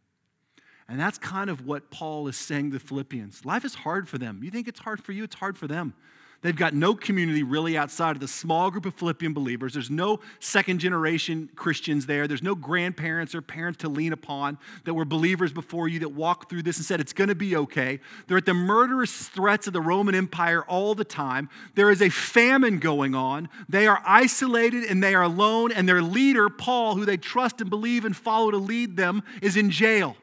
And 0.89 0.99
that's 0.99 1.17
kind 1.17 1.49
of 1.49 1.65
what 1.65 1.89
Paul 1.89 2.27
is 2.27 2.35
saying 2.35 2.71
to 2.71 2.79
the 2.79 2.83
Philippians. 2.83 3.45
Life 3.45 3.63
is 3.63 3.75
hard 3.75 4.09
for 4.09 4.17
them. 4.17 4.41
You 4.43 4.51
think 4.51 4.67
it's 4.67 4.81
hard 4.81 5.01
for 5.01 5.13
you? 5.13 5.23
It's 5.23 5.35
hard 5.35 5.57
for 5.57 5.67
them. 5.67 5.93
They've 6.41 6.55
got 6.55 6.73
no 6.73 6.95
community 6.95 7.43
really 7.43 7.77
outside 7.77 8.15
of 8.15 8.21
the 8.21 8.27
small 8.27 8.71
group 8.71 8.85
of 8.85 8.95
Philippian 8.95 9.33
believers. 9.33 9.73
There's 9.73 9.89
no 9.89 10.21
second 10.39 10.79
generation 10.79 11.49
Christians 11.53 12.05
there. 12.05 12.29
There's 12.29 12.41
no 12.41 12.55
grandparents 12.55 13.35
or 13.35 13.41
parents 13.41 13.79
to 13.79 13.89
lean 13.89 14.13
upon 14.13 14.57
that 14.85 14.93
were 14.93 15.03
believers 15.03 15.51
before 15.51 15.89
you 15.89 15.99
that 15.99 16.13
walked 16.13 16.49
through 16.49 16.63
this 16.63 16.77
and 16.77 16.85
said, 16.85 17.01
it's 17.01 17.11
going 17.11 17.27
to 17.27 17.35
be 17.35 17.57
okay. 17.57 17.99
They're 18.27 18.37
at 18.37 18.45
the 18.45 18.53
murderous 18.53 19.27
threats 19.27 19.67
of 19.67 19.73
the 19.73 19.81
Roman 19.81 20.15
Empire 20.15 20.63
all 20.63 20.95
the 20.95 21.03
time. 21.03 21.49
There 21.75 21.91
is 21.91 22.01
a 22.01 22.09
famine 22.09 22.79
going 22.79 23.15
on. 23.15 23.49
They 23.67 23.85
are 23.85 24.01
isolated 24.05 24.85
and 24.85 25.03
they 25.03 25.15
are 25.15 25.23
alone, 25.23 25.73
and 25.73 25.89
their 25.89 26.01
leader, 26.01 26.47
Paul, 26.49 26.95
who 26.95 27.03
they 27.03 27.17
trust 27.17 27.59
and 27.59 27.69
believe 27.69 28.05
and 28.05 28.15
follow 28.15 28.49
to 28.51 28.57
lead 28.57 28.95
them, 28.95 29.23
is 29.41 29.57
in 29.57 29.71
jail 29.71 30.15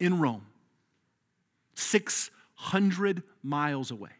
in 0.00 0.20
Rome, 0.20 0.46
600 1.74 3.22
miles 3.42 3.90
away. 3.90 4.10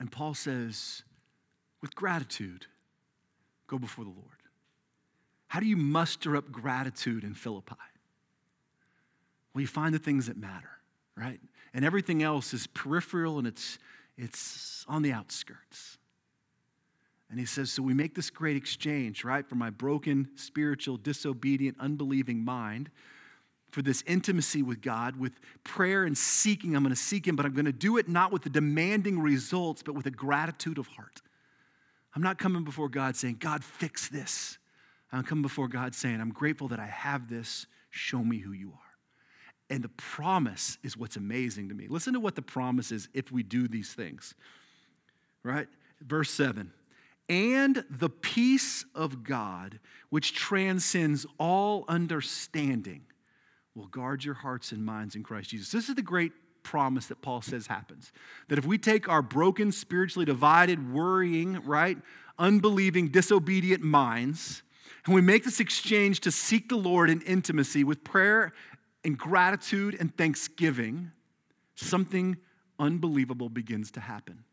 And 0.00 0.10
Paul 0.10 0.34
says, 0.34 1.02
with 1.80 1.94
gratitude, 1.94 2.66
go 3.66 3.78
before 3.78 4.04
the 4.04 4.10
Lord. 4.10 4.24
How 5.48 5.60
do 5.60 5.66
you 5.66 5.76
muster 5.76 6.36
up 6.36 6.52
gratitude 6.52 7.24
in 7.24 7.34
Philippi? 7.34 7.74
Well, 9.54 9.62
you 9.62 9.66
find 9.66 9.94
the 9.94 9.98
things 9.98 10.26
that 10.26 10.36
matter, 10.36 10.70
right? 11.16 11.40
And 11.74 11.84
everything 11.84 12.22
else 12.22 12.52
is 12.54 12.66
peripheral 12.66 13.38
and 13.38 13.46
it's, 13.46 13.78
it's 14.16 14.84
on 14.88 15.02
the 15.02 15.12
outskirts. 15.12 15.98
And 17.30 17.38
he 17.38 17.46
says, 17.46 17.70
So 17.70 17.82
we 17.82 17.94
make 17.94 18.14
this 18.14 18.30
great 18.30 18.56
exchange, 18.56 19.24
right? 19.24 19.46
For 19.46 19.54
my 19.54 19.70
broken, 19.70 20.28
spiritual, 20.36 20.96
disobedient, 20.96 21.76
unbelieving 21.80 22.44
mind 22.44 22.90
for 23.70 23.82
this 23.82 24.02
intimacy 24.06 24.62
with 24.62 24.80
God, 24.80 25.16
with 25.16 25.32
prayer 25.64 26.04
and 26.04 26.16
seeking. 26.16 26.74
I'm 26.74 26.82
going 26.82 26.94
to 26.94 27.00
seek 27.00 27.26
Him, 27.26 27.36
but 27.36 27.44
I'm 27.44 27.54
going 27.54 27.66
to 27.66 27.72
do 27.72 27.96
it 27.98 28.08
not 28.08 28.32
with 28.32 28.42
the 28.42 28.50
demanding 28.50 29.20
results, 29.20 29.82
but 29.82 29.94
with 29.94 30.06
a 30.06 30.10
gratitude 30.10 30.78
of 30.78 30.86
heart. 30.88 31.20
I'm 32.14 32.22
not 32.22 32.38
coming 32.38 32.64
before 32.64 32.88
God 32.88 33.16
saying, 33.16 33.36
God, 33.38 33.62
fix 33.62 34.08
this. 34.08 34.58
I'm 35.12 35.22
coming 35.22 35.42
before 35.42 35.68
God 35.68 35.94
saying, 35.94 36.20
I'm 36.20 36.32
grateful 36.32 36.68
that 36.68 36.80
I 36.80 36.86
have 36.86 37.28
this. 37.28 37.66
Show 37.90 38.22
me 38.24 38.38
who 38.38 38.52
you 38.52 38.72
are. 38.72 38.88
And 39.70 39.82
the 39.82 39.90
promise 39.90 40.78
is 40.82 40.96
what's 40.96 41.16
amazing 41.16 41.68
to 41.68 41.74
me. 41.74 41.88
Listen 41.88 42.14
to 42.14 42.20
what 42.20 42.34
the 42.34 42.42
promise 42.42 42.90
is 42.90 43.08
if 43.12 43.30
we 43.30 43.42
do 43.42 43.68
these 43.68 43.92
things. 43.92 44.34
Right? 45.42 45.68
Verse 46.00 46.30
7 46.30 46.72
And 47.28 47.84
the 47.90 48.08
peace 48.08 48.84
of 48.94 49.22
God, 49.22 49.78
which 50.08 50.34
transcends 50.34 51.26
all 51.38 51.84
understanding 51.86 53.02
will 53.78 53.86
guard 53.86 54.24
your 54.24 54.34
hearts 54.34 54.72
and 54.72 54.84
minds 54.84 55.14
in 55.14 55.22
Christ 55.22 55.50
Jesus. 55.50 55.70
This 55.70 55.88
is 55.88 55.94
the 55.94 56.02
great 56.02 56.32
promise 56.64 57.06
that 57.06 57.22
Paul 57.22 57.40
says 57.40 57.68
happens. 57.68 58.10
That 58.48 58.58
if 58.58 58.66
we 58.66 58.76
take 58.76 59.08
our 59.08 59.22
broken, 59.22 59.70
spiritually 59.70 60.26
divided, 60.26 60.92
worrying, 60.92 61.64
right, 61.64 61.96
unbelieving, 62.38 63.08
disobedient 63.08 63.82
minds, 63.82 64.64
and 65.06 65.14
we 65.14 65.20
make 65.20 65.44
this 65.44 65.60
exchange 65.60 66.20
to 66.20 66.32
seek 66.32 66.68
the 66.68 66.76
Lord 66.76 67.08
in 67.08 67.22
intimacy 67.22 67.84
with 67.84 68.02
prayer 68.02 68.52
and 69.04 69.16
gratitude 69.16 69.96
and 69.98 70.14
thanksgiving, 70.16 71.12
something 71.76 72.36
unbelievable 72.80 73.48
begins 73.48 73.92
to 73.92 74.00
happen. 74.00 74.44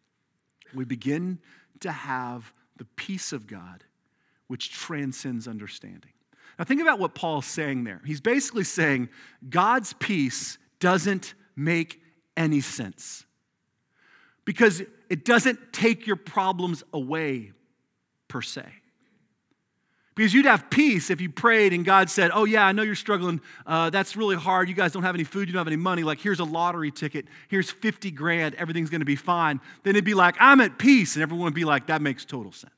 We 0.73 0.85
begin 0.85 1.39
to 1.79 1.91
have 1.91 2.53
the 2.77 2.85
peace 2.85 3.33
of 3.33 3.47
God, 3.47 3.83
which 4.47 4.71
transcends 4.71 5.47
understanding. 5.47 6.11
Now, 6.57 6.65
think 6.65 6.81
about 6.81 6.99
what 6.99 7.15
Paul's 7.15 7.45
saying 7.45 7.83
there. 7.83 8.01
He's 8.05 8.21
basically 8.21 8.63
saying 8.63 9.09
God's 9.49 9.93
peace 9.93 10.57
doesn't 10.79 11.33
make 11.55 12.01
any 12.37 12.61
sense 12.61 13.25
because 14.45 14.81
it 15.09 15.25
doesn't 15.25 15.73
take 15.73 16.07
your 16.07 16.15
problems 16.15 16.83
away, 16.93 17.51
per 18.27 18.41
se. 18.41 18.65
Because 20.15 20.33
you'd 20.33 20.45
have 20.45 20.69
peace 20.69 21.09
if 21.09 21.19
you 21.19 21.29
prayed 21.29 21.73
and 21.73 21.83
God 21.83 22.09
said, 22.09 22.31
Oh, 22.33 22.45
yeah, 22.45 22.65
I 22.65 22.71
know 22.71 22.83
you're 22.83 22.95
struggling. 22.95 23.41
Uh, 23.65 23.89
that's 23.89 24.15
really 24.15 24.37
hard. 24.37 24.69
You 24.69 24.75
guys 24.75 24.93
don't 24.93 25.03
have 25.03 25.15
any 25.15 25.25
food. 25.25 25.49
You 25.49 25.53
don't 25.53 25.59
have 25.59 25.67
any 25.67 25.75
money. 25.75 26.03
Like, 26.03 26.21
here's 26.21 26.39
a 26.39 26.45
lottery 26.45 26.89
ticket. 26.89 27.25
Here's 27.49 27.69
50 27.69 28.11
grand. 28.11 28.55
Everything's 28.55 28.89
going 28.89 29.01
to 29.01 29.05
be 29.05 29.17
fine. 29.17 29.59
Then 29.83 29.91
it'd 29.95 30.05
be 30.05 30.13
like, 30.13 30.35
I'm 30.39 30.61
at 30.61 30.77
peace. 30.79 31.15
And 31.15 31.23
everyone 31.23 31.45
would 31.45 31.53
be 31.53 31.65
like, 31.65 31.87
That 31.87 32.01
makes 32.01 32.23
total 32.23 32.53
sense. 32.53 32.71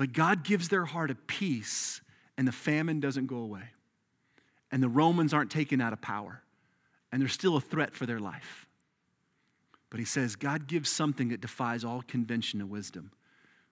But 0.00 0.14
God 0.14 0.44
gives 0.44 0.70
their 0.70 0.86
heart 0.86 1.10
a 1.10 1.14
peace, 1.14 2.00
and 2.38 2.48
the 2.48 2.52
famine 2.52 3.00
doesn't 3.00 3.26
go 3.26 3.36
away. 3.36 3.64
And 4.72 4.82
the 4.82 4.88
Romans 4.88 5.34
aren't 5.34 5.50
taken 5.50 5.78
out 5.82 5.92
of 5.92 6.00
power, 6.00 6.40
and 7.12 7.20
they're 7.20 7.28
still 7.28 7.54
a 7.54 7.60
threat 7.60 7.92
for 7.92 8.06
their 8.06 8.18
life. 8.18 8.66
But 9.90 10.00
he 10.00 10.06
says 10.06 10.36
God 10.36 10.66
gives 10.66 10.88
something 10.88 11.28
that 11.28 11.42
defies 11.42 11.84
all 11.84 12.00
convention 12.00 12.62
and 12.62 12.70
wisdom, 12.70 13.10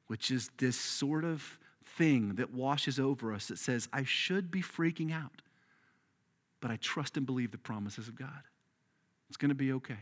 which 0.06 0.30
is 0.30 0.50
this 0.58 0.78
sort 0.78 1.24
of 1.24 1.58
thing 1.86 2.34
that 2.34 2.52
washes 2.52 3.00
over 3.00 3.32
us 3.32 3.48
that 3.48 3.58
says, 3.58 3.88
I 3.90 4.04
should 4.04 4.50
be 4.50 4.60
freaking 4.60 5.10
out, 5.10 5.40
but 6.60 6.70
I 6.70 6.76
trust 6.76 7.16
and 7.16 7.24
believe 7.24 7.52
the 7.52 7.56
promises 7.56 8.06
of 8.06 8.16
God. 8.16 8.42
It's 9.30 9.38
going 9.38 9.48
to 9.48 9.54
be 9.54 9.72
okay. 9.72 10.00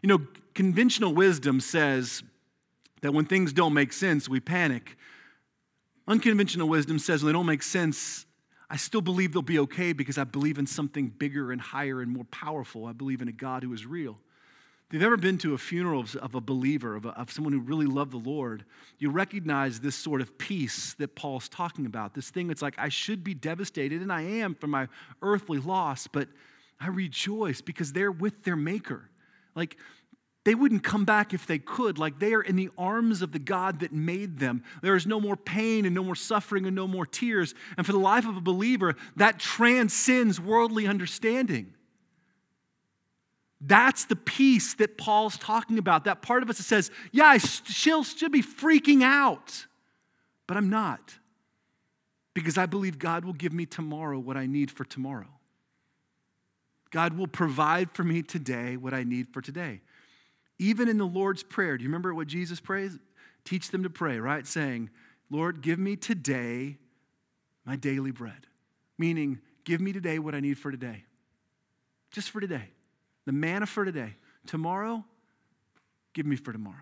You 0.00 0.08
know, 0.08 0.26
conventional 0.54 1.12
wisdom 1.12 1.60
says, 1.60 2.22
that 3.02 3.12
when 3.12 3.24
things 3.24 3.52
don't 3.52 3.74
make 3.74 3.92
sense, 3.92 4.28
we 4.28 4.40
panic. 4.40 4.96
Unconventional 6.08 6.68
wisdom 6.68 6.98
says 6.98 7.22
when 7.22 7.32
they 7.32 7.36
don't 7.36 7.46
make 7.46 7.62
sense, 7.62 8.26
I 8.68 8.76
still 8.76 9.00
believe 9.00 9.32
they'll 9.32 9.42
be 9.42 9.58
okay 9.60 9.92
because 9.92 10.18
I 10.18 10.24
believe 10.24 10.58
in 10.58 10.66
something 10.66 11.08
bigger 11.08 11.52
and 11.52 11.60
higher 11.60 12.00
and 12.00 12.10
more 12.10 12.24
powerful. 12.24 12.86
I 12.86 12.92
believe 12.92 13.22
in 13.22 13.28
a 13.28 13.32
God 13.32 13.62
who 13.62 13.72
is 13.72 13.86
real. 13.86 14.18
If 14.88 14.94
you've 14.94 15.02
ever 15.02 15.16
been 15.16 15.36
to 15.38 15.54
a 15.54 15.58
funeral 15.58 16.04
of 16.22 16.36
a 16.36 16.40
believer, 16.40 16.94
of, 16.94 17.06
a, 17.06 17.08
of 17.10 17.32
someone 17.32 17.52
who 17.52 17.58
really 17.58 17.86
loved 17.86 18.12
the 18.12 18.18
Lord, 18.18 18.64
you 18.98 19.10
recognize 19.10 19.80
this 19.80 19.96
sort 19.96 20.20
of 20.20 20.38
peace 20.38 20.94
that 20.94 21.16
Paul's 21.16 21.48
talking 21.48 21.86
about. 21.86 22.14
This 22.14 22.30
thing 22.30 22.46
that's 22.46 22.62
like, 22.62 22.78
I 22.78 22.88
should 22.88 23.24
be 23.24 23.34
devastated, 23.34 24.00
and 24.00 24.12
I 24.12 24.22
am 24.22 24.54
for 24.54 24.68
my 24.68 24.86
earthly 25.22 25.58
loss, 25.58 26.06
but 26.06 26.28
I 26.78 26.86
rejoice 26.88 27.60
because 27.60 27.92
they're 27.92 28.12
with 28.12 28.44
their 28.44 28.54
Maker. 28.54 29.10
Like, 29.56 29.76
they 30.46 30.54
wouldn't 30.54 30.84
come 30.84 31.04
back 31.04 31.34
if 31.34 31.44
they 31.44 31.58
could. 31.58 31.98
Like 31.98 32.20
they 32.20 32.32
are 32.32 32.40
in 32.40 32.54
the 32.54 32.70
arms 32.78 33.20
of 33.20 33.32
the 33.32 33.40
God 33.40 33.80
that 33.80 33.92
made 33.92 34.38
them. 34.38 34.62
There 34.80 34.94
is 34.94 35.04
no 35.04 35.18
more 35.18 35.34
pain 35.36 35.84
and 35.84 35.92
no 35.92 36.04
more 36.04 36.14
suffering 36.14 36.66
and 36.66 36.76
no 36.76 36.86
more 36.86 37.04
tears. 37.04 37.52
And 37.76 37.84
for 37.84 37.90
the 37.90 37.98
life 37.98 38.28
of 38.28 38.36
a 38.36 38.40
believer, 38.40 38.94
that 39.16 39.40
transcends 39.40 40.40
worldly 40.40 40.86
understanding. 40.86 41.74
That's 43.60 44.04
the 44.04 44.14
peace 44.14 44.74
that 44.74 44.96
Paul's 44.96 45.36
talking 45.36 45.78
about. 45.78 46.04
That 46.04 46.22
part 46.22 46.44
of 46.44 46.48
us 46.48 46.58
that 46.58 46.62
says, 46.62 46.92
yeah, 47.10 47.24
I 47.24 47.38
still 47.38 48.04
should 48.04 48.30
be 48.30 48.42
freaking 48.42 49.02
out, 49.02 49.66
but 50.46 50.56
I'm 50.56 50.70
not. 50.70 51.18
Because 52.34 52.56
I 52.56 52.66
believe 52.66 53.00
God 53.00 53.24
will 53.24 53.32
give 53.32 53.52
me 53.52 53.66
tomorrow 53.66 54.20
what 54.20 54.36
I 54.36 54.46
need 54.46 54.70
for 54.70 54.84
tomorrow. 54.84 55.26
God 56.92 57.14
will 57.14 57.26
provide 57.26 57.90
for 57.90 58.04
me 58.04 58.22
today 58.22 58.76
what 58.76 58.94
I 58.94 59.02
need 59.02 59.26
for 59.32 59.40
today. 59.40 59.80
Even 60.58 60.88
in 60.88 60.98
the 60.98 61.06
Lord's 61.06 61.42
Prayer, 61.42 61.76
do 61.76 61.84
you 61.84 61.88
remember 61.88 62.14
what 62.14 62.28
Jesus 62.28 62.60
prays? 62.60 62.98
Teach 63.44 63.70
them 63.70 63.82
to 63.82 63.90
pray, 63.90 64.18
right? 64.18 64.46
Saying, 64.46 64.90
Lord, 65.30 65.60
give 65.60 65.78
me 65.78 65.96
today 65.96 66.78
my 67.64 67.76
daily 67.76 68.10
bread. 68.10 68.46
Meaning, 68.98 69.40
give 69.64 69.80
me 69.80 69.92
today 69.92 70.18
what 70.18 70.34
I 70.34 70.40
need 70.40 70.58
for 70.58 70.70
today. 70.70 71.04
Just 72.10 72.30
for 72.30 72.40
today. 72.40 72.70
The 73.26 73.32
manna 73.32 73.66
for 73.66 73.84
today. 73.84 74.14
Tomorrow, 74.46 75.04
give 76.14 76.24
me 76.24 76.36
for 76.36 76.52
tomorrow. 76.52 76.76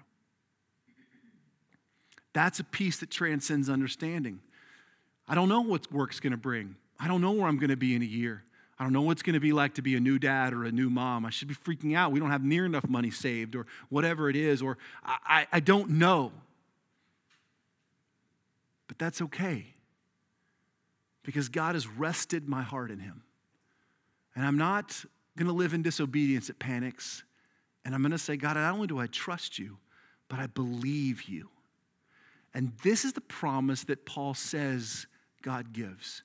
That's 2.35 2.61
a 2.61 2.65
peace 2.65 2.99
that 2.99 3.11
transcends 3.11 3.71
understanding. 3.71 4.41
I 5.27 5.35
don't 5.35 5.49
know 5.49 5.63
what 5.63 5.91
work's 5.91 6.21
going 6.21 6.33
to 6.33 6.37
bring. 6.37 6.77
I 6.99 7.09
don't 7.09 7.21
know 7.21 7.33
where 7.33 7.47
I'm 7.47 7.59
going 7.59 7.71
to 7.71 7.77
be 7.77 7.95
in 7.95 8.03
a 8.03 8.07
year. 8.07 8.45
I 8.79 8.85
don't 8.85 8.93
know 8.93 9.03
what 9.03 9.13
it's 9.13 9.23
going 9.23 9.35
to 9.35 9.41
be 9.41 9.53
like 9.53 9.75
to 9.75 9.83
be 9.83 9.95
a 9.95 10.01
new 10.01 10.19
dad 10.19 10.53
or 10.53 10.65
a 10.65 10.73
new 10.73 10.91
mom. 10.91 11.25
I 11.25 11.31
should 11.31 11.49
be 11.49 11.55
freaking 11.55 11.97
out. 11.97 12.11
We 12.11 12.19
don't 12.19 12.31
have 12.31 12.43
near 12.43 12.67
enough 12.67 12.89
money 12.89 13.11
saved 13.11 13.55
or 13.55 13.67
whatever 13.89 14.29
it 14.29 14.37
is, 14.37 14.63
or 14.63 14.79
I, 15.05 15.19
I, 15.25 15.47
I 15.53 15.61
don't 15.61 15.91
know. 15.91 16.33
But 18.89 18.99
that's 18.99 19.23
okay 19.23 19.67
because 21.23 21.49
God 21.49 21.75
has 21.75 21.87
rested 21.87 22.49
my 22.49 22.63
heart 22.63 22.91
in 22.91 22.99
Him. 22.99 23.23
And 24.35 24.45
I'm 24.45 24.59
not 24.59 25.05
going 25.37 25.47
to 25.47 25.55
live 25.55 25.73
in 25.73 25.83
disobedience 25.83 26.49
that 26.49 26.59
panics. 26.59 27.23
And 27.85 27.95
I'm 27.95 28.03
going 28.03 28.13
to 28.13 28.19
say, 28.19 28.37
God, 28.37 28.57
not 28.57 28.73
only 28.73 28.87
do 28.87 28.99
I 28.99 29.07
trust 29.07 29.59
you, 29.59 29.79
but 30.29 30.39
I 30.39 30.47
believe 30.47 31.25
you. 31.25 31.49
And 32.53 32.73
this 32.83 33.05
is 33.05 33.13
the 33.13 33.21
promise 33.21 33.85
that 33.85 34.05
Paul 34.05 34.35
says 34.35 35.07
God 35.43 35.73
gives. 35.73 36.23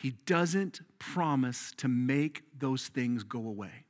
He 0.00 0.12
doesn't 0.24 0.80
promise 0.98 1.74
to 1.76 1.86
make 1.86 2.42
those 2.58 2.88
things 2.88 3.22
go 3.22 3.40
away. 3.40 3.84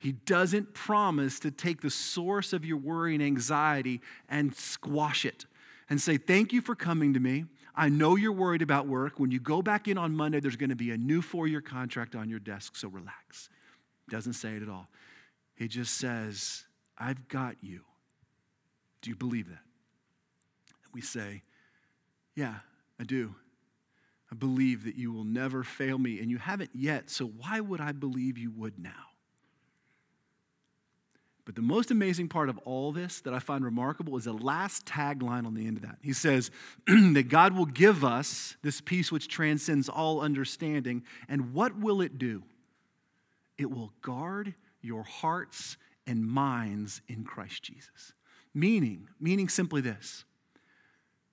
He 0.00 0.10
doesn't 0.10 0.74
promise 0.74 1.38
to 1.40 1.52
take 1.52 1.82
the 1.82 1.90
source 1.90 2.52
of 2.52 2.64
your 2.64 2.76
worry 2.76 3.14
and 3.14 3.22
anxiety 3.22 4.00
and 4.28 4.52
squash 4.56 5.24
it 5.24 5.46
and 5.88 6.00
say, 6.00 6.16
Thank 6.16 6.52
you 6.52 6.60
for 6.60 6.74
coming 6.74 7.14
to 7.14 7.20
me. 7.20 7.44
I 7.76 7.88
know 7.90 8.16
you're 8.16 8.32
worried 8.32 8.60
about 8.60 8.88
work. 8.88 9.20
When 9.20 9.30
you 9.30 9.38
go 9.38 9.62
back 9.62 9.86
in 9.86 9.98
on 9.98 10.16
Monday, 10.16 10.40
there's 10.40 10.56
going 10.56 10.70
to 10.70 10.76
be 10.76 10.90
a 10.90 10.98
new 10.98 11.22
four 11.22 11.46
year 11.46 11.60
contract 11.60 12.16
on 12.16 12.28
your 12.28 12.40
desk, 12.40 12.74
so 12.74 12.88
relax. 12.88 13.48
Doesn't 14.08 14.32
say 14.32 14.56
it 14.56 14.62
at 14.62 14.68
all. 14.68 14.88
He 15.54 15.68
just 15.68 15.94
says, 15.94 16.64
I've 16.98 17.28
got 17.28 17.54
you. 17.62 17.82
Do 19.00 19.10
you 19.10 19.16
believe 19.16 19.48
that? 19.48 19.62
And 20.84 20.92
we 20.92 21.02
say, 21.02 21.42
Yeah, 22.34 22.56
I 22.98 23.04
do. 23.04 23.36
I 24.30 24.34
believe 24.34 24.84
that 24.84 24.96
you 24.96 25.12
will 25.12 25.24
never 25.24 25.62
fail 25.62 25.98
me, 25.98 26.20
and 26.20 26.30
you 26.30 26.38
haven't 26.38 26.70
yet, 26.74 27.10
so 27.10 27.26
why 27.26 27.60
would 27.60 27.80
I 27.80 27.92
believe 27.92 28.38
you 28.38 28.50
would 28.50 28.78
now? 28.78 28.90
But 31.46 31.54
the 31.54 31.62
most 31.62 31.92
amazing 31.92 32.28
part 32.28 32.48
of 32.48 32.58
all 32.64 32.90
this 32.90 33.20
that 33.20 33.32
I 33.32 33.38
find 33.38 33.64
remarkable 33.64 34.16
is 34.16 34.24
the 34.24 34.32
last 34.32 34.84
tagline 34.84 35.46
on 35.46 35.54
the 35.54 35.66
end 35.68 35.76
of 35.76 35.84
that. 35.84 35.98
He 36.02 36.12
says 36.12 36.50
that 36.86 37.28
God 37.28 37.56
will 37.56 37.66
give 37.66 38.04
us 38.04 38.56
this 38.62 38.80
peace 38.80 39.12
which 39.12 39.28
transcends 39.28 39.88
all 39.88 40.20
understanding. 40.20 41.04
And 41.28 41.54
what 41.54 41.78
will 41.78 42.00
it 42.00 42.18
do? 42.18 42.42
It 43.58 43.70
will 43.70 43.92
guard 44.02 44.54
your 44.82 45.04
hearts 45.04 45.76
and 46.04 46.26
minds 46.26 47.00
in 47.06 47.22
Christ 47.22 47.62
Jesus. 47.62 48.12
Meaning, 48.52 49.08
meaning 49.20 49.48
simply 49.48 49.80
this 49.80 50.24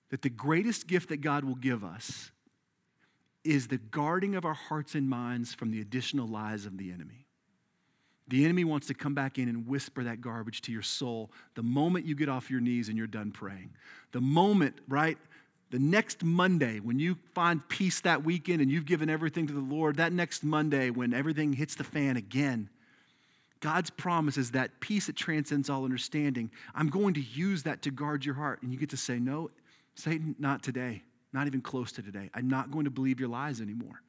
that 0.09 0.21
the 0.21 0.29
greatest 0.29 0.85
gift 0.85 1.09
that 1.09 1.21
God 1.21 1.43
will 1.43 1.55
give 1.55 1.83
us 1.83 2.29
is 3.43 3.67
the 3.67 3.77
guarding 3.77 4.35
of 4.35 4.45
our 4.45 4.53
hearts 4.53 4.95
and 4.95 5.09
minds 5.09 5.53
from 5.53 5.71
the 5.71 5.81
additional 5.81 6.27
lies 6.27 6.65
of 6.65 6.77
the 6.77 6.91
enemy. 6.91 7.23
The 8.29 8.45
enemy 8.45 8.63
wants 8.63 8.87
to 8.87 8.93
come 8.93 9.13
back 9.13 9.37
in 9.37 9.49
and 9.49 9.67
whisper 9.67 10.03
that 10.05 10.21
garbage 10.21 10.61
to 10.61 10.71
your 10.71 10.81
soul 10.81 11.31
the 11.55 11.63
moment 11.63 12.05
you 12.05 12.15
get 12.15 12.29
off 12.29 12.49
your 12.49 12.61
knees 12.61 12.87
and 12.87 12.97
you're 12.97 13.07
done 13.07 13.31
praying. 13.31 13.71
The 14.13 14.21
moment, 14.21 14.75
right? 14.87 15.17
The 15.71 15.79
next 15.79 16.23
Monday, 16.23 16.79
when 16.79 16.99
you 16.99 17.17
find 17.33 17.67
peace 17.67 17.99
that 18.01 18.23
weekend 18.23 18.61
and 18.61 18.71
you've 18.71 18.85
given 18.85 19.09
everything 19.09 19.47
to 19.47 19.53
the 19.53 19.59
Lord, 19.59 19.97
that 19.97 20.13
next 20.13 20.43
Monday, 20.43 20.89
when 20.89 21.13
everything 21.13 21.53
hits 21.53 21.75
the 21.75 21.83
fan 21.83 22.15
again, 22.15 22.69
God's 23.59 23.89
promise 23.89 24.37
is 24.37 24.51
that 24.51 24.79
peace 24.81 25.07
that 25.07 25.15
transcends 25.15 25.69
all 25.69 25.83
understanding. 25.83 26.51
I'm 26.75 26.89
going 26.89 27.13
to 27.15 27.21
use 27.21 27.63
that 27.63 27.81
to 27.83 27.91
guard 27.91 28.25
your 28.25 28.35
heart. 28.35 28.61
And 28.61 28.71
you 28.71 28.77
get 28.77 28.89
to 28.89 28.97
say, 28.97 29.19
No, 29.19 29.51
Satan, 29.95 30.35
not 30.37 30.63
today, 30.63 31.03
not 31.33 31.47
even 31.47 31.61
close 31.61 31.91
to 31.93 32.01
today. 32.01 32.29
I'm 32.33 32.47
not 32.47 32.71
going 32.71 32.85
to 32.85 32.91
believe 32.91 33.19
your 33.19 33.29
lies 33.29 33.61
anymore. 33.61 34.01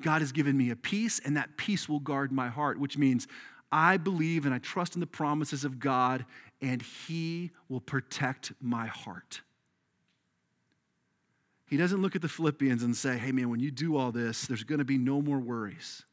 God 0.00 0.20
has 0.20 0.32
given 0.32 0.56
me 0.56 0.70
a 0.70 0.76
peace, 0.76 1.20
and 1.24 1.36
that 1.36 1.56
peace 1.56 1.88
will 1.88 2.00
guard 2.00 2.32
my 2.32 2.48
heart, 2.48 2.78
which 2.78 2.98
means 2.98 3.28
I 3.70 3.96
believe 3.96 4.44
and 4.44 4.54
I 4.54 4.58
trust 4.58 4.94
in 4.94 5.00
the 5.00 5.06
promises 5.06 5.64
of 5.64 5.78
God, 5.78 6.26
and 6.60 6.82
He 6.82 7.50
will 7.68 7.80
protect 7.80 8.52
my 8.60 8.86
heart. 8.86 9.42
He 11.66 11.78
doesn't 11.78 12.02
look 12.02 12.14
at 12.14 12.20
the 12.20 12.28
Philippians 12.28 12.82
and 12.82 12.94
say, 12.94 13.16
hey, 13.16 13.32
man, 13.32 13.48
when 13.48 13.60
you 13.60 13.70
do 13.70 13.96
all 13.96 14.12
this, 14.12 14.46
there's 14.46 14.64
going 14.64 14.80
to 14.80 14.84
be 14.84 14.98
no 14.98 15.22
more 15.22 15.38
worries. 15.38 16.04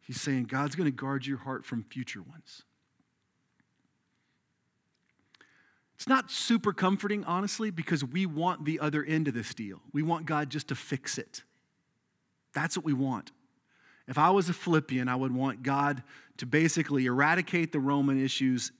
He's 0.00 0.20
saying 0.20 0.44
God's 0.44 0.76
going 0.76 0.90
to 0.90 0.96
guard 0.96 1.26
your 1.26 1.38
heart 1.38 1.66
from 1.66 1.82
future 1.82 2.22
ones. 2.22 2.62
It's 5.96 6.06
not 6.06 6.30
super 6.30 6.74
comforting, 6.74 7.24
honestly, 7.24 7.70
because 7.70 8.04
we 8.04 8.26
want 8.26 8.66
the 8.66 8.78
other 8.80 9.02
end 9.02 9.28
of 9.28 9.34
this 9.34 9.54
deal. 9.54 9.80
We 9.92 10.02
want 10.02 10.26
God 10.26 10.50
just 10.50 10.68
to 10.68 10.74
fix 10.74 11.16
it. 11.16 11.42
That's 12.52 12.76
what 12.76 12.84
we 12.84 12.92
want. 12.92 13.32
If 14.06 14.18
I 14.18 14.28
was 14.30 14.50
a 14.50 14.52
Philippian, 14.52 15.08
I 15.08 15.16
would 15.16 15.34
want 15.34 15.62
God 15.62 16.02
to 16.36 16.46
basically 16.46 17.06
eradicate 17.06 17.72
the 17.72 17.80
Roman 17.80 18.22
issues, 18.22 18.72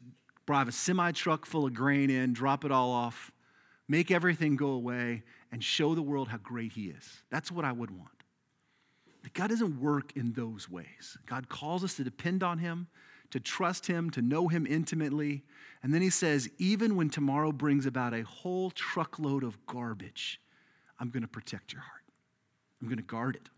drive 0.47 0.69
a 0.69 0.73
semi 0.73 1.11
truck 1.13 1.47
full 1.47 1.65
of 1.65 1.73
grain 1.73 2.11
in, 2.11 2.35
drop 2.35 2.67
it 2.67 2.71
all 2.71 2.91
off, 2.91 3.33
make 3.89 4.11
everything 4.11 4.57
go 4.57 4.69
away, 4.69 5.23
and 5.51 5.65
show 5.65 5.95
the 5.95 6.03
world 6.03 6.29
how 6.29 6.37
great 6.37 6.73
He 6.73 6.89
is. 6.89 7.23
That's 7.31 7.51
what 7.51 7.65
I 7.65 7.73
would 7.73 7.91
want. 7.91 8.11
But 9.23 9.33
God 9.33 9.49
doesn't 9.49 9.81
work 9.81 10.13
in 10.17 10.35
those 10.35 10.71
ways. 10.71 11.17
God 11.27 11.49
calls 11.49 11.83
us 11.83 11.95
to 11.95 12.05
depend 12.05 12.43
on 12.43 12.59
Him, 12.59 12.89
to 13.31 13.41
trust 13.41 13.87
Him, 13.87 14.11
to 14.11 14.23
know 14.23 14.49
Him 14.49 14.67
intimately. 14.67 15.45
And 15.83 15.93
then 15.93 16.03
He 16.03 16.11
says, 16.11 16.49
even 16.59 16.97
when 16.97 17.11
tomorrow 17.11 17.53
brings 17.53 17.87
about 17.87 18.15
a 18.15 18.23
whole 18.23 18.71
truckload 18.71 19.43
of 19.43 19.65
garbage, 19.67 20.41
I'm 20.99 21.11
going 21.11 21.23
to 21.23 21.29
protect 21.29 21.73
your 21.73 21.83
heart. 21.83 22.03
I'm 22.81 22.89
going 22.89 22.99
to 22.99 23.05
guard 23.05 23.37
it 23.37 23.49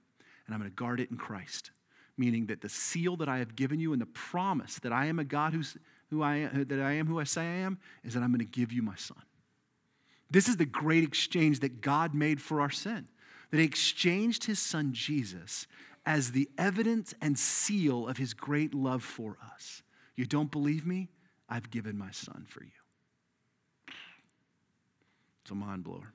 and 0.46 0.54
I'm 0.54 0.60
going 0.60 0.70
to 0.70 0.76
guard 0.76 1.00
it 1.00 1.10
in 1.10 1.16
Christ. 1.16 1.70
Meaning 2.16 2.46
that 2.46 2.62
the 2.62 2.68
seal 2.68 3.16
that 3.18 3.28
I 3.28 3.38
have 3.38 3.54
given 3.54 3.78
you 3.78 3.92
and 3.92 4.02
the 4.02 4.06
promise 4.06 4.76
that 4.80 4.92
I 4.92 5.06
am 5.06 5.18
a 5.18 5.24
God 5.24 5.52
who's, 5.52 5.76
who 6.10 6.22
I 6.22 6.36
am, 6.36 6.64
that 6.64 6.80
I 6.80 6.92
am 6.92 7.06
who 7.06 7.20
I 7.20 7.24
say 7.24 7.42
I 7.42 7.58
am 7.58 7.78
is 8.02 8.14
that 8.14 8.22
I'm 8.22 8.30
going 8.30 8.40
to 8.40 8.44
give 8.44 8.72
you 8.72 8.82
my 8.82 8.96
son. 8.96 9.22
This 10.30 10.48
is 10.48 10.56
the 10.56 10.66
great 10.66 11.04
exchange 11.04 11.60
that 11.60 11.80
God 11.80 12.14
made 12.14 12.40
for 12.40 12.60
our 12.60 12.70
sin. 12.70 13.06
That 13.50 13.58
he 13.58 13.64
exchanged 13.64 14.44
his 14.44 14.58
son 14.58 14.92
Jesus 14.92 15.66
as 16.08 16.32
the 16.32 16.48
evidence 16.56 17.12
and 17.20 17.38
seal 17.38 18.08
of 18.08 18.16
his 18.16 18.32
great 18.32 18.72
love 18.72 19.04
for 19.04 19.36
us. 19.54 19.82
You 20.16 20.24
don't 20.24 20.50
believe 20.50 20.86
me? 20.86 21.10
I've 21.50 21.70
given 21.70 21.98
my 21.98 22.10
son 22.12 22.46
for 22.48 22.64
you. 22.64 22.70
It's 25.42 25.50
a 25.50 25.54
mind 25.54 25.84
blower. 25.84 26.14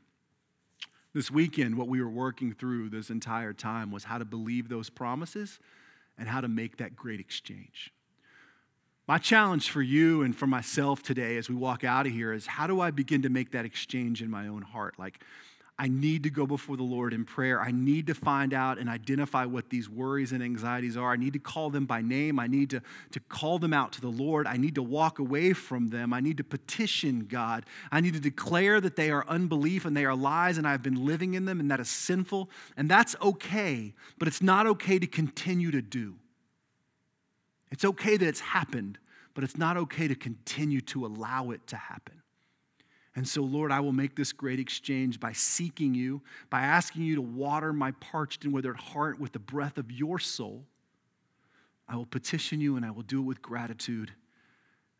This 1.13 1.29
weekend, 1.29 1.77
what 1.77 1.87
we 1.87 2.01
were 2.01 2.09
working 2.09 2.53
through 2.53 2.89
this 2.89 3.11
entire 3.11 3.53
time 3.53 3.91
was 3.91 4.05
how 4.05 4.17
to 4.17 4.25
believe 4.25 4.67
those 4.67 4.89
promises 4.89 5.59
and 6.17 6.27
how 6.27 6.41
to 6.41 6.47
make 6.47 6.77
that 6.77 6.95
great 6.95 7.19
exchange. 7.19 7.93
My 9.07 9.19
challenge 9.19 9.69
for 9.69 9.83
you 9.83 10.23
and 10.23 10.35
for 10.35 10.47
myself 10.47 11.03
today 11.03 11.37
as 11.37 11.49
we 11.49 11.55
walk 11.55 11.83
out 11.83 12.07
of 12.07 12.13
here 12.13 12.33
is 12.33 12.47
how 12.47 12.65
do 12.65 12.81
I 12.81 12.89
begin 12.89 13.21
to 13.21 13.29
make 13.29 13.51
that 13.51 13.63
exchange 13.63 14.23
in 14.23 14.31
my 14.31 14.47
own 14.47 14.63
heart? 14.63 14.95
Like, 14.97 15.23
I 15.83 15.89
need 15.89 16.23
to 16.23 16.29
go 16.29 16.47
before 16.47 16.77
the 16.77 16.83
Lord 16.83 17.13
in 17.13 17.25
prayer. 17.25 17.59
I 17.59 17.71
need 17.71 18.07
to 18.07 18.13
find 18.13 18.53
out 18.53 18.77
and 18.77 18.89
identify 18.89 19.43
what 19.43 19.69
these 19.69 19.89
worries 19.89 20.31
and 20.31 20.41
anxieties 20.41 20.95
are. 20.95 21.11
I 21.11 21.17
need 21.17 21.33
to 21.33 21.39
call 21.39 21.69
them 21.71 21.85
by 21.85 22.01
name. 22.01 22.39
I 22.39 22.47
need 22.47 22.69
to, 22.69 22.81
to 23.11 23.19
call 23.19 23.59
them 23.59 23.73
out 23.73 23.91
to 23.91 23.99
the 23.99 24.07
Lord. 24.07 24.47
I 24.47 24.55
need 24.55 24.75
to 24.75 24.81
walk 24.81 25.19
away 25.19 25.51
from 25.51 25.89
them. 25.89 26.13
I 26.13 26.21
need 26.21 26.37
to 26.37 26.43
petition 26.45 27.25
God. 27.25 27.65
I 27.91 27.99
need 27.99 28.13
to 28.13 28.21
declare 28.21 28.79
that 28.79 28.95
they 28.95 29.11
are 29.11 29.25
unbelief 29.27 29.83
and 29.83 29.97
they 29.97 30.05
are 30.05 30.15
lies 30.15 30.57
and 30.57 30.65
I've 30.65 30.83
been 30.83 31.05
living 31.05 31.33
in 31.33 31.43
them 31.43 31.59
and 31.59 31.69
that 31.69 31.81
is 31.81 31.89
sinful. 31.89 32.49
And 32.77 32.89
that's 32.89 33.17
okay, 33.21 33.93
but 34.17 34.29
it's 34.29 34.41
not 34.41 34.65
okay 34.65 34.99
to 34.99 35.07
continue 35.07 35.69
to 35.71 35.81
do. 35.81 36.15
It's 37.71 37.83
okay 37.83 38.15
that 38.15 38.25
it's 38.25 38.39
happened, 38.39 38.99
but 39.33 39.43
it's 39.43 39.57
not 39.57 39.75
okay 39.75 40.07
to 40.07 40.15
continue 40.15 40.79
to 40.79 41.05
allow 41.05 41.51
it 41.51 41.67
to 41.67 41.75
happen. 41.75 42.22
And 43.15 43.27
so, 43.27 43.43
Lord, 43.43 43.71
I 43.71 43.79
will 43.79 43.91
make 43.91 44.15
this 44.15 44.33
great 44.33 44.59
exchange 44.59 45.19
by 45.19 45.33
seeking 45.33 45.93
you, 45.93 46.21
by 46.49 46.61
asking 46.61 47.03
you 47.03 47.15
to 47.15 47.21
water 47.21 47.71
my 47.71 47.91
parched 47.91 48.43
and 48.43 48.53
withered 48.53 48.77
heart 48.77 49.19
with 49.19 49.33
the 49.33 49.39
breath 49.39 49.77
of 49.77 49.91
your 49.91 50.17
soul. 50.17 50.65
I 51.87 51.95
will 51.95 52.07
petition 52.07 52.59
you 52.59 52.75
and 52.75 52.85
I 52.85 52.91
will 52.91 53.03
do 53.03 53.19
it 53.19 53.25
with 53.25 53.41
gratitude. 53.41 54.11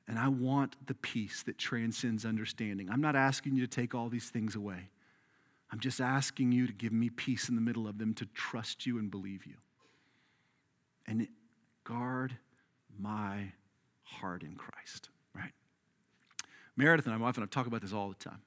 And 0.08 0.20
I 0.20 0.28
want 0.28 0.76
the 0.86 0.94
peace 0.94 1.44
that 1.44 1.58
transcends 1.58 2.26
understanding. 2.26 2.90
I'm 2.90 3.02
not 3.02 3.16
asking 3.16 3.56
you 3.56 3.66
to 3.66 3.68
take 3.68 3.96
all 3.96 4.10
these 4.10 4.30
things 4.30 4.56
away. 4.56 4.90
I'm 5.72 5.80
just 5.80 6.00
asking 6.00 6.52
you 6.52 6.68
to 6.68 6.74
give 6.74 6.92
me 6.92 7.10
peace 7.10 7.50
in 7.50 7.56
the 7.56 7.62
middle 7.62 7.88
of 7.88 7.98
them, 7.98 8.14
to 8.16 8.28
trust 8.28 8.86
you 8.86 9.00
and 9.00 9.10
believe 9.10 9.48
you. 9.48 9.56
And 11.08 11.28
guard 11.84 12.38
my 13.00 13.54
heart 14.04 14.44
in 14.44 14.56
Christ. 14.56 15.10
Meredith 16.76 17.06
and 17.06 17.16
I 17.16 17.28
often 17.28 17.44
I 17.44 17.46
talk 17.46 17.68
about 17.68 17.82
this 17.82 17.94
all 17.94 18.10
the 18.10 18.16
time. 18.16 18.42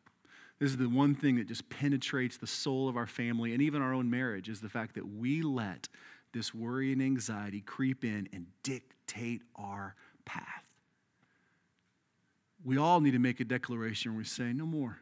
This 0.58 0.70
is 0.70 0.78
the 0.78 0.88
one 0.88 1.14
thing 1.14 1.36
that 1.36 1.48
just 1.48 1.68
penetrates 1.68 2.38
the 2.38 2.46
soul 2.46 2.88
of 2.88 2.96
our 2.96 3.06
family 3.06 3.52
and 3.52 3.60
even 3.60 3.82
our 3.82 3.92
own 3.92 4.08
marriage 4.08 4.48
is 4.48 4.60
the 4.60 4.68
fact 4.68 4.94
that 4.94 5.06
we 5.06 5.42
let 5.42 5.88
this 6.32 6.54
worry 6.54 6.92
and 6.92 7.02
anxiety 7.02 7.60
creep 7.60 8.04
in 8.04 8.28
and 8.32 8.46
dictate 8.62 9.42
our 9.54 9.94
path. 10.24 10.64
We 12.64 12.78
all 12.78 13.00
need 13.00 13.12
to 13.12 13.18
make 13.18 13.40
a 13.40 13.44
declaration 13.44 14.12
where 14.12 14.18
we 14.18 14.24
say, 14.24 14.52
No 14.52 14.66
more. 14.66 14.98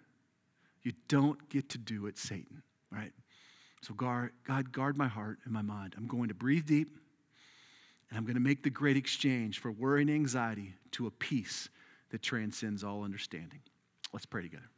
You 0.83 0.93
don't 1.09 1.49
get 1.49 1.70
to 1.70 1.79
do 1.79 2.07
it, 2.07 2.18
Satan, 2.18 2.62
right? 2.91 3.12
So, 3.81 3.95
God, 3.95 4.31
guard 4.72 4.99
my 4.99 5.09
heart 5.09 5.39
and 5.45 5.53
my 5.53 5.62
mind. 5.62 5.95
I'm 5.97 6.07
going 6.07 6.29
to 6.29 6.35
breathe 6.35 6.66
deep 6.66 6.99
and 8.09 8.18
I'm 8.18 8.25
going 8.25 8.35
to 8.35 8.41
make 8.41 8.62
the 8.62 8.70
great 8.70 8.97
exchange 8.97 9.61
for 9.61 9.72
worry 9.72 10.03
and 10.03 10.11
anxiety 10.11 10.75
to 10.93 11.07
a 11.07 11.11
peace 11.11 11.68
that 12.11 12.23
transcends 12.23 12.85
all 12.85 13.03
understanding. 13.03 13.61
Let's 14.13 14.27
pray 14.27 14.43
together. 14.43 14.69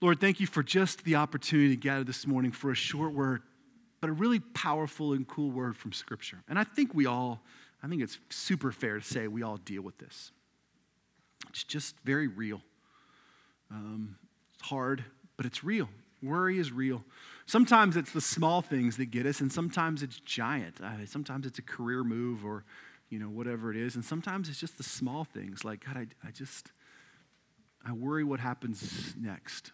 Lord, 0.00 0.20
thank 0.20 0.38
you 0.38 0.46
for 0.46 0.62
just 0.62 1.04
the 1.04 1.16
opportunity 1.16 1.70
to 1.70 1.76
gather 1.76 2.04
this 2.04 2.26
morning 2.26 2.52
for 2.52 2.70
a 2.70 2.74
short 2.74 3.12
word, 3.12 3.42
but 4.00 4.10
a 4.10 4.12
really 4.12 4.38
powerful 4.38 5.12
and 5.12 5.26
cool 5.26 5.50
word 5.50 5.76
from 5.76 5.92
Scripture. 5.92 6.42
And 6.48 6.58
I 6.58 6.64
think 6.64 6.94
we 6.94 7.06
all, 7.06 7.40
I 7.82 7.88
think 7.88 8.02
it's 8.02 8.18
super 8.28 8.70
fair 8.70 8.98
to 8.98 9.04
say 9.04 9.28
we 9.28 9.42
all 9.42 9.56
deal 9.56 9.82
with 9.82 9.98
this. 9.98 10.30
It's 11.48 11.64
just 11.64 11.96
very 12.04 12.28
real. 12.28 12.60
Um, 13.70 14.16
it's 14.54 14.68
hard, 14.68 15.04
but 15.36 15.46
it's 15.46 15.64
real. 15.64 15.88
Worry 16.22 16.58
is 16.58 16.70
real. 16.70 17.02
Sometimes 17.46 17.96
it's 17.96 18.12
the 18.12 18.20
small 18.20 18.62
things 18.62 18.96
that 18.96 19.06
get 19.06 19.26
us, 19.26 19.40
and 19.40 19.52
sometimes 19.52 20.02
it's 20.02 20.18
giant. 20.20 20.76
Sometimes 21.06 21.46
it's 21.46 21.58
a 21.58 21.62
career 21.62 22.02
move 22.04 22.44
or 22.44 22.64
you 23.14 23.20
know, 23.20 23.28
whatever 23.28 23.70
it 23.70 23.76
is. 23.76 23.94
And 23.94 24.04
sometimes 24.04 24.48
it's 24.48 24.58
just 24.58 24.76
the 24.76 24.82
small 24.82 25.22
things 25.22 25.64
like, 25.64 25.84
God, 25.84 25.96
I, 25.96 26.26
I 26.26 26.32
just, 26.32 26.72
I 27.86 27.92
worry 27.92 28.24
what 28.24 28.40
happens 28.40 29.14
next. 29.16 29.70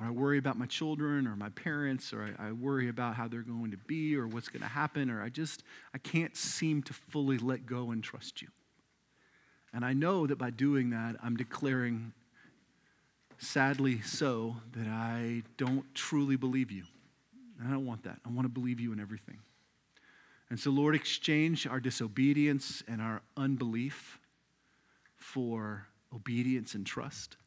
Or 0.00 0.06
I 0.06 0.10
worry 0.10 0.38
about 0.38 0.56
my 0.56 0.64
children 0.64 1.26
or 1.26 1.36
my 1.36 1.50
parents, 1.50 2.14
or 2.14 2.34
I, 2.38 2.48
I 2.48 2.52
worry 2.52 2.88
about 2.88 3.14
how 3.16 3.28
they're 3.28 3.42
going 3.42 3.72
to 3.72 3.76
be 3.76 4.16
or 4.16 4.26
what's 4.26 4.48
going 4.48 4.62
to 4.62 4.68
happen, 4.68 5.10
or 5.10 5.22
I 5.22 5.28
just, 5.28 5.64
I 5.92 5.98
can't 5.98 6.34
seem 6.34 6.82
to 6.84 6.94
fully 6.94 7.36
let 7.36 7.66
go 7.66 7.90
and 7.90 8.02
trust 8.02 8.40
you. 8.40 8.48
And 9.74 9.84
I 9.84 9.92
know 9.92 10.26
that 10.26 10.38
by 10.38 10.48
doing 10.48 10.88
that, 10.90 11.16
I'm 11.22 11.36
declaring, 11.36 12.14
sadly 13.36 14.00
so, 14.00 14.56
that 14.74 14.88
I 14.88 15.42
don't 15.58 15.94
truly 15.94 16.36
believe 16.36 16.70
you. 16.70 16.84
And 17.58 17.68
I 17.68 17.70
don't 17.70 17.84
want 17.84 18.04
that. 18.04 18.18
I 18.24 18.30
want 18.30 18.46
to 18.46 18.48
believe 18.48 18.80
you 18.80 18.94
in 18.94 19.00
everything. 19.00 19.40
And 20.52 20.60
so, 20.60 20.70
Lord, 20.70 20.94
exchange 20.94 21.66
our 21.66 21.80
disobedience 21.80 22.82
and 22.86 23.00
our 23.00 23.22
unbelief 23.38 24.20
for 25.16 25.86
obedience 26.14 26.74
and 26.74 26.84
trust. 26.84 27.38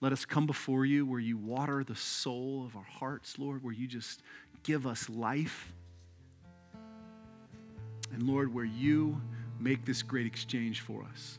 Let 0.00 0.12
us 0.12 0.24
come 0.24 0.46
before 0.46 0.84
you 0.84 1.06
where 1.06 1.20
you 1.20 1.36
water 1.36 1.84
the 1.84 1.94
soul 1.94 2.64
of 2.66 2.74
our 2.74 2.82
hearts, 2.82 3.38
Lord, 3.38 3.62
where 3.62 3.72
you 3.72 3.86
just 3.86 4.20
give 4.64 4.84
us 4.84 5.08
life. 5.08 5.72
And 8.12 8.24
Lord, 8.24 8.52
where 8.52 8.64
you 8.64 9.22
make 9.60 9.84
this 9.84 10.02
great 10.02 10.26
exchange 10.26 10.80
for 10.80 11.04
us. 11.04 11.38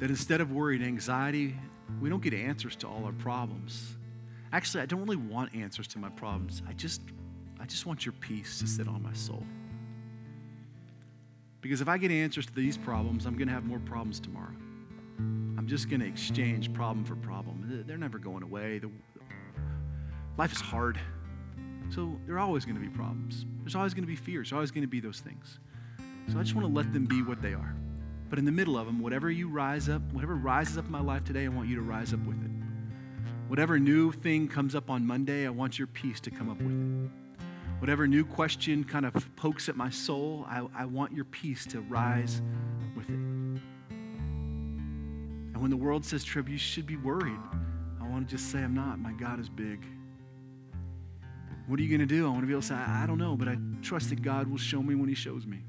That 0.00 0.10
instead 0.10 0.42
of 0.42 0.52
worry 0.52 0.76
and 0.76 0.84
anxiety, 0.84 1.56
we 1.98 2.10
don't 2.10 2.22
get 2.22 2.34
answers 2.34 2.76
to 2.76 2.88
all 2.88 3.06
our 3.06 3.12
problems. 3.12 3.96
Actually, 4.52 4.82
I 4.82 4.86
don't 4.86 5.00
really 5.00 5.16
want 5.16 5.54
answers 5.54 5.88
to 5.88 5.98
my 5.98 6.10
problems. 6.10 6.60
I 6.68 6.74
just, 6.74 7.00
I 7.60 7.66
just 7.66 7.86
want 7.86 8.06
your 8.06 8.14
peace 8.14 8.58
to 8.60 8.66
sit 8.66 8.88
on 8.88 9.02
my 9.02 9.12
soul. 9.12 9.44
Because 11.60 11.80
if 11.80 11.88
I 11.88 11.98
get 11.98 12.10
answers 12.10 12.46
to 12.46 12.52
these 12.54 12.76
problems, 12.76 13.26
I'm 13.26 13.36
going 13.36 13.48
to 13.48 13.54
have 13.54 13.64
more 13.64 13.80
problems 13.80 14.18
tomorrow. 14.18 14.54
I'm 15.18 15.66
just 15.66 15.90
going 15.90 16.00
to 16.00 16.06
exchange 16.06 16.72
problem 16.72 17.04
for 17.04 17.16
problem. 17.16 17.84
They're 17.86 17.98
never 17.98 18.18
going 18.18 18.42
away. 18.42 18.78
The, 18.78 18.90
life 20.38 20.52
is 20.52 20.60
hard. 20.60 20.98
So 21.90 22.18
there 22.26 22.36
are 22.36 22.38
always 22.38 22.64
going 22.64 22.76
to 22.76 22.80
be 22.80 22.88
problems. 22.88 23.44
There's 23.60 23.74
always 23.74 23.92
going 23.92 24.04
to 24.04 24.08
be 24.08 24.16
fears. 24.16 24.48
There's 24.48 24.56
always 24.56 24.70
going 24.70 24.82
to 24.82 24.88
be 24.88 25.00
those 25.00 25.20
things. 25.20 25.58
So 26.32 26.38
I 26.38 26.42
just 26.42 26.54
want 26.54 26.66
to 26.66 26.72
let 26.72 26.92
them 26.92 27.04
be 27.04 27.22
what 27.22 27.42
they 27.42 27.52
are. 27.52 27.74
But 28.30 28.38
in 28.38 28.44
the 28.44 28.52
middle 28.52 28.78
of 28.78 28.86
them, 28.86 29.00
whatever 29.00 29.30
you 29.30 29.48
rise 29.48 29.88
up, 29.88 30.00
whatever 30.12 30.36
rises 30.36 30.78
up 30.78 30.86
in 30.86 30.92
my 30.92 31.00
life 31.00 31.24
today, 31.24 31.44
I 31.44 31.48
want 31.48 31.68
you 31.68 31.74
to 31.74 31.82
rise 31.82 32.14
up 32.14 32.20
with 32.20 32.42
it. 32.42 32.50
Whatever 33.48 33.78
new 33.78 34.12
thing 34.12 34.46
comes 34.46 34.76
up 34.76 34.88
on 34.88 35.04
Monday, 35.04 35.44
I 35.46 35.50
want 35.50 35.78
your 35.78 35.88
peace 35.88 36.20
to 36.20 36.30
come 36.30 36.48
up 36.48 36.58
with 36.58 36.70
it. 36.70 37.19
Whatever 37.80 38.06
new 38.06 38.26
question 38.26 38.84
kind 38.84 39.06
of 39.06 39.34
pokes 39.36 39.70
at 39.70 39.76
my 39.76 39.88
soul, 39.88 40.44
I, 40.46 40.66
I 40.76 40.84
want 40.84 41.12
your 41.12 41.24
peace 41.24 41.64
to 41.66 41.80
rise 41.80 42.42
with 42.94 43.08
it. 43.08 43.14
And 43.14 43.62
when 45.56 45.70
the 45.70 45.78
world 45.78 46.04
says, 46.04 46.22
Trib, 46.22 46.46
you 46.46 46.58
should 46.58 46.86
be 46.86 46.96
worried, 46.96 47.40
I 47.98 48.06
want 48.06 48.28
to 48.28 48.36
just 48.36 48.52
say, 48.52 48.58
I'm 48.58 48.74
not. 48.74 48.98
My 48.98 49.12
God 49.12 49.40
is 49.40 49.48
big. 49.48 49.82
What 51.68 51.80
are 51.80 51.82
you 51.82 51.88
going 51.88 52.06
to 52.06 52.14
do? 52.14 52.26
I 52.26 52.28
want 52.28 52.42
to 52.42 52.46
be 52.46 52.52
able 52.52 52.60
to 52.60 52.68
say, 52.68 52.74
I, 52.74 53.04
I 53.04 53.06
don't 53.06 53.16
know, 53.16 53.34
but 53.34 53.48
I 53.48 53.56
trust 53.80 54.10
that 54.10 54.20
God 54.20 54.46
will 54.46 54.58
show 54.58 54.82
me 54.82 54.94
when 54.94 55.08
He 55.08 55.14
shows 55.14 55.46
me. 55.46 55.60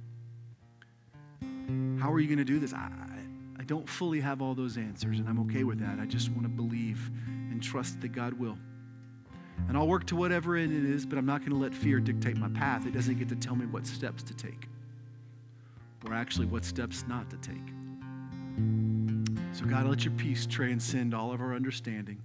How 1.97 2.12
are 2.12 2.20
you 2.20 2.28
going 2.28 2.39
to 2.39 2.43
do 2.43 2.59
this? 2.59 2.74
I, 2.74 2.91
I 3.57 3.64
don't 3.64 3.88
fully 3.88 4.20
have 4.20 4.41
all 4.41 4.53
those 4.53 4.78
answers, 4.78 5.20
and 5.20 5.30
I'm 5.30 5.39
okay 5.41 5.64
with 5.64 5.80
that. 5.80 5.97
I 5.97 6.05
just 6.05 6.30
want 6.32 6.43
to 6.43 6.49
believe 6.49 7.09
and 7.51 7.64
trust 7.64 8.01
that 8.01 8.09
God 8.09 8.34
will. 8.34 8.57
And 9.68 9.78
I'll 9.78 9.88
work 9.88 10.05
to 10.07 10.16
whatever 10.16 10.57
it 10.57 10.72
is, 10.72 11.05
but 11.05 11.18
I'm 11.18 11.26
not 11.26 11.39
going 11.41 11.51
to 11.51 11.57
let 11.57 11.74
fear 11.74 11.99
dictate 11.99 12.38
my 12.38 12.49
path. 12.49 12.86
It 12.86 12.91
doesn't 12.91 13.18
get 13.18 13.30
to 13.30 13.36
tell 13.36 13.55
me 13.55 13.66
what 13.66 13.86
steps 13.86 14.24
to 14.24 14.34
take, 14.34 14.68
or 16.05 16.14
actually 16.14 16.47
what 16.47 16.66
steps 16.66 17.05
not 17.07 17.30
to 17.30 17.38
take. 17.38 17.55
So, 19.53 19.66
God, 19.66 19.86
let 19.88 20.03
your 20.03 20.14
peace 20.14 20.45
transcend 20.45 21.14
all 21.14 21.32
of 21.32 21.41
our 21.41 21.53
understanding. 21.53 22.22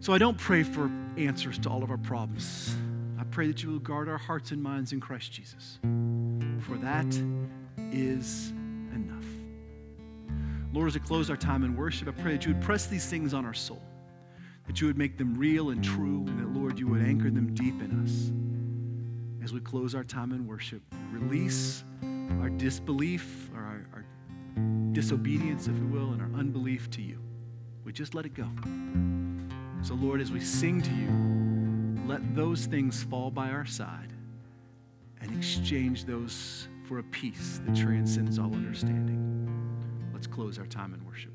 So, 0.00 0.12
I 0.12 0.18
don't 0.18 0.38
pray 0.38 0.62
for 0.62 0.90
answers 1.16 1.58
to 1.60 1.70
all 1.70 1.82
of 1.82 1.90
our 1.90 1.98
problems. 1.98 2.76
I 3.18 3.24
pray 3.24 3.46
that 3.46 3.62
you 3.62 3.70
will 3.70 3.78
guard 3.78 4.08
our 4.08 4.18
hearts 4.18 4.50
and 4.50 4.62
minds 4.62 4.92
in 4.92 5.00
Christ 5.00 5.32
Jesus. 5.32 5.78
For 6.60 6.76
that 6.78 7.06
is 7.92 8.50
enough. 8.92 9.24
Lord, 10.72 10.88
as 10.88 10.94
we 10.94 11.00
close 11.00 11.30
our 11.30 11.36
time 11.36 11.64
in 11.64 11.76
worship, 11.76 12.08
I 12.08 12.10
pray 12.10 12.32
that 12.32 12.44
you 12.44 12.52
would 12.52 12.62
press 12.62 12.86
these 12.86 13.06
things 13.06 13.32
on 13.32 13.44
our 13.44 13.54
soul, 13.54 13.82
that 14.66 14.80
you 14.80 14.86
would 14.86 14.98
make 14.98 15.18
them 15.18 15.36
real 15.36 15.70
and 15.70 15.84
true, 15.84 16.24
and 16.26 16.38
that, 16.38 16.58
Lord, 16.58 16.78
you 16.78 16.88
would 16.88 17.02
anchor 17.02 17.30
them 17.30 17.54
deep 17.54 17.80
in 17.82 18.02
us. 18.02 18.32
As 19.44 19.52
we 19.52 19.60
close 19.60 19.94
our 19.94 20.04
time 20.04 20.32
in 20.32 20.46
worship, 20.46 20.82
release 21.12 21.84
our 22.40 22.48
disbelief 22.48 23.50
or 23.54 23.60
our, 23.60 23.86
our 23.92 24.04
disobedience, 24.92 25.68
if 25.68 25.74
we 25.74 25.86
will, 25.86 26.12
and 26.12 26.22
our 26.22 26.30
unbelief 26.38 26.88
to 26.90 27.02
you. 27.02 27.18
We 27.84 27.92
just 27.92 28.14
let 28.14 28.24
it 28.24 28.32
go. 28.32 28.48
So, 29.82 29.94
Lord, 29.94 30.22
as 30.22 30.32
we 30.32 30.40
sing 30.40 30.80
to 30.80 30.90
you, 30.90 32.06
let 32.08 32.34
those 32.34 32.64
things 32.64 33.02
fall 33.02 33.30
by 33.30 33.50
our 33.50 33.66
side 33.66 34.14
and 35.20 35.36
exchange 35.36 36.06
those 36.06 36.68
for 36.88 36.98
a 36.98 37.02
peace 37.02 37.60
that 37.66 37.76
transcends 37.76 38.38
all 38.38 38.54
understanding. 38.54 39.20
Let's 40.14 40.26
close 40.26 40.58
our 40.58 40.66
time 40.66 40.94
in 40.94 41.04
worship. 41.04 41.33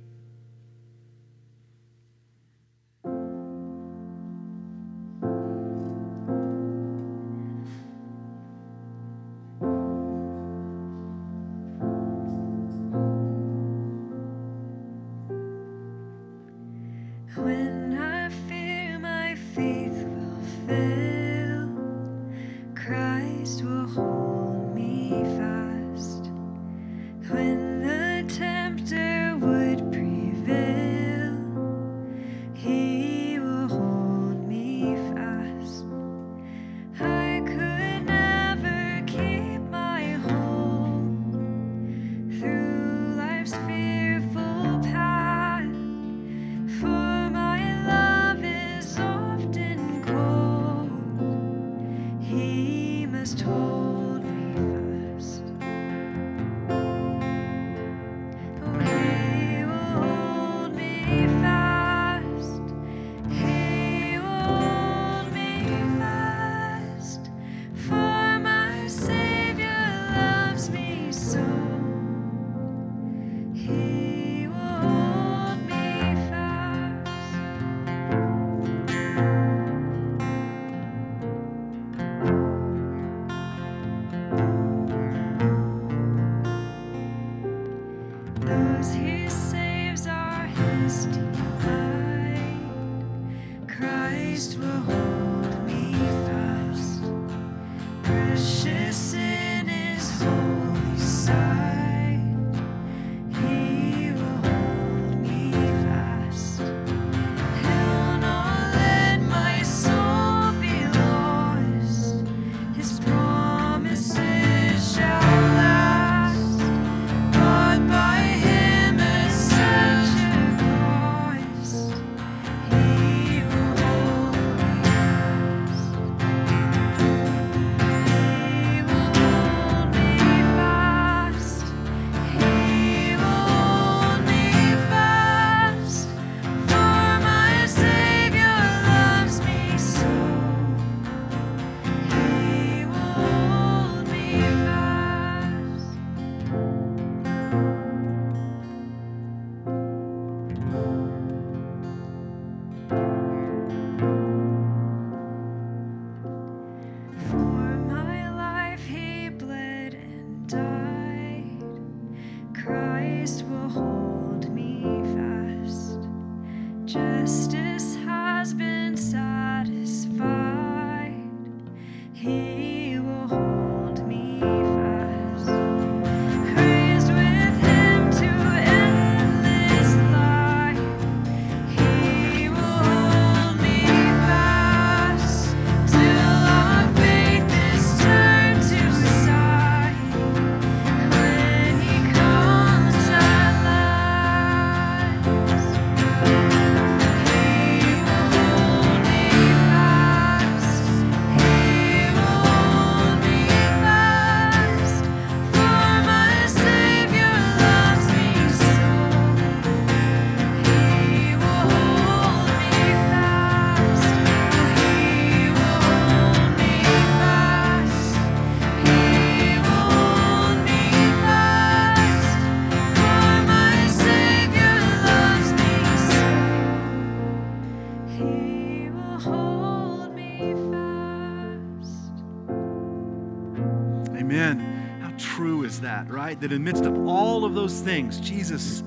Right? 236.40 236.50
That 236.50 236.56
in 236.56 236.64
the 236.64 236.72
midst 236.72 236.86
of 236.86 237.08
all 237.08 237.46
of 237.46 237.54
those 237.54 237.82
things, 237.82 238.20
Jesus, 238.20 238.84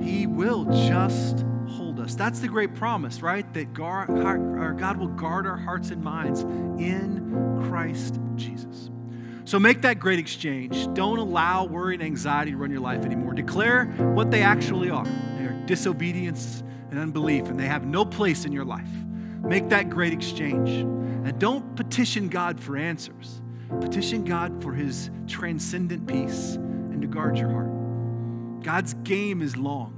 He 0.00 0.26
will 0.26 0.64
just 0.64 1.44
hold 1.68 2.00
us. 2.00 2.14
That's 2.14 2.40
the 2.40 2.48
great 2.48 2.74
promise, 2.74 3.22
right? 3.22 3.50
That 3.54 3.72
God, 3.72 4.08
will 4.08 5.08
guard 5.08 5.46
our 5.46 5.56
hearts 5.56 5.90
and 5.90 6.02
minds 6.02 6.42
in 6.42 7.64
Christ 7.68 8.18
Jesus. 8.36 8.90
So 9.44 9.58
make 9.60 9.82
that 9.82 10.00
great 10.00 10.18
exchange. 10.18 10.92
Don't 10.94 11.18
allow 11.18 11.66
worry 11.66 11.94
and 11.94 12.02
anxiety 12.02 12.50
to 12.50 12.56
run 12.56 12.70
your 12.70 12.80
life 12.80 13.04
anymore. 13.04 13.32
Declare 13.32 13.84
what 14.14 14.30
they 14.30 14.42
actually 14.42 14.90
are. 14.90 15.04
They 15.04 15.44
are 15.44 15.62
disobedience 15.66 16.64
and 16.90 16.98
unbelief, 16.98 17.46
and 17.46 17.58
they 17.58 17.66
have 17.66 17.84
no 17.86 18.04
place 18.04 18.44
in 18.44 18.52
your 18.52 18.64
life. 18.64 18.90
Make 19.42 19.68
that 19.68 19.88
great 19.90 20.12
exchange. 20.12 20.70
And 20.70 21.38
don't 21.38 21.76
petition 21.76 22.28
God 22.28 22.58
for 22.58 22.76
answers. 22.76 23.40
Petition 23.80 24.24
God 24.24 24.62
for 24.62 24.72
his 24.72 25.10
transcendent 25.26 26.06
peace 26.06 26.58
to 27.06 27.14
guard 27.14 27.38
your 27.38 27.50
heart. 27.50 28.62
God's 28.62 28.94
game 28.94 29.42
is 29.42 29.56
long. 29.56 29.92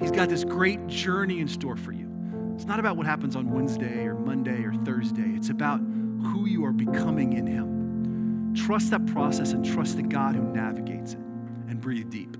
He's 0.00 0.10
got 0.10 0.28
this 0.28 0.44
great 0.44 0.86
journey 0.86 1.40
in 1.40 1.48
store 1.48 1.76
for 1.76 1.92
you. 1.92 2.10
It's 2.54 2.64
not 2.64 2.80
about 2.80 2.96
what 2.96 3.06
happens 3.06 3.36
on 3.36 3.50
Wednesday 3.50 4.06
or 4.06 4.14
Monday 4.14 4.64
or 4.64 4.74
Thursday, 4.74 5.32
it's 5.36 5.50
about 5.50 5.78
who 5.78 6.46
you 6.46 6.64
are 6.64 6.72
becoming 6.72 7.34
in 7.34 7.46
Him. 7.46 8.54
Trust 8.54 8.90
that 8.90 9.06
process 9.06 9.52
and 9.52 9.64
trust 9.64 9.96
the 9.96 10.02
God 10.02 10.34
who 10.34 10.42
navigates 10.42 11.12
it 11.12 11.20
and 11.68 11.80
breathe 11.80 12.10
deep. 12.10 12.36